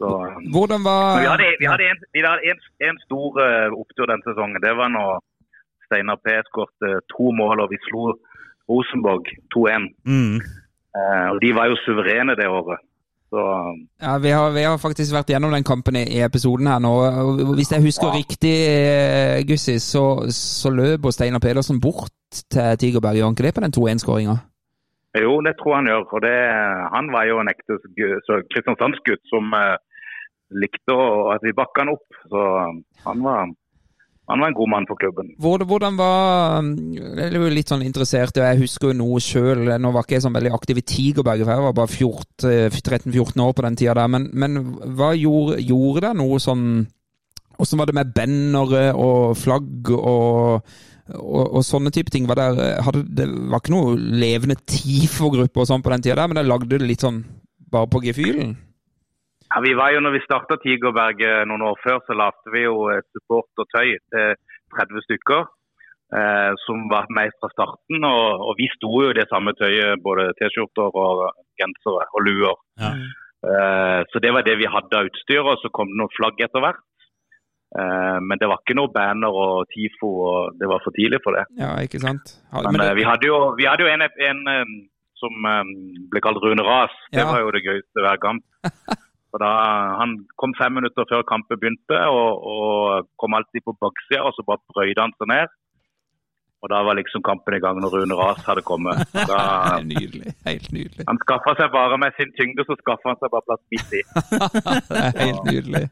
[0.00, 3.68] Så, eh, Hvordan var vi hadde, vi hadde, en, vi hadde en, en stor eh,
[3.82, 4.62] opptur den sesongen.
[4.66, 5.10] Det var når
[5.86, 8.02] Steinar P skåret to mål og vi slo
[8.70, 9.90] Rosenborg 2-1.
[10.14, 10.36] Mm.
[10.96, 12.80] Eh, og de var jo suverene det året.
[13.30, 13.42] Så
[14.02, 16.94] Ja, vi har, vi har faktisk vært gjennom den kampen i, i episoden her nå.
[17.54, 20.04] Hvis jeg husker riktig, eh, Gussi, så,
[20.34, 22.16] så løp Steinar Pedersen bort
[22.50, 23.18] til Tigerberg.
[23.18, 24.36] Gjør han ikke det på den 2-1-skåringa?
[25.18, 26.04] jo, det tror han gjør.
[26.10, 26.38] for det,
[26.94, 27.78] han var jo en ekte
[28.52, 29.78] Kristiansandsgutt som eh,
[30.50, 32.20] likte å, at vi bakka han opp.
[32.30, 32.44] Så
[33.06, 33.50] han var,
[34.30, 35.32] han var en god mann for klubben.
[35.42, 39.66] Hvordan, var Jeg er jo litt sånn interessert, og jeg husker jo noe sjøl.
[39.80, 42.78] Nå var ikke jeg sånn veldig aktiv i Tigerberget, for jeg var bare 14 eh,
[42.80, 44.14] 13-14 år på den tida der.
[44.16, 44.62] Men, men
[44.98, 46.70] hva gjorde, gjorde det noe sånn
[47.60, 50.62] Åssen var det med bannere og flagg og,
[51.12, 52.24] og, og sånne type ting?
[52.24, 56.30] Var der, hadde, det var ikke noe levende TIFO-gruppe og sånn på den tida der,
[56.32, 57.20] men jeg lagde det litt sånn
[57.68, 58.54] bare på gefühlen?
[59.50, 62.76] Ja, vi var jo, når vi starta Tigerberget noen år før, så lagde vi jo
[62.94, 64.36] et supportertøy til
[64.76, 65.48] 30 stykker.
[66.10, 68.02] Eh, som var med fra starten.
[68.02, 71.20] Og, og vi sto jo i det samme tøyet, både T-skjorter og
[71.60, 72.56] gensere og luer.
[72.82, 72.90] Ja.
[73.46, 76.42] Eh, så det var det vi hadde av utstyr, og så kom det noen flagg
[76.46, 76.82] etter hvert.
[77.78, 81.38] Eh, men det var ikke noe banner og TIFO, og det var for tidlig for
[81.38, 81.44] det.
[81.62, 82.34] Ja, ikke sant?
[82.50, 84.42] Ha- Men, men eh, det- vi hadde jo, vi hadde jo en, en
[85.22, 85.70] som eh,
[86.10, 86.94] ble kalt Rune Ras.
[87.14, 87.30] Det Ja.
[87.30, 88.42] var jo det gøyeste hver kamp.
[89.30, 89.50] For da,
[90.00, 94.46] han kom fem minutter før kampen begynte og, og kom alltid på baksida, og så
[94.46, 95.52] bare brøyde han seg ned.
[96.60, 99.00] Og da var liksom kampen i gang når Rune Ras hadde kommet.
[99.30, 100.34] Da, Nydelig.
[100.44, 101.06] Helt nydelig.
[101.08, 104.02] han skaffa seg bare med sin tyngde, så skaffa han seg bare plass midt i.
[104.90, 105.84] Det er helt nydelig.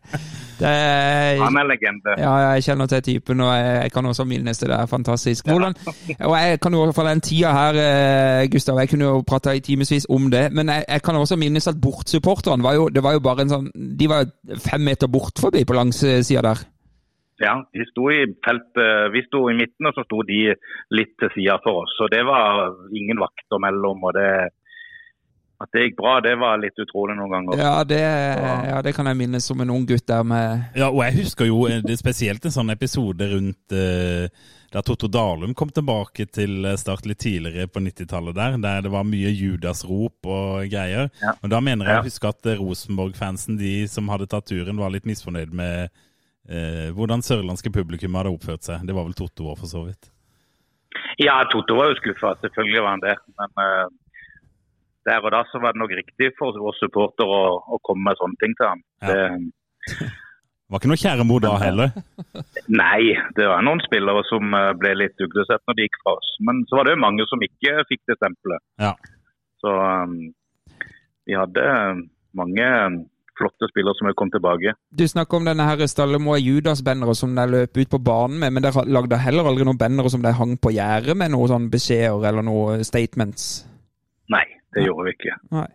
[0.61, 2.15] Er, Han er legende.
[2.19, 4.69] Ja, jeg kjenner til typen, og jeg, kan også minnes det.
[4.69, 5.47] Det er fantastisk.
[5.49, 5.75] Hvordan,
[6.21, 9.61] og jeg kan jo fra den tida her, eh, Gustav, jeg kunne jo prata i
[9.61, 13.13] timevis om det, men jeg, jeg kan også minnes at bortsupporterne var jo det var
[13.13, 14.27] jo bare en sånn De var
[14.59, 16.67] fem meter bort forbi på langsida der.
[17.39, 20.41] Ja, de sto i feltet, Vi sto i midten, og så sto de
[20.91, 21.95] litt til sida for oss.
[21.99, 24.03] Så det var ingen vakter mellom.
[24.03, 24.31] og det
[25.59, 27.59] at det gikk bra, det var litt utrolig noen ganger.
[27.59, 31.01] Ja, det, ja, det kan jeg minnes som en ung gutt der med Ja, og
[31.03, 34.29] jeg husker jo eh, det er spesielt en sånn episode rundt uh,
[34.71, 38.93] da Totto Dalum kom tilbake til eh, Start litt tidligere på 90-tallet der, der det
[38.93, 41.09] var mye Judas-rop og greier.
[41.25, 41.33] Ja.
[41.43, 42.03] Og da mener jeg Ja.
[42.05, 47.25] å huske at Rosenborg-fansen, de som hadde tatt turen, var litt misfornøyd med uh, hvordan
[47.25, 48.85] sørlandske publikum hadde oppført seg.
[48.87, 50.13] Det var vel Totto òg, for så vidt.
[51.19, 53.17] Ja, Toto var jo skuffa, selvfølgelig var han det.
[53.41, 53.89] Men eh,
[55.09, 58.21] der og da så var det nok riktig for vår supporter å, å komme med
[58.21, 58.83] sånne ting til ham.
[59.09, 59.21] Det,
[60.69, 61.95] Var ikke noe kjæremod da heller.
[62.83, 66.33] nei, det var noen spillere som eh, ble litt uglesett når de gikk fra oss.
[66.45, 68.65] Men så var det jo mange som ikke fikk det stempelet.
[68.85, 68.93] Ja.
[69.65, 70.19] Så um,
[71.29, 72.03] vi hadde eh,
[72.37, 72.69] mange
[73.39, 74.75] flotte spillere som kom tilbake.
[74.91, 78.67] Du snakker om denne her Stallemoa Judas-bannere som de løp ut på banen med, men
[78.67, 82.29] dere lagde heller aldri noen bannere som de hang på gjerdet med noen sånn beskjeder
[82.29, 83.63] eller noen statements?
[84.33, 84.45] Nei,
[84.77, 85.39] det gjorde vi ikke.
[85.55, 85.69] Nei.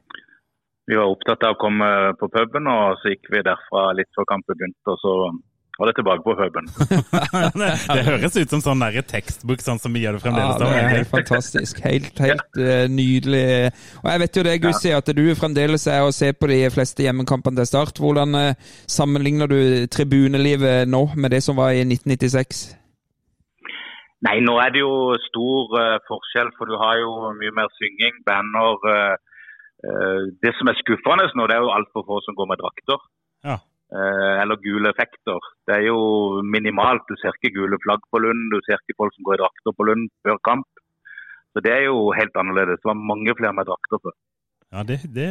[0.87, 1.87] Vi var opptatt av å komme
[2.19, 4.83] på puben, og så gikk vi derfra litt før kampen begynte.
[4.91, 5.13] Og så
[5.77, 6.67] var det tilbake på puben.
[7.61, 10.59] det, det høres ut som sånn der tekstbok, sånn som vi gjør det fremdeles.
[10.59, 11.79] Ja, det er helt fantastisk.
[11.87, 13.71] Helt, helt eh, nydelig.
[14.03, 17.07] Og jeg vet jo det, Gussi, at du fremdeles er å se på de fleste
[17.07, 18.03] hjemmekampene til Start.
[18.03, 22.65] Hvordan eh, sammenligner du tribunelivet nå med det som var i 1996?
[24.23, 28.21] Nei, nå er det jo stor uh, forskjell, for du har jo mye mer synging,
[28.27, 28.79] banner.
[28.87, 29.15] Uh,
[29.83, 33.03] uh, det som er skuffende nå, det er jo altfor få som går med drakter.
[33.43, 33.59] Ja.
[33.93, 35.37] Eller gule effekter.
[35.69, 35.97] Det er jo
[36.41, 37.03] minimalt.
[37.05, 39.75] Du ser ikke gule flagg på Lund, du ser ikke folk som går i drakter
[39.77, 40.65] på Lund før kamp.
[41.53, 42.81] Så det er jo helt annerledes.
[42.81, 44.15] Det var mange flere med drakter før.
[44.73, 45.27] Ja, det, det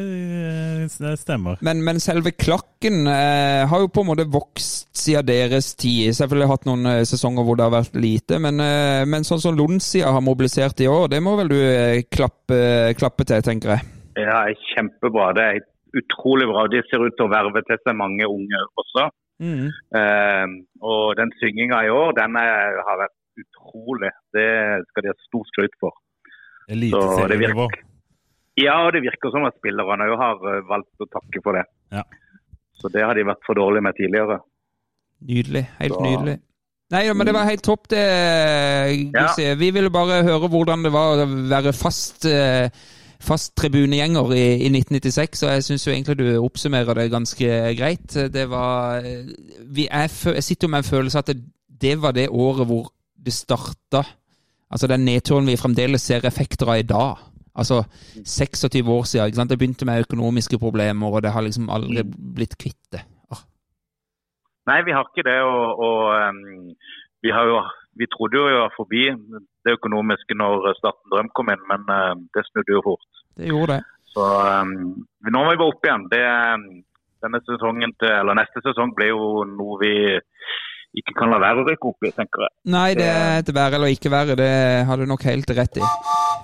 [1.03, 1.59] det stemmer.
[1.67, 6.13] Men, men selve klakken eh, har jo på en måte vokst siden deres tid.
[6.15, 9.59] Selvfølgelig hatt noen eh, sesonger hvor det har vært lite, men, eh, men sånn som
[9.59, 13.91] Lundsia har mobilisert i år, det må vel du eh, klappe, klappe til, tenker jeg.
[14.23, 14.45] Ja,
[14.77, 15.33] kjempebra.
[15.35, 15.61] Det er
[15.99, 16.69] utrolig bra.
[16.71, 19.11] De ser ut til å verve til seg mange unge også.
[19.43, 24.15] Eh, og den synginga i år, den er, har vært utrolig.
[24.39, 24.51] Det
[24.87, 25.99] skal de ha stor skryt for.
[26.63, 27.73] Så det Eliteserienivå.
[28.61, 31.65] Ja, og det virker som at spillerne jo har eh, valgt å takke for det.
[31.95, 32.03] Ja.
[32.77, 34.41] Så det har de vært for dårlige med tidligere.
[35.29, 35.67] Nydelig.
[35.79, 36.39] Helt Så- nydelig.
[36.93, 38.03] Nei, ja, men det var helt topp, det.
[39.15, 39.47] Gussi.
[39.57, 42.69] Vi ville bare høre hvordan det var å være fast, eh,
[43.23, 47.49] fast tribunegjenger i, i 1996, og jeg syns jo egentlig du oppsummerer det ganske
[47.79, 48.19] greit.
[48.35, 49.25] Det var eh,
[49.65, 51.39] vi, jeg, jeg sitter jo med en følelse at det,
[51.81, 54.05] det var det året hvor det starta.
[54.73, 57.17] Altså den nedturen vi fremdeles ser effekter av i dag.
[57.55, 57.83] Altså
[58.25, 59.27] 26 år siden.
[59.27, 59.51] ikke sant?
[59.51, 62.05] Det begynte med økonomiske problemer, og det har liksom aldri
[62.37, 63.03] blitt kvitt det.
[64.71, 65.41] Nei, vi har ikke det.
[65.43, 66.35] Og, og
[67.23, 67.59] vi, har jo,
[67.99, 69.03] vi trodde jo vi var forbi
[69.67, 71.83] det økonomiske når Starten Drøm kom inn, men
[72.35, 73.23] det snudde jo fort.
[73.37, 73.83] Det gjorde det.
[74.13, 74.25] Så
[75.33, 76.09] nå må vi bare opp igjen.
[76.13, 76.25] Det,
[77.25, 79.95] denne sesongen til, eller Neste sesong blir jo noe vi
[80.99, 82.53] ikke kan la være å rykke opp i, tenker jeg.
[82.75, 84.37] Nei, det er et være eller ikke være.
[84.37, 84.51] Det
[84.89, 85.87] har du nok helt rett i.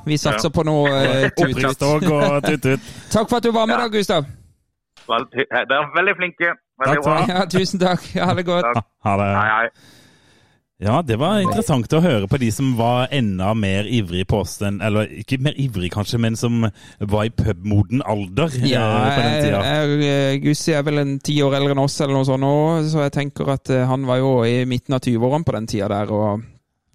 [0.08, 0.54] Vi satser Ja.
[0.56, 2.80] på noe uh, og tut-tut.
[3.12, 4.24] Takk for at du var med, da, Gustav.
[5.08, 6.54] Dere er veldig flinke.
[6.84, 7.20] Veldig bra.
[7.28, 8.04] Ja, tusen takk.
[8.16, 8.68] Ha det godt.
[8.74, 8.86] Takk.
[9.04, 9.30] Ha det.
[9.36, 9.96] Hei, hei.
[10.78, 14.52] Ja, det var interessant å høre på de som var enda mer ivrig på oss
[14.62, 16.68] enn Eller ikke mer ivrig, kanskje, men som
[17.02, 19.62] var i pubmoden alder eh, Ja, på den tida.
[20.06, 22.52] eh, Gussi er vel en ti år eldre enn oss, eller noe sånt nå,
[22.92, 25.90] så jeg tenker at eh, han var jo i midten av 20-årene på den tida
[25.90, 26.14] der.
[26.14, 26.46] og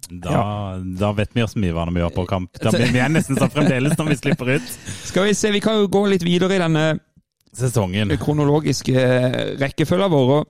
[0.08, 2.56] Da, da vet vi åssen vi var når vi var på kamp.
[2.64, 4.74] Da, vi er nesten sånn fremdeles når vi slipper ut.
[5.10, 6.86] Skal vi se, vi kan jo gå litt videre i denne
[7.52, 8.16] Sesongen.
[8.16, 8.96] kronologiske
[9.60, 10.46] rekkefølgen vår.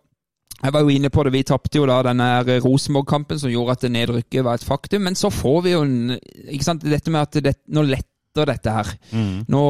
[0.63, 2.29] Jeg var jo inne på det, vi tapte jo da denne
[2.65, 5.05] Rosenborg-kampen som gjorde at det nedrykket var et faktum.
[5.09, 8.75] Men så får vi jo en ikke sant, Dette med at det, nå letter dette
[8.75, 8.93] her.
[9.13, 9.45] Mm.
[9.51, 9.65] Nå,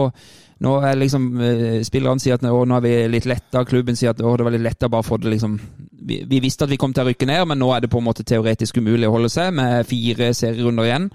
[0.65, 4.15] nå er liksom eh, Spillerne sier at å, nå er vi litt letta, klubben sier
[4.15, 5.59] at å, det var litt letta bare for det liksom
[6.05, 8.01] vi, vi visste at vi kom til å rykke ned, men nå er det på
[8.01, 11.09] en måte teoretisk umulig å holde seg med fire serierunder igjen.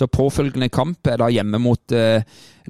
[0.00, 2.22] Så påfølgende kamp er da hjemme mot eh,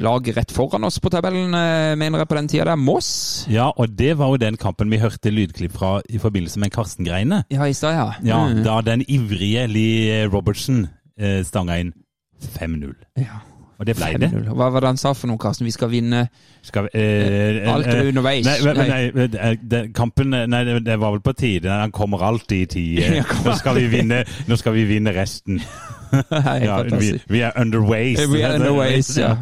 [0.02, 2.64] lag rett foran oss på tabellen, eh, mener jeg på den tida.
[2.66, 3.10] Det er Moss.
[3.50, 7.06] Ja, og det var jo den kampen vi hørte lydklipp fra i forbindelse med Karsten
[7.06, 7.44] Greine.
[7.54, 8.08] Ja, i stad, ja.
[8.26, 8.64] Ja, Mm.
[8.66, 10.88] Da den ivrige Lee Robertsen
[11.20, 11.92] eh, stanga inn
[12.40, 12.94] 5-0.
[13.20, 13.40] Ja.
[13.80, 14.28] Og det ble det.
[14.52, 15.64] Hva var det han sa for noe, Karsten?
[15.64, 16.26] Vi skal vinne
[16.62, 18.44] Skal vi, eh, Alt er eh, underveis.
[18.44, 18.88] Nei, Nei.
[18.90, 21.70] nei, det- det- kampen Nei, det- var vel på tide.
[21.70, 23.24] Han kommer alltid i tide.
[23.46, 25.62] Nå skal vi vinne, nå skal vi vinne resten.
[26.12, 28.18] Ja, vi, vi er underways.
[28.28, 29.36] Vi er underways, ja.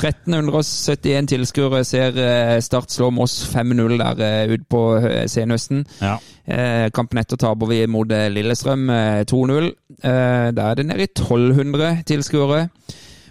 [0.00, 5.84] 1371 tilskuere ser eh, Start slå Moss 5-0 der ute på eh, senhøsten.
[6.00, 6.16] Ja.
[6.46, 9.70] Eh, Kampen etter taper vi mot eh, Lillestrøm eh, 2-0.
[10.02, 12.68] Eh, Da er det nede i 1200 tilskuere.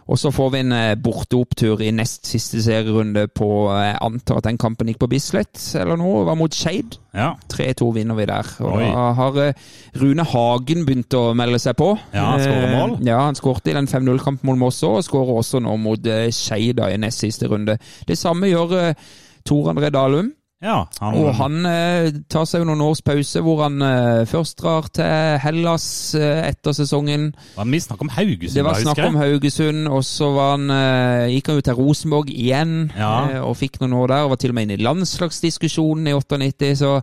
[0.10, 4.48] Og så får vi en eh, borteopptur i nest siste serierunde på Jeg antar at
[4.48, 6.98] den kampen gikk på Bislett eller noe, var mot Skeid.
[7.14, 7.36] Ja.
[7.54, 8.50] 3-2 vinner vi der.
[8.66, 8.88] Og Oi.
[8.90, 9.62] da har eh,
[10.02, 11.92] Rune Hagen begynt å melde seg på.
[12.16, 12.98] Ja, han skårer mål.
[12.98, 16.10] Eh, Ja, han skårte i den 5-0-kampen mot Moss òg, og skårer også nå mot
[16.10, 17.78] eh, Skeid i nest siste runde.
[18.10, 19.08] Det samme gjør eh,
[19.46, 20.34] Tor André Dalum.
[20.62, 24.58] Ja, han, Og han eh, tar seg jo noen års pause, hvor han eh, først
[24.60, 25.86] drar til Hellas
[26.20, 27.30] eh, etter sesongen.
[27.56, 29.16] var mye snakk om Haugesund, Det var snakk om.
[29.22, 33.14] Haugesund, og så var han, eh, gikk han jo til Rosenborg igjen Ja.
[33.30, 34.24] eh, og fikk noen år der.
[34.28, 36.98] og Var til og med inne i landslagsdiskusjonen i 98, så,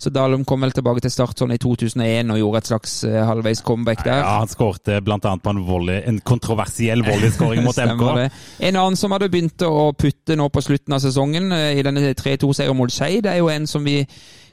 [0.00, 3.20] så Dalum kom vel tilbake til start sånn i 2001 og gjorde et slags eh,
[3.28, 4.22] halvveis comeback der.
[4.22, 5.18] Ja, Han skårte bl.a.
[5.20, 8.04] på en, volley, en kontroversiell volleyskåring mot MK.
[8.16, 8.26] Det.
[8.70, 12.14] En annen som hadde begynt å putte nå på slutten av sesongen, eh, i denne
[12.16, 14.00] 3-2-seieren mot Skei, det er jo en som vi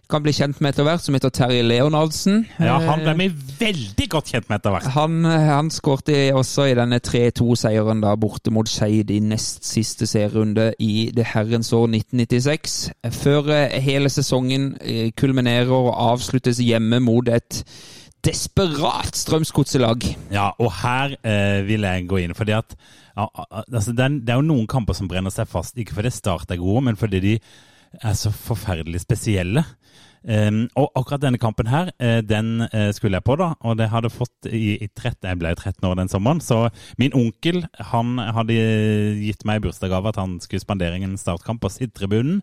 [0.10, 2.46] kan bli kjent med etter hvert, som heter Terje Leonardsen.
[2.60, 3.28] Ja, Han ble Eh, vi
[3.60, 4.88] veldig godt kjent med etter hvert.
[4.94, 10.08] han, eh, han skårte også i denne 3-2-seieren da borte mot Skeid i nest siste
[10.08, 12.92] serierunde i det herrens år 1996.
[13.12, 17.64] Før eh, hele sesongen eh, kulminerer og avsluttes hjemme mot et
[18.26, 20.04] desperat Strømsgodselag.
[20.34, 22.76] Ja, og her eh, vil jeg gå inn, fordi at
[23.18, 23.26] ja,
[23.74, 26.62] altså, den, Det er jo noen kamper som brenner seg fast, ikke fordi Start er
[26.62, 27.40] gode, men fordi de
[28.04, 29.64] er så forferdelig spesielle.
[30.26, 33.52] Um, og akkurat denne kampen her, uh, den uh, skulle jeg på, da.
[33.64, 36.68] Og det hadde fått i, i 13, Jeg ble 13 år den sommeren, så
[37.00, 37.62] min onkel
[37.92, 38.58] han hadde
[39.22, 42.42] gitt meg i bursdagsgave at han skulle spandere en startkamp på sittetribunen.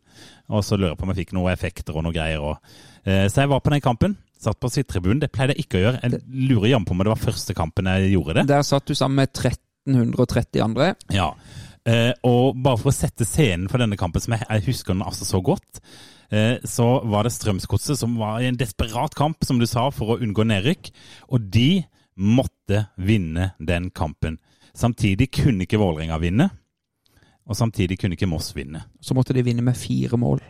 [0.49, 2.45] Og så lurer jeg på om jeg fikk noen effekter og noe greier.
[2.45, 2.79] Og,
[3.09, 4.17] uh, så jeg var på den kampen.
[4.41, 5.21] Satt på sittetribunen.
[5.25, 6.01] Det pleide jeg ikke å gjøre.
[6.05, 6.25] Jeg
[6.55, 8.49] lurer jammen på om det var første kampen jeg gjorde det.
[8.55, 10.91] Der satt du sammen med 1330 andre.
[11.13, 11.31] Ja.
[12.25, 15.27] Og bare for å sette scenen for denne kampen, som jeg, jeg husker den altså
[15.29, 15.81] så godt,
[16.66, 20.19] så var det Strømsgodset som var i en desperat kamp, som du sa, for å
[20.24, 20.90] unngå nedrykk.
[21.31, 21.85] Og de
[22.15, 24.39] måtte vinne den kampen.
[24.74, 26.48] Samtidig kunne ikke Vålerenga vinne,
[27.47, 28.86] og samtidig kunne ikke Moss vinne.
[29.01, 30.40] Så måtte de vinne med fire mål.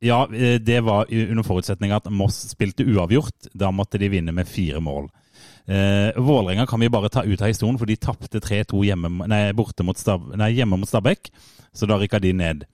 [0.00, 3.52] Ja, eh, det var under forutsetning at Moss spilte uavgjort.
[3.52, 5.10] Da måtte de vinne med fire mål.
[5.66, 9.28] Eh, Vålerenga kan vi bare ta ut av historien, for de tapte 3-2 hjemme,
[10.50, 11.30] hjemme mot Stabæk.
[11.72, 12.64] Så da rykka de ned.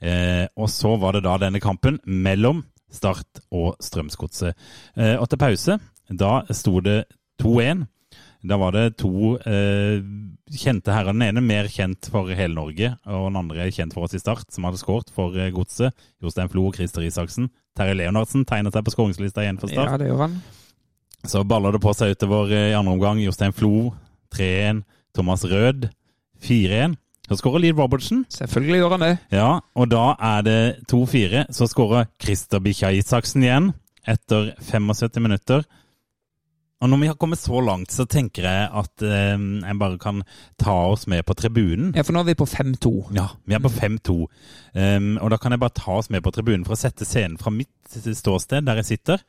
[0.00, 4.56] Eh, og så var det da denne kampen mellom Start og Strømsgodset.
[4.96, 5.78] Eh, og til pause,
[6.10, 7.04] da sto det
[7.42, 7.86] 2-1.
[8.40, 10.00] Da var det to eh,
[10.56, 11.12] kjente herrer.
[11.12, 14.48] Den ene mer kjent for hele Norge, og den andre kjent for oss i Start,
[14.52, 15.92] som hadde skåret for eh, Godset.
[16.24, 17.50] Jostein Flo og Christer Isaksen.
[17.76, 19.92] Terje Leonardsen tegnet seg på skåringslista igjen for Start.
[19.92, 20.40] Ja, det gjør han.
[21.28, 23.20] Så baller det på seg utover eh, i andre omgang.
[23.20, 23.90] Jostein Flo
[24.32, 24.82] 3-1.
[25.16, 25.90] Thomas Rød
[26.40, 26.96] 4-1.
[27.30, 28.24] Så skårer Lee Robertsen.
[28.34, 29.12] Selvfølgelig gjør han det.
[29.30, 31.44] Ja, og da er det 2-4.
[31.54, 33.68] Så skårer Christer Bikkja Isaksen igjen
[34.10, 35.62] etter 75 minutter.
[36.80, 40.22] Og når vi har kommet så langt, så tenker jeg at eh, jeg bare kan
[40.60, 41.90] ta oss med på tribunen.
[41.92, 42.92] Ja, for nå er vi på 5-2.
[43.18, 44.14] Ja, vi er på 5-2.
[44.70, 47.36] Um, og da kan jeg bare ta oss med på tribunen for å sette scenen
[47.40, 49.20] fra mitt ståsted, der jeg sitter.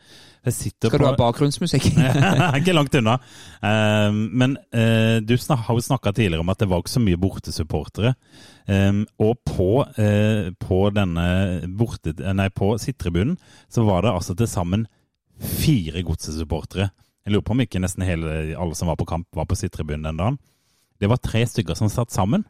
[0.48, 1.90] Jeg sitter Skal du på- ha bakgrunnsmusikk?
[2.62, 3.18] ikke langt unna.
[3.60, 7.20] Um, men uh, du har jo snakka tidligere om at det var ikke så mye
[7.20, 8.14] bortesupportere.
[8.72, 11.28] Um, og på, uh, på denne
[11.76, 13.36] borte, nei, på sittetribunen
[13.68, 14.88] så var det altså til sammen
[15.42, 16.94] fire godsesupportere.
[17.26, 20.08] Jeg lurer på om ikke nesten hele, alle som var på kamp, var på sittetribunen
[20.10, 20.40] den dagen.
[21.02, 22.46] Det var tre stykker som satt sammen,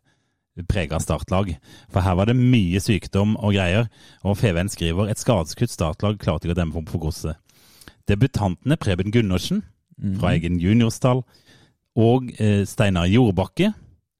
[0.69, 1.55] prega startlag.
[1.89, 3.89] For her var det mye sykdom og greier.
[4.23, 7.39] Og Feven skriver et skadeskutt startlag klarte ikke å demme for godset.
[8.09, 9.63] Debutantene Preben Gundersen
[10.19, 11.21] fra egen juniorstall
[11.99, 13.69] og eh, Steinar Jordbakke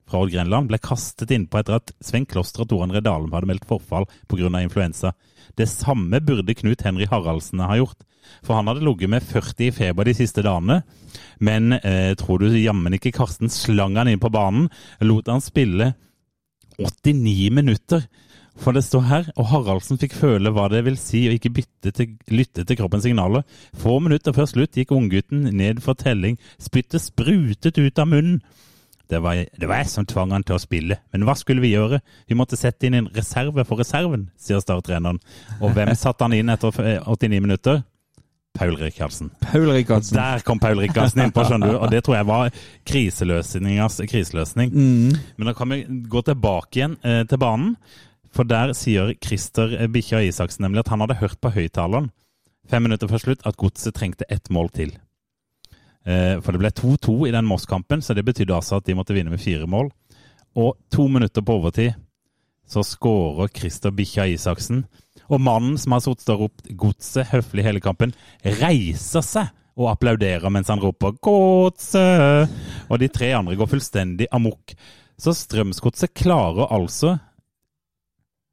[0.10, 3.50] fra Odd Grenland ble kastet innpå etter at Sven Kloster og Tor André Dalem hadde
[3.50, 4.50] meldt forfall pga.
[4.62, 5.14] influensa.
[5.58, 8.06] Det samme burde Knut Henry Haraldsen ha gjort,
[8.46, 10.84] for han hadde ligget med 40 i feber de siste dagene.
[11.40, 14.70] Men eh, tror du jammen ikke Karsten slang han inn på banen,
[15.02, 15.94] lot han spille
[16.80, 18.08] 89 minutter.
[18.62, 22.12] For det står her, og Haraldsen fikk føle hva det vil si å ikke til,
[22.30, 23.45] lytte til kroppens signaler.
[23.82, 26.38] Få minutter før slutt gikk unggutten ned for telling.
[26.62, 28.44] Spyttet sprutet ut av munnen.
[29.10, 31.74] Det var, det var jeg som tvang han til å spille, men hva skulle vi
[31.74, 32.00] gjøre?
[32.30, 35.20] Vi måtte sette inn en reserve for reserven, sier starttreneren.
[35.60, 37.84] Og hvem satte han inn etter 89 minutter?
[38.54, 39.32] Paul Rikardsen.
[39.42, 40.18] Paul Rikardsen.
[40.18, 41.78] Der kom Paul Rikardsen innpå, skjønner du.
[41.80, 44.74] Og det tror jeg var kriseløsningas kriseløsning.
[44.74, 45.22] Mm.
[45.38, 47.78] Men da kan vi gå tilbake igjen eh, til banen.
[48.34, 52.10] For der sier Christer Bikkja Isaksen nemlig at han hadde hørt på høyttaleren
[52.70, 54.96] fem minutter før slutt at godset trengte ett mål til.
[56.06, 59.16] Eh, for det ble 2-2 i den Moss-kampen, så det betydde altså at de måtte
[59.16, 59.92] vinne med fire mål.
[60.60, 61.96] Og to minutter på overtid
[62.70, 64.86] så skårer Christer Bikkja Isaksen.
[65.34, 68.14] Og mannen som har sittet og ropt 'Godset' høflig hele kampen,
[68.62, 72.52] reiser seg og applauderer mens han roper 'Godset'!
[72.90, 74.76] Og de tre andre går fullstendig amok.
[75.18, 77.18] Så Strømsgodset klarer altså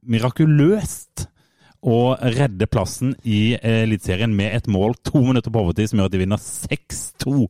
[0.00, 1.26] mirakuløst
[1.80, 6.16] å redde plassen i Eliteserien med et mål to minutter på overtid, som gjør at
[6.16, 7.46] de vinner 6-2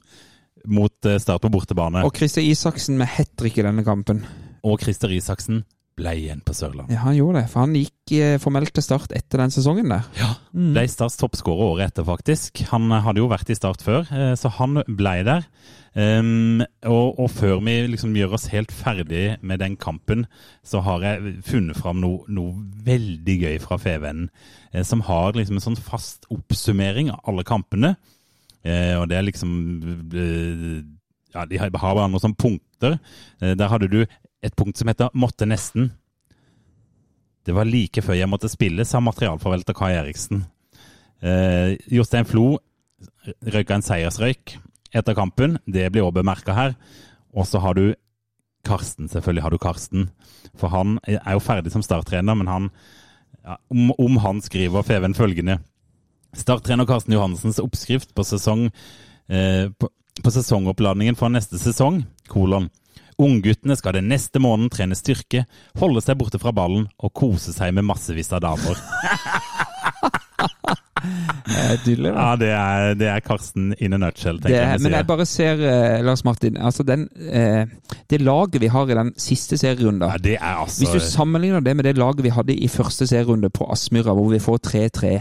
[0.70, 2.05] mot eh, Start på bortebane.
[2.07, 4.23] Og Christer Isaksen med hat trick i denne kampen.
[4.66, 5.65] Og Christer Isaksen
[5.98, 6.94] ble igjen på Sørlandet.
[6.94, 7.50] Ja, han gjorde det.
[7.52, 10.06] For han gikk eh, formelt til Start etter den sesongen der.
[10.18, 12.62] Ja, ble Starts toppskårer året etter, faktisk.
[12.70, 15.46] Han hadde jo vært i Start før, eh, så han ble der.
[15.90, 20.22] Um, og, og, før vi liksom gjør oss helt ferdig med den kampen,
[20.62, 22.54] så har jeg funnet fram noe, noe
[22.86, 24.30] veldig gøy fra Fevennen.
[24.70, 27.96] Eh, som har liksom en sånn fast oppsummering av alle kampene.
[28.62, 29.52] Eh, og det er liksom
[30.14, 30.80] eh,
[31.35, 32.98] Ja, de har bare noen punkter.
[33.40, 34.01] Eh, der hadde du
[34.43, 35.90] et punkt som heter 'måtte nesten'.
[37.44, 40.44] Det var like før jeg måtte spille, sa materialforvalter Kai Eriksen.
[41.23, 42.59] Eh, Jostein Flo
[43.47, 44.59] røyka en seiersrøyk
[44.93, 45.59] etter kampen.
[45.66, 46.74] Det blir også bemerka her.
[47.35, 47.94] Og så har du
[48.65, 50.11] Karsten, selvfølgelig har du Karsten.
[50.55, 52.70] For han er jo ferdig som starttrener, men han,
[53.44, 55.61] ja, om, om han skriver Feven følgende
[56.36, 58.69] Starttrener Karsten Johansens oppskrift på, sesong,
[59.28, 59.89] eh, på,
[60.24, 62.70] på sesongoppladningen for neste sesong, kolon.
[63.20, 65.44] Ungguttene skal den neste måneden trene styrke,
[65.80, 68.80] holde seg borte fra ballen og kose seg med massevis av damer.
[71.84, 74.82] Tydelig, ja, det er, det er Karsten in a nutshell, tenker Det, jeg.
[74.84, 77.64] men jeg bare ser, eh, Lars Martin, altså den, eh,
[78.10, 81.64] det laget vi har i den siste serierunden ja, det er altså Hvis du sammenligner
[81.64, 85.14] det med det laget vi hadde i første serierunde på Aspmyra, hvor vi får 3-3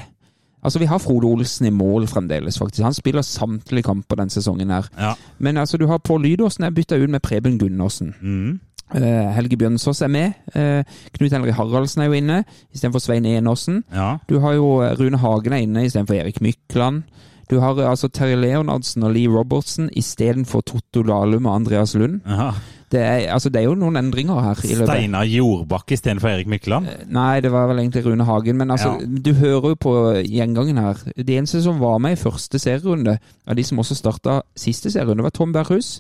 [0.63, 2.83] Altså, Vi har Frode Olsen i mål fremdeles, faktisk.
[2.83, 4.69] Han spiller samtlige kamper denne sesongen.
[4.69, 4.87] her.
[4.99, 5.13] Ja.
[5.39, 8.15] Men altså, du har Pål Lydåsen er bytta ut med Preben Gundersen.
[8.21, 8.59] Mm.
[8.95, 10.31] Uh, Helge Bjørnsås er med.
[10.55, 10.83] Uh,
[11.13, 13.83] Knut Henrik Haraldsen er jo inne istedenfor Svein Enåsen.
[13.93, 14.17] Ja.
[14.29, 17.03] Du har jo eh, Rune Hagen er inne istedenfor Erik Mykland.
[17.49, 22.19] Du har altså Terje Leonardsen og Lee Robertsen istedenfor Totto Dalum og Andreas Lund.
[22.27, 22.51] Ja.
[22.89, 24.61] Det er, altså, det er jo noen endringer her.
[24.65, 24.89] i løpet.
[24.89, 26.87] Steinar Jordbakk istedenfor Erik Mykland.
[27.13, 28.57] Nei, det var vel egentlig Rune Hagen.
[28.57, 28.95] Men altså,
[29.25, 29.93] du hører jo på
[30.25, 31.03] gjengangen her.
[31.15, 35.23] De eneste som var med i første serierunde, av de som også starta siste serierunde,
[35.23, 35.99] var Tom Berghus,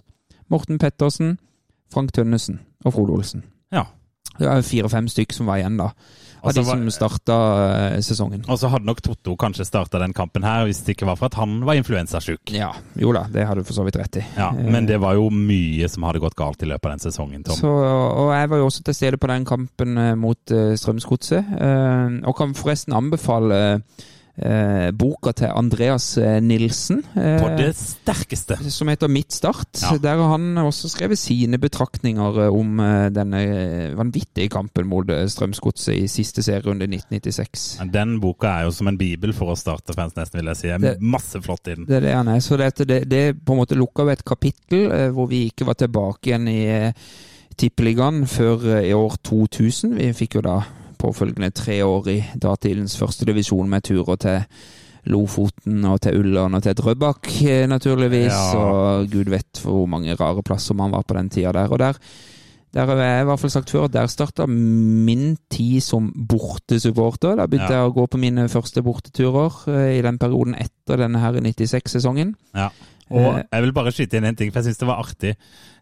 [0.49, 1.37] Morten Pettersen,
[1.93, 3.43] Frank Tønnesen og Frode Olsen.
[3.73, 3.85] Ja.
[4.39, 5.91] Det var fire-fem stykk som var igjen, da.
[6.41, 7.37] Av de som starta
[7.95, 8.43] eh, sesongen.
[8.47, 11.29] Og så hadde nok Totto kanskje starta den kampen her hvis det ikke var for
[11.31, 12.53] at han var influensasjuk.
[12.55, 14.25] Ja, jo da, det har du for så vidt rett i.
[14.37, 17.43] Ja, men det var jo mye som hadde gått galt i løpet av den sesongen,
[17.47, 17.59] Tom.
[17.59, 21.53] Så, og jeg var jo også til stede på den kampen eh, mot Strømsgodset.
[21.59, 23.59] eh, og kan forresten anbefale
[24.41, 27.03] eh, boka til Andreas eh, Nilsen.
[27.15, 28.57] eh, På det sterkeste.
[28.71, 29.67] Som heter Mitt Start.
[29.81, 29.97] Ja.
[30.01, 33.41] Der har han også skrevet sine betraktninger eh, om eh, denne
[33.97, 37.79] vanvittige kampen mot Strømsgodset i siste serierunde i 1996.
[37.93, 40.73] Den boka er jo som en bibel for oss starterfans, nesten, vil jeg si.
[40.83, 41.85] Det masse flott i den.
[41.89, 42.39] Det er det han er.
[42.43, 45.67] Så det, det, det på en måte lukka jo et kapittel eh, hvor vi ikke
[45.69, 46.59] var tilbake igjen i
[47.59, 49.97] Tippeligaen før i år 2000.
[49.99, 50.59] Vi fikk jo da
[50.99, 54.43] påfølgende tre år i datidens første divisjon med turer til
[55.09, 58.33] Lofoten og til Ullern og til Drøbak, eh, naturligvis.
[58.35, 58.57] Ja.
[58.59, 61.71] Og gud vet hvor mange rare plasser man var på den tida der.
[61.71, 61.97] Og der,
[62.75, 67.35] der har jeg i hvert fall sagt før at der starta min tid som bortesupporter.
[67.39, 67.81] Da begynte Ja.
[67.81, 72.35] jeg å gå på mine første borteturer eh, i den perioden etter denne her 96-sesongen.
[72.55, 72.69] Ja.
[73.09, 73.43] Og Eh.
[73.51, 75.35] jeg vil bare skyte inn en ting, for jeg syns det var artig,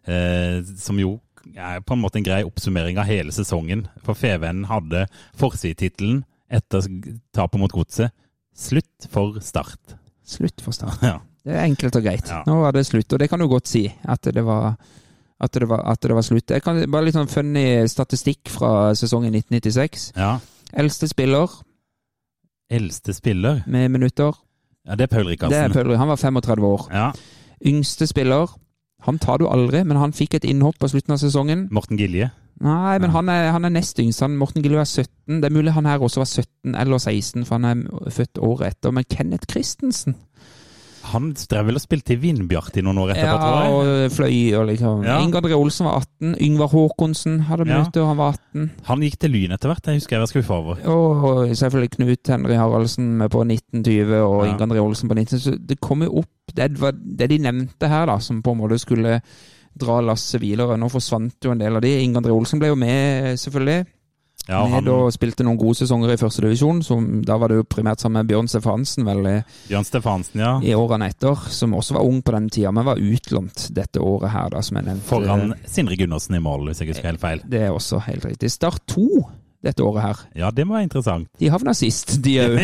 [0.06, 1.18] eh, som jo
[1.56, 3.86] er på en måte en grei oppsummering av hele sesongen.
[4.04, 5.06] For Fevennen hadde
[5.38, 6.84] forsidetittelen etter
[7.34, 8.10] tapet mot Godset
[8.56, 9.96] 'Slutt for Start'.
[10.26, 10.98] Slutt for start.
[11.02, 11.18] Ja.
[11.44, 12.26] Det er enkelt og greit.
[12.28, 12.42] Ja.
[12.46, 13.86] Nå var det slutt, og det kan du godt si.
[14.04, 14.76] At det var,
[15.40, 16.50] at det var, at det var slutt.
[16.50, 20.12] Jeg kan Bare litt sånn funny statistikk fra sesongen 1996.
[20.16, 20.38] ja.
[20.74, 21.48] Eldste spiller
[22.70, 23.62] Eldste spiller?
[23.66, 24.34] med minutter,
[24.86, 25.72] Ja, det er Paul det er Rikardsen.
[25.72, 26.88] Paul Han var 35 år.
[26.92, 27.12] Ja.
[27.64, 28.48] Yngste spiller
[29.06, 31.68] Han tar du aldri, men han fikk et innhopp på slutten av sesongen.
[31.74, 32.30] Morten Gilje.
[32.64, 34.24] Nei, men han er, han er nest yngst.
[34.24, 35.38] Han, Morten Gilje er 17.
[35.38, 38.74] Det er mulig han her også var 17 eller 16, for han er født året
[38.74, 38.94] etter.
[38.94, 40.16] Men Kenneth Christensen
[41.04, 44.06] Han drev vel og spilte i Vindbjart i noen år etterpå, Ja, tror jeg.
[44.06, 45.04] og fløy og liksom.
[45.06, 45.18] Ja.
[45.22, 46.34] Ingar André Olsen var 18.
[46.44, 47.80] Yngvar Håkonsen hadde Ja.
[47.84, 48.70] og han var 18.
[48.84, 50.76] Han gikk til Lyn etter hvert, jeg husker jeg var skuffa over.
[50.86, 54.52] Og selvfølgelig Knut Henry Haraldsen på 1920, og Ja.
[54.52, 55.38] Inge André Olsen på 19.
[55.38, 58.58] Så det kom jo opp det, var det de nevnte her, da, som på en
[58.58, 59.20] måte skulle
[59.78, 60.76] dra lasset videre.
[60.76, 62.02] Nå forsvant jo en del av de.
[62.02, 63.86] Inge André Olsen ble jo med, selvfølgelig.
[64.48, 66.80] Ja, han, og spilte noen gode sesonger i første divisjon.
[67.26, 69.34] Da var det jo primært sammen med Bjørn Stefansen, vel, i,
[69.68, 70.54] Bjørn Stefansen, ja.
[70.64, 71.42] i årene etter.
[71.52, 74.80] Som også var ung på den tida, men var utlånt dette året her, da, som
[74.80, 75.08] jeg nevnte.
[75.10, 77.44] Foran Sindre Gundersen i mål, hvis jeg husker helt feil.
[77.44, 78.50] Det er også helt riktig.
[78.54, 79.26] Start to
[79.64, 80.24] dette året her.
[80.38, 81.28] Ja, det må være interessant.
[81.40, 82.58] De havna sist, de òg.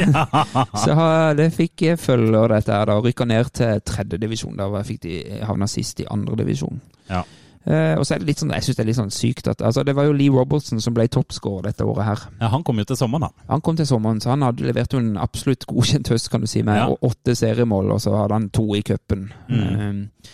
[0.79, 0.97] Så
[1.37, 2.93] det fikk jeg følge og dette her.
[3.05, 4.57] Rykka ned til tredje divisjon.
[4.57, 6.81] Da fikk de havna sist i andre divisjon.
[7.11, 7.25] Ja.
[7.65, 9.63] Eh, og så er det litt sånn, jeg syns det er litt sånn sykt at
[9.65, 12.25] altså, Det var jo Lee Robertson som ble toppscorer dette året her.
[12.43, 13.47] ja, han kom jo til sommeren, da.
[13.49, 16.47] Han kom til sommeren, så han hadde levert jo en absolutt godkjent høst, kan du
[16.51, 16.91] si, med Ja.
[16.93, 19.31] åtte seriemål, og så hadde han to i cupen.
[19.49, 19.63] Mm.
[19.65, 20.31] Uh,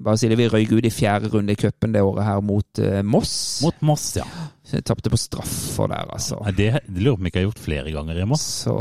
[0.00, 2.78] bare si det, vi røyk ut i fjerde runde i cupen det året her mot
[2.80, 3.60] uh, Moss.
[3.62, 4.24] Mot Moss, ja.
[4.86, 6.38] Tapte på straffer der, altså.
[6.46, 8.46] Nei, Det, det lurer på om jeg har gjort flere ganger i Moss.
[8.64, 8.74] Så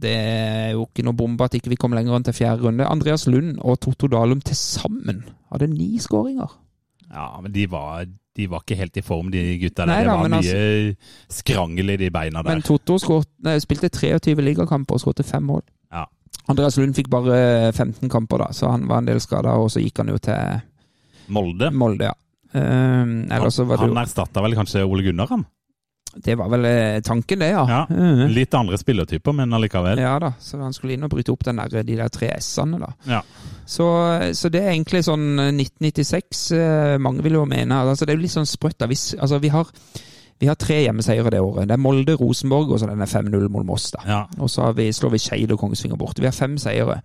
[0.00, 2.86] det er jo ikke noe bombe at ikke vi kom lenger enn til fjerde runde.
[2.88, 6.54] Andreas Lund og Totto Dalum til sammen hadde ni skåringer.
[7.12, 8.06] Ja, men de var,
[8.36, 9.92] de var ikke helt i form, de gutta der.
[9.92, 10.96] Nei det var mye
[11.32, 12.54] skrangel i de beina der.
[12.56, 15.62] Men Totto skåret- nei, spilte 23 ligakamper og skåret fem mål.
[15.92, 16.06] Ja.
[16.48, 19.82] Andreas Lund fikk bare 15 kamper, da, så han var en del skada, og så
[19.84, 20.62] gikk han jo til
[21.32, 21.70] Molde.
[21.70, 22.14] Molde, ja.
[22.52, 25.46] Um, han jo erstatta vel kanskje Ole Gunnar, han?
[26.14, 27.62] Det var vel eh, tanken, det, ja.
[27.68, 27.80] Ja.
[27.88, 28.26] Mhm.
[28.36, 29.98] Litt andre spillertyper, men allikevel.
[30.02, 32.80] Ja da, så han skulle inn og bryte opp den der, de der tre S-ene,
[32.82, 32.90] da.
[33.08, 33.22] Ja.
[33.64, 33.86] Så,
[34.36, 38.24] så det er egentlig sånn 1996 eh, Mange vil jo mene altså Det er jo
[38.24, 38.80] litt sånn sprøtt.
[38.82, 38.88] da.
[38.90, 39.70] Hvis, altså, vi har,
[40.42, 41.68] vi har tre hjemmeseiere det året.
[41.70, 43.90] Det er Molde, Rosenborg og så denne 5-0 mot Moss.
[43.94, 44.02] da.
[44.06, 44.20] Ja.
[44.38, 46.20] Og så har vi, slår vi Skeid og Kongsvinger bort.
[46.20, 47.00] Vi har fem seire.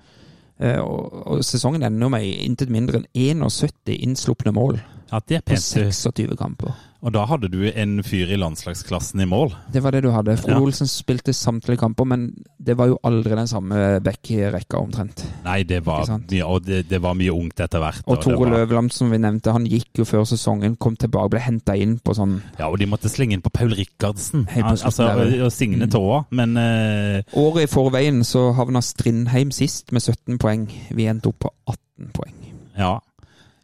[0.59, 4.79] Eh, og, og sesongen ender med intet mindre enn 71 innslupne mål
[5.11, 6.73] ja, det på 26 kamper.
[7.07, 9.53] Og da hadde du en fyr i landslagsklassen i mål.
[9.71, 10.33] Det var det du hadde.
[10.41, 10.59] Frode Ja.
[10.59, 12.25] Olsen spilte samtlige kamper, men
[12.59, 15.23] det var jo aldri den samme back-rekka omtrent.
[15.45, 18.03] Nei, det var mye, og det, det var mye ungt etter hvert.
[18.07, 21.29] Og og Tore var- Løvland, som vi nevnte, han gikk jo før sesongen, kom tilbake,
[21.31, 24.43] ble henta inn på sånn Ja, og de måtte slenge inn på Paul Rikardsen.
[24.51, 25.07] På altså,
[25.45, 25.91] og, Signe Mm.
[25.91, 26.25] Tåa.
[26.31, 27.21] Men uh...
[27.39, 30.67] Året i forveien så havna Strindheim sist med 17 poeng.
[30.91, 32.35] Vi endte opp på 18 poeng.
[32.77, 32.99] ja.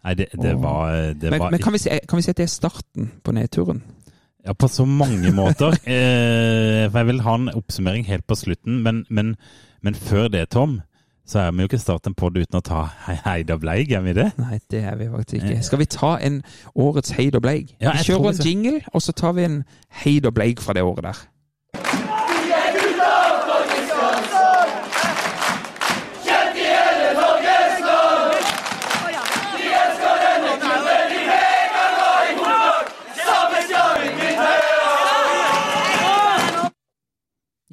[0.03, 2.37] Nei, det, det var, det Men, var men kan, vi si, kan vi si at
[2.37, 3.83] det er starten på nedturen?
[4.43, 5.77] Ja, på så mange måter.
[5.87, 9.35] Eh, for jeg vil ha en oppsummering helt på slutten, men, men,
[9.81, 10.81] men før det, Tom,
[11.25, 14.01] så er vi jo ikke starten på det uten å ta Hei- Heida Bleig, er
[14.03, 14.25] vi det?
[14.41, 15.63] Nei, det er vi faktisk ikke.
[15.63, 16.41] Skal vi ta en
[16.75, 17.71] årets Heid og Bleig?
[17.79, 19.61] Ja, vi jeg kjører en jingle, og så tar vi en
[20.03, 21.21] Heid og Bleig fra det året der.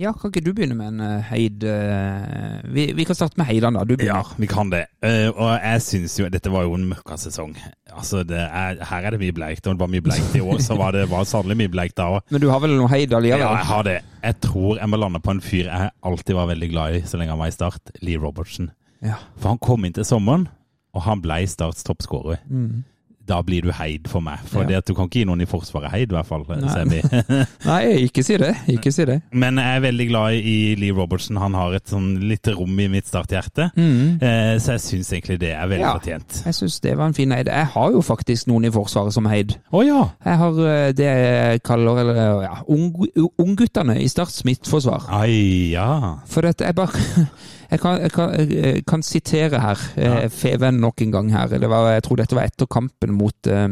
[0.01, 3.51] Ja, kan ikke du begynne med en eh, Heid eh, vi, vi kan starte med
[3.51, 3.83] Heidan, da.
[3.85, 4.23] Du begynner.
[4.23, 4.87] Ja, vi kan det.
[5.05, 7.53] Eh, og jeg syns jo Dette var jo en møkka sesong.
[7.91, 10.63] Altså, det er, her er det mye bleikt, og det var mye bleikt i år.
[10.65, 12.25] Så var det var sannelig mye bleikt da òg.
[12.33, 13.45] Men du har vel noe Heid allikevel?
[13.45, 13.99] Ja, jeg har det.
[14.25, 17.21] Jeg tror jeg må lande på en fyr jeg alltid var veldig glad i så
[17.21, 17.93] lenge han var i Start.
[18.01, 18.73] Lee Robertsen.
[19.05, 19.21] Ja.
[19.37, 20.49] For han kom inn til sommeren,
[20.97, 22.41] og han ble Starts toppskårer.
[22.49, 22.87] Mm.
[23.31, 24.41] Da blir du heid for meg.
[24.51, 24.69] For Ja.
[24.73, 26.43] det at du kan ikke gi noen i Forsvaret heid, i hvert fall.
[26.51, 27.01] Nei.
[27.71, 28.51] Nei, ikke si det.
[28.73, 29.21] Ikke si det.
[29.33, 31.39] Men jeg er veldig glad i Lee Robertson.
[31.39, 33.71] Han har et sånn lite rom i mitt starthjerte.
[33.79, 34.19] Mm.
[34.21, 35.93] Eh, så jeg syns egentlig det er veldig Ja.
[35.99, 36.41] fortjent.
[36.49, 37.47] Jeg syns det var en fin Heid.
[37.47, 39.55] Jeg har jo faktisk noen i Forsvaret som Heid.
[39.73, 40.01] Å ja!
[40.27, 45.07] Jeg har eh, det jeg kaller eller, ja, ung- ungguttene i Starts midtforsvar.
[45.15, 46.19] Ai, ja.
[46.27, 46.99] For dette er bare
[47.71, 49.79] Jeg kan, jeg kan, jeg kan sitere her.
[49.97, 50.29] Ja.
[50.29, 51.47] Feven nok en gang her.
[51.49, 53.69] Det var, jeg tror dette var etter kampen mot, eh,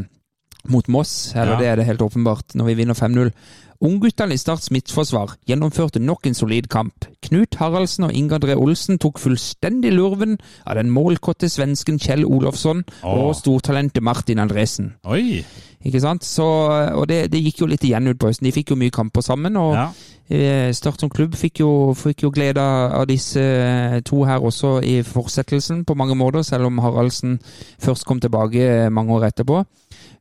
[0.69, 1.33] mot Moss.
[1.35, 1.59] Eller Ja.
[1.59, 3.33] det er det helt åpenbart, når vi vinner 5-0.
[3.81, 7.05] Ungguttene i Starts midtforsvar gjennomførte nok en solid kamp.
[7.23, 12.83] Knut Haraldsen og Inga Dre Olsen tok fullstendig lurven av den målkåte svensken Kjell Olofsson
[13.05, 13.13] Åh.
[13.29, 14.95] og stortalentet Martin Andresen.
[15.07, 15.45] Oi!
[15.87, 16.25] Ikke sant?
[16.27, 18.49] Så, og det, det gikk jo litt igjen ut på høsten.
[18.49, 19.57] De fikk jo mye kamper sammen.
[19.57, 19.89] og Ja.
[20.31, 24.79] Eh, Start som klubb fikk jo, fikk jo glede av disse eh, to her også
[24.85, 27.39] i fortsettelsen på mange måter, selv om Haraldsen
[27.81, 29.65] først kom tilbake eh, mange år etterpå.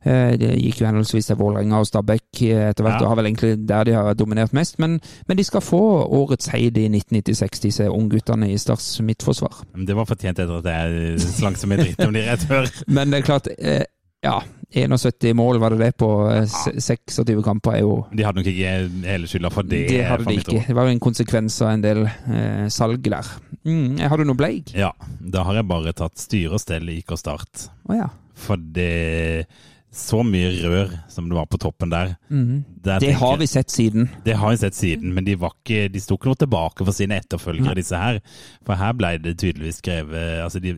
[0.08, 3.02] Det gikk jo henholdsvis til Vålerenga og Stabæk etter hvert, Ja.
[3.02, 4.78] og har vel egentlig der de har dominert mest.
[4.78, 9.58] Men, men de skal få årets heid i 1996, disse ungguttene i Starts midtforsvar.
[9.74, 12.70] Det var fortjent etter at jeg slang som en dritt om de rett før.
[12.94, 13.50] Men det er klart,
[14.24, 14.38] ja
[14.68, 18.50] 71 mål var det det på eh, se- 26 kamper, er jo De hadde nok
[18.50, 18.72] ikke
[19.08, 19.78] hele skylda for det.
[19.88, 20.60] Det hadde de ikke.
[20.66, 23.30] Det var jo en konsekvens av en del eh, salg der.
[23.64, 24.74] Mm, har du noe bleik?
[24.76, 24.90] Ja,
[25.24, 27.68] da har jeg bare tatt styre og stell i IK Start.
[27.88, 28.10] Å ja.
[28.38, 29.46] For det
[29.90, 32.12] Så mye rør som det var på toppen der.
[32.28, 32.60] Mm.
[32.84, 34.10] Der Det tenker har vi sett siden.
[34.24, 36.92] Det har vi sett siden, men de, var ikke, de sto ikke noe tilbake for
[36.92, 38.20] sine etterfølgere, disse her.
[38.68, 40.74] For her ble det tydeligvis skrevet altså de,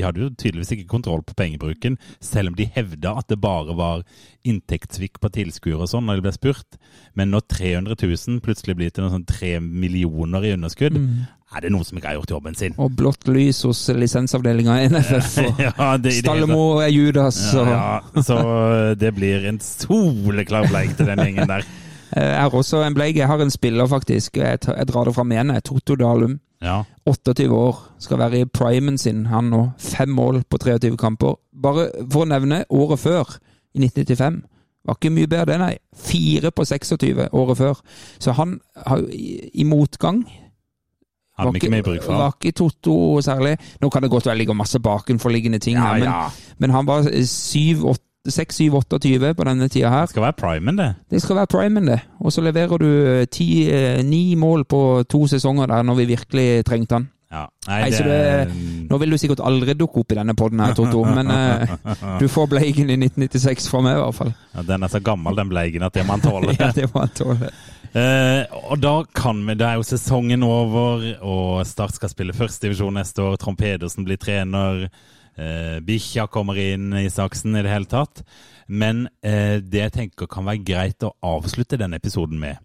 [0.00, 3.76] de hadde jo tydeligvis ikke kontroll på pengebruken, selv om de hevda at det bare
[3.76, 4.02] var
[4.48, 6.78] inntektssvikt på tilskuere og sånn når de ble spurt.
[7.18, 11.26] Men når 300 000 plutselig blir til noe sånn 3 millioner i underskudd, Mm.
[11.56, 12.74] er det noen som ikke har gjort jobben sin.
[12.78, 15.38] Og blått lys hos lisensavdelinga i NFF.
[15.44, 17.40] Og Ja, det- det Stallemo er Judas.
[17.52, 17.68] Ja, og-
[18.14, 21.62] ja, så det blir en soleklar bleik til den gjengen der.
[22.12, 23.14] Eh, Jeg har også en bleik.
[23.14, 24.36] Jeg har en spiller, faktisk.
[24.36, 24.58] Jeg,
[24.88, 25.52] drar det fram igjen.
[25.62, 26.40] Toto Dalum.
[26.62, 26.82] Ja.
[27.08, 27.76] 28 år.
[27.98, 29.62] Skal være i primen sin, han nå.
[29.78, 31.38] Fem mål på 23 kamper.
[31.62, 33.36] Bare for å nevne året før,
[33.74, 34.42] i 1995.
[34.84, 35.74] Var ikke mye bedre det, nei.
[35.96, 37.80] Fire på 26 året før.
[38.18, 40.22] Så han har i, motgang.
[41.40, 41.70] Vi ikke
[42.08, 43.56] Var ikke Totto særlig.
[43.80, 46.28] Nå kan det godt være ligger masse bakenforliggende ting Ja, her, men, ja.
[46.58, 47.08] men han var
[48.28, 50.08] 6-7-28 på denne tida her.
[50.08, 50.90] Det skal være primen, det.
[51.10, 52.00] Det skal være primen, det.
[52.20, 56.10] Og så leverer du eh, ti, eh, ni mål på to sesonger der, når vi
[56.12, 57.08] virkelig trengte han.
[57.30, 57.44] Ja.
[57.68, 58.54] Nei, Nei, så det,
[58.90, 62.26] nå vil du sikkert aldri dukke opp i denne poden her, Toto, men uh, du
[62.28, 64.32] får bleigen i 1996 fra meg, i hvert fall.
[64.56, 66.56] Ja, den er så gammel, den bleigen, at det må han tåle.
[66.58, 67.52] Ja, det må han tåle.
[67.94, 72.98] Uh, og da kan vi, da er jo sesongen over, og Start skal spille førstedivisjon
[72.98, 73.38] neste år.
[73.38, 74.88] Trond Pedersen blir trener.
[75.38, 78.24] Eh, Bikkja kommer inn i saksen i det hele tatt.
[78.70, 82.60] Men eh, det jeg tenker kan være greit å avslutte denne episoden med,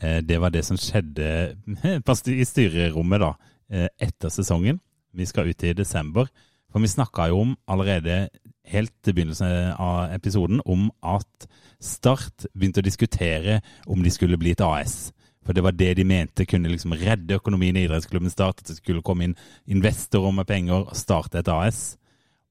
[0.00, 1.56] eh, det var det som skjedde
[2.32, 3.34] i styrerommet da,
[3.70, 4.80] eh, etter sesongen.
[5.12, 6.30] Vi skal ut i desember.
[6.72, 8.30] For vi snakka jo om allerede
[8.72, 11.48] helt til begynnelsen av episoden om at
[11.82, 13.56] Start begynte å diskutere
[13.90, 15.10] om de skulle bli et AS.
[15.42, 18.62] For det var det de mente kunne liksom redde økonomien i idrettsklubben Start.
[18.62, 19.34] At det skulle komme inn
[19.66, 21.98] investorer med penger og starte et AS.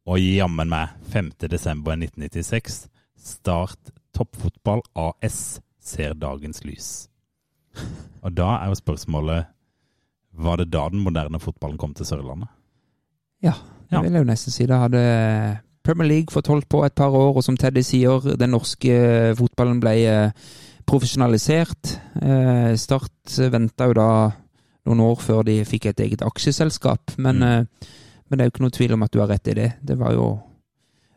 [0.10, 2.86] Og jammen meg, 5.12.1996,
[3.22, 6.88] Start Toppfotball AS ser dagens lys.
[8.26, 9.46] Og da er jo spørsmålet
[10.42, 12.50] Var det da den moderne fotballen kom til Sørlandet?
[13.44, 13.54] Ja,
[13.90, 14.66] det vil jeg jo nesten si.
[14.70, 15.02] Da hadde
[15.84, 18.94] Premier League fått holdt på et par år, og som Teddy sier, den norske
[19.38, 20.52] fotballen ble eh,
[20.88, 21.96] profesjonalisert.
[22.22, 24.10] Eh, Start venta jo da
[24.86, 27.68] noen år før de fikk et eget aksjeselskap, men, Mm.
[28.32, 29.68] Men det er jo ikke noen tvil om at du har rett i det.
[29.84, 30.30] Det var jo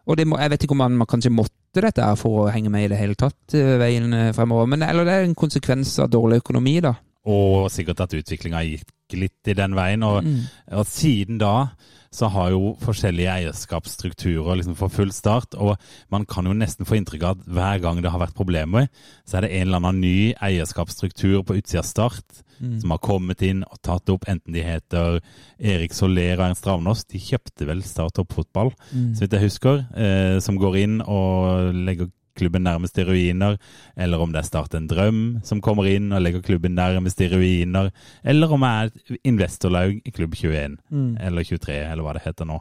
[0.04, 2.68] Og det må, jeg vet ikke om man, man kanskje måtte dette for å henge
[2.68, 4.66] med i det hele tatt, eh, veien eh, fremover.
[4.68, 6.92] Men eller det er en konsekvens av dårlig økonomi, da.
[7.24, 10.04] Og sikkert at utviklinga gikk litt i den veien.
[10.04, 10.42] Og, Mm.
[10.76, 11.70] og siden da
[12.14, 15.56] så har jo forskjellige eierskapsstrukturer liksom for full start.
[15.58, 15.74] Og
[16.14, 18.86] man kan jo nesten få inntrykk av at hver gang det har vært problemer,
[19.26, 22.80] så er det en eller annen ny eierskapsstruktur på utsida av Start Mm.
[22.80, 25.16] som har kommet inn og tatt opp, enten de heter
[25.58, 27.00] Erik Soler og Ernst Ravnås.
[27.10, 29.12] De kjøpte vel Start Toppfotball, Mm.
[29.12, 33.56] så vidt jeg husker, eh, som går inn og legger klubben nærmest i ruiner,
[33.96, 37.28] eller om det er Start en drøm som kommer inn og legger klubben nærmest i
[37.32, 37.90] ruiner,
[38.24, 41.16] eller om jeg er investorlaug i klubb 21, Mm.
[41.20, 42.60] eller 23, eller hva det heter nå.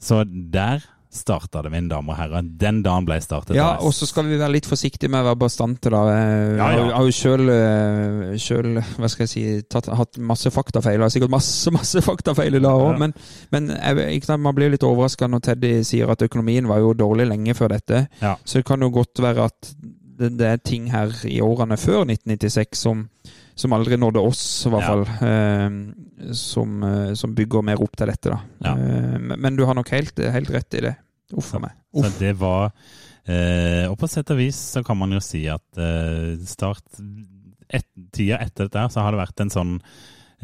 [0.00, 0.84] Så der
[1.14, 2.42] starta det, mine damer og herrer.
[2.58, 3.54] Den dagen ble startet.
[3.56, 6.00] Ja, og så skal vi være litt forsiktige med å være bastante, da.
[6.10, 6.96] Jeg Ja, har jo- ja.
[6.96, 7.52] har jo sjøl,
[8.40, 10.98] sjøl hva skal jeg si, tatt, hatt masse faktafeil.
[10.98, 12.98] Jeg har sikkert masse masse faktafeil i dag òg, Ja.
[12.98, 13.14] men,
[13.52, 17.54] men jeg, man blir litt overraska når Teddy sier at økonomien var jo dårlig lenge
[17.54, 18.08] før dette.
[18.44, 19.74] Så det kan jo godt være at
[20.16, 23.08] det, det er ting her i årene før 1996 som,
[23.56, 24.86] som aldri nådde oss, i hvert Ja.
[24.86, 25.06] fall.
[25.26, 28.38] Eh, som, eh, som bygger mer opp til dette, da.
[28.62, 28.74] Ja.
[28.76, 30.94] Eh, men, men du har nok helt, helt rett i det.
[31.32, 31.72] Uff a meg.
[31.94, 32.72] Så det var
[33.24, 36.84] eh, Og på sett og vis så kan man jo si at eh, Start
[37.70, 39.72] et, Tida etter dette så har det vært en sånn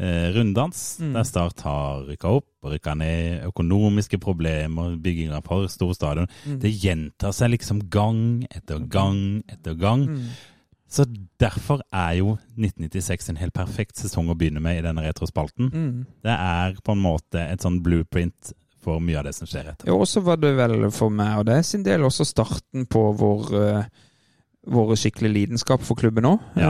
[0.01, 1.11] eh, runddans Mm.
[1.13, 3.43] der Start har rykka opp og rykka ned.
[3.51, 6.27] Økonomiske problemer, bygging av for stor stadion.
[6.45, 6.57] Mm.
[6.63, 10.07] Det gjentar seg liksom gang etter gang etter gang.
[10.09, 10.25] Mm.
[10.91, 11.05] Så
[11.39, 15.69] derfor er jo 1996 en helt perfekt sesong å begynne med i denne retrospalten.
[15.71, 16.01] Mm.
[16.25, 18.51] Det er på en måte et sånn blueprint
[18.83, 19.89] for mye av det som skjer etter.
[19.89, 23.09] Ja, og så var det vel for meg og det sin del også starten på
[23.19, 23.51] vår
[24.69, 26.41] vår vært skikkelig lidenskap for klubben òg.
[26.59, 26.69] Ja.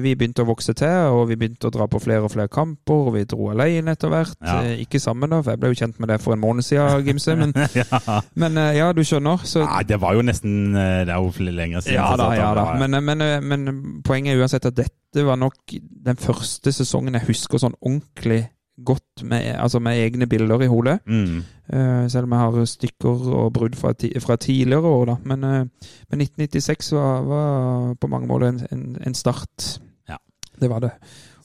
[0.00, 3.08] vi begynte å vokse til, og vi begynte å dra på flere og flere kamper.
[3.10, 4.36] og Vi dro alene etter hvert.
[4.40, 4.62] Ja.
[4.62, 7.04] Eh, ikke sammen, da, for jeg ble jo kjent med det for en måned siden,
[7.04, 7.36] Gimse.
[7.36, 8.00] Men, ja.
[8.34, 9.44] men eh, ja, du skjønner.
[9.44, 12.00] Så, det var jo nesten eh, Det er jo lenger siden.
[12.00, 12.68] ja da, ja da.
[12.80, 15.76] Men, men, eh, men poenget er uansett at dette var nok
[16.08, 18.46] den første sesongen jeg husker sånn ordentlig
[18.84, 20.98] godt med, altså med egne bilder i hodet.
[21.06, 21.44] mm.
[21.68, 25.16] Uh, selv om jeg har stykker og brudd fra, ti, fra tidligere år, da.
[25.24, 25.66] Men, uh,
[26.10, 29.80] men 1996 var, var på mange måter en, en, en start.
[30.08, 30.16] Ja.
[30.60, 30.90] Det var det.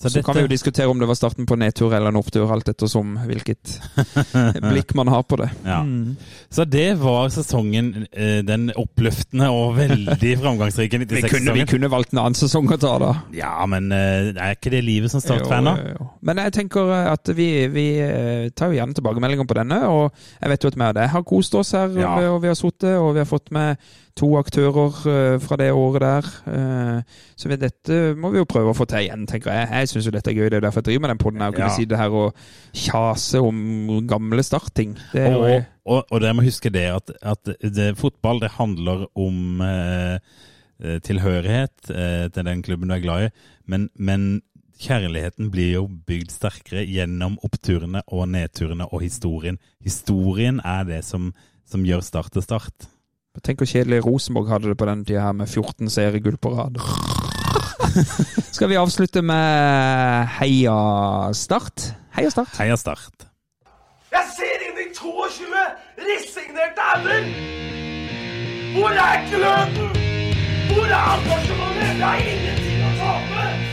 [0.03, 2.43] Så Så, kan vi jo diskutere om det var starten på nedtur eller en opptur,
[2.51, 3.77] alt ettersom hvilket
[4.69, 5.49] blikk man har på det.
[5.65, 5.79] Ja.
[5.87, 6.15] Mm.
[6.51, 11.15] Så det var sesongen, eh, den oppløftende og veldig framgangsrike 96-sesongen.
[11.15, 11.71] vi 96-sesongen.
[11.71, 13.13] kunne valgt en annen sesong å ta, da.
[13.35, 16.09] Ja, men det er ikke det livet som Start-fan, da?
[16.21, 19.81] Men jeg tenker at vi, vi eh, tar jo gjerne tilbakemeldinger på denne.
[19.89, 20.11] Og
[20.41, 22.15] jeg vet jo at vi og deg har kost oss her, Ja.
[22.33, 23.77] og vi har sittet, og vi har fått med
[24.19, 26.27] to aktører eh, fra det året der.
[26.53, 29.69] Eh, Så dette må vi jo prøve å få til igjen, tenker jeg.
[29.71, 31.41] Jeg syns jo dette er gøy, det er derfor jeg driver med den poden.
[31.41, 31.75] Å kunne Ja.
[31.75, 32.35] sitte her og
[32.73, 34.95] kjase om gamle startting.
[35.13, 39.61] Det Og, og, og dere må huske det at, at det, fotball det handler om
[39.61, 40.19] eh,
[40.83, 43.29] eh, tilhørighet eh, til den klubben du er glad i,
[43.65, 44.41] men, men
[44.83, 49.57] kjærligheten blir jo bygd sterkere gjennom oppturene og nedturene og historien.
[49.83, 51.31] Historien er det som,
[51.65, 52.87] som gjør Start til Start.
[53.41, 56.77] Tenk hvor kjedelig Rosenborg hadde det på den tida her med 14 seriegull på rad.
[58.55, 61.95] Skal vi avslutte med Heia Start?
[62.13, 62.53] Heia Start.
[62.59, 63.25] Heia Start.
[64.13, 65.49] Jeg ser inn i 22
[66.05, 67.29] resignerte ender!
[68.77, 70.01] Hvor er gløden?
[70.69, 71.93] Hvor er engasjementet?
[71.97, 73.72] Det er ingenting å tape!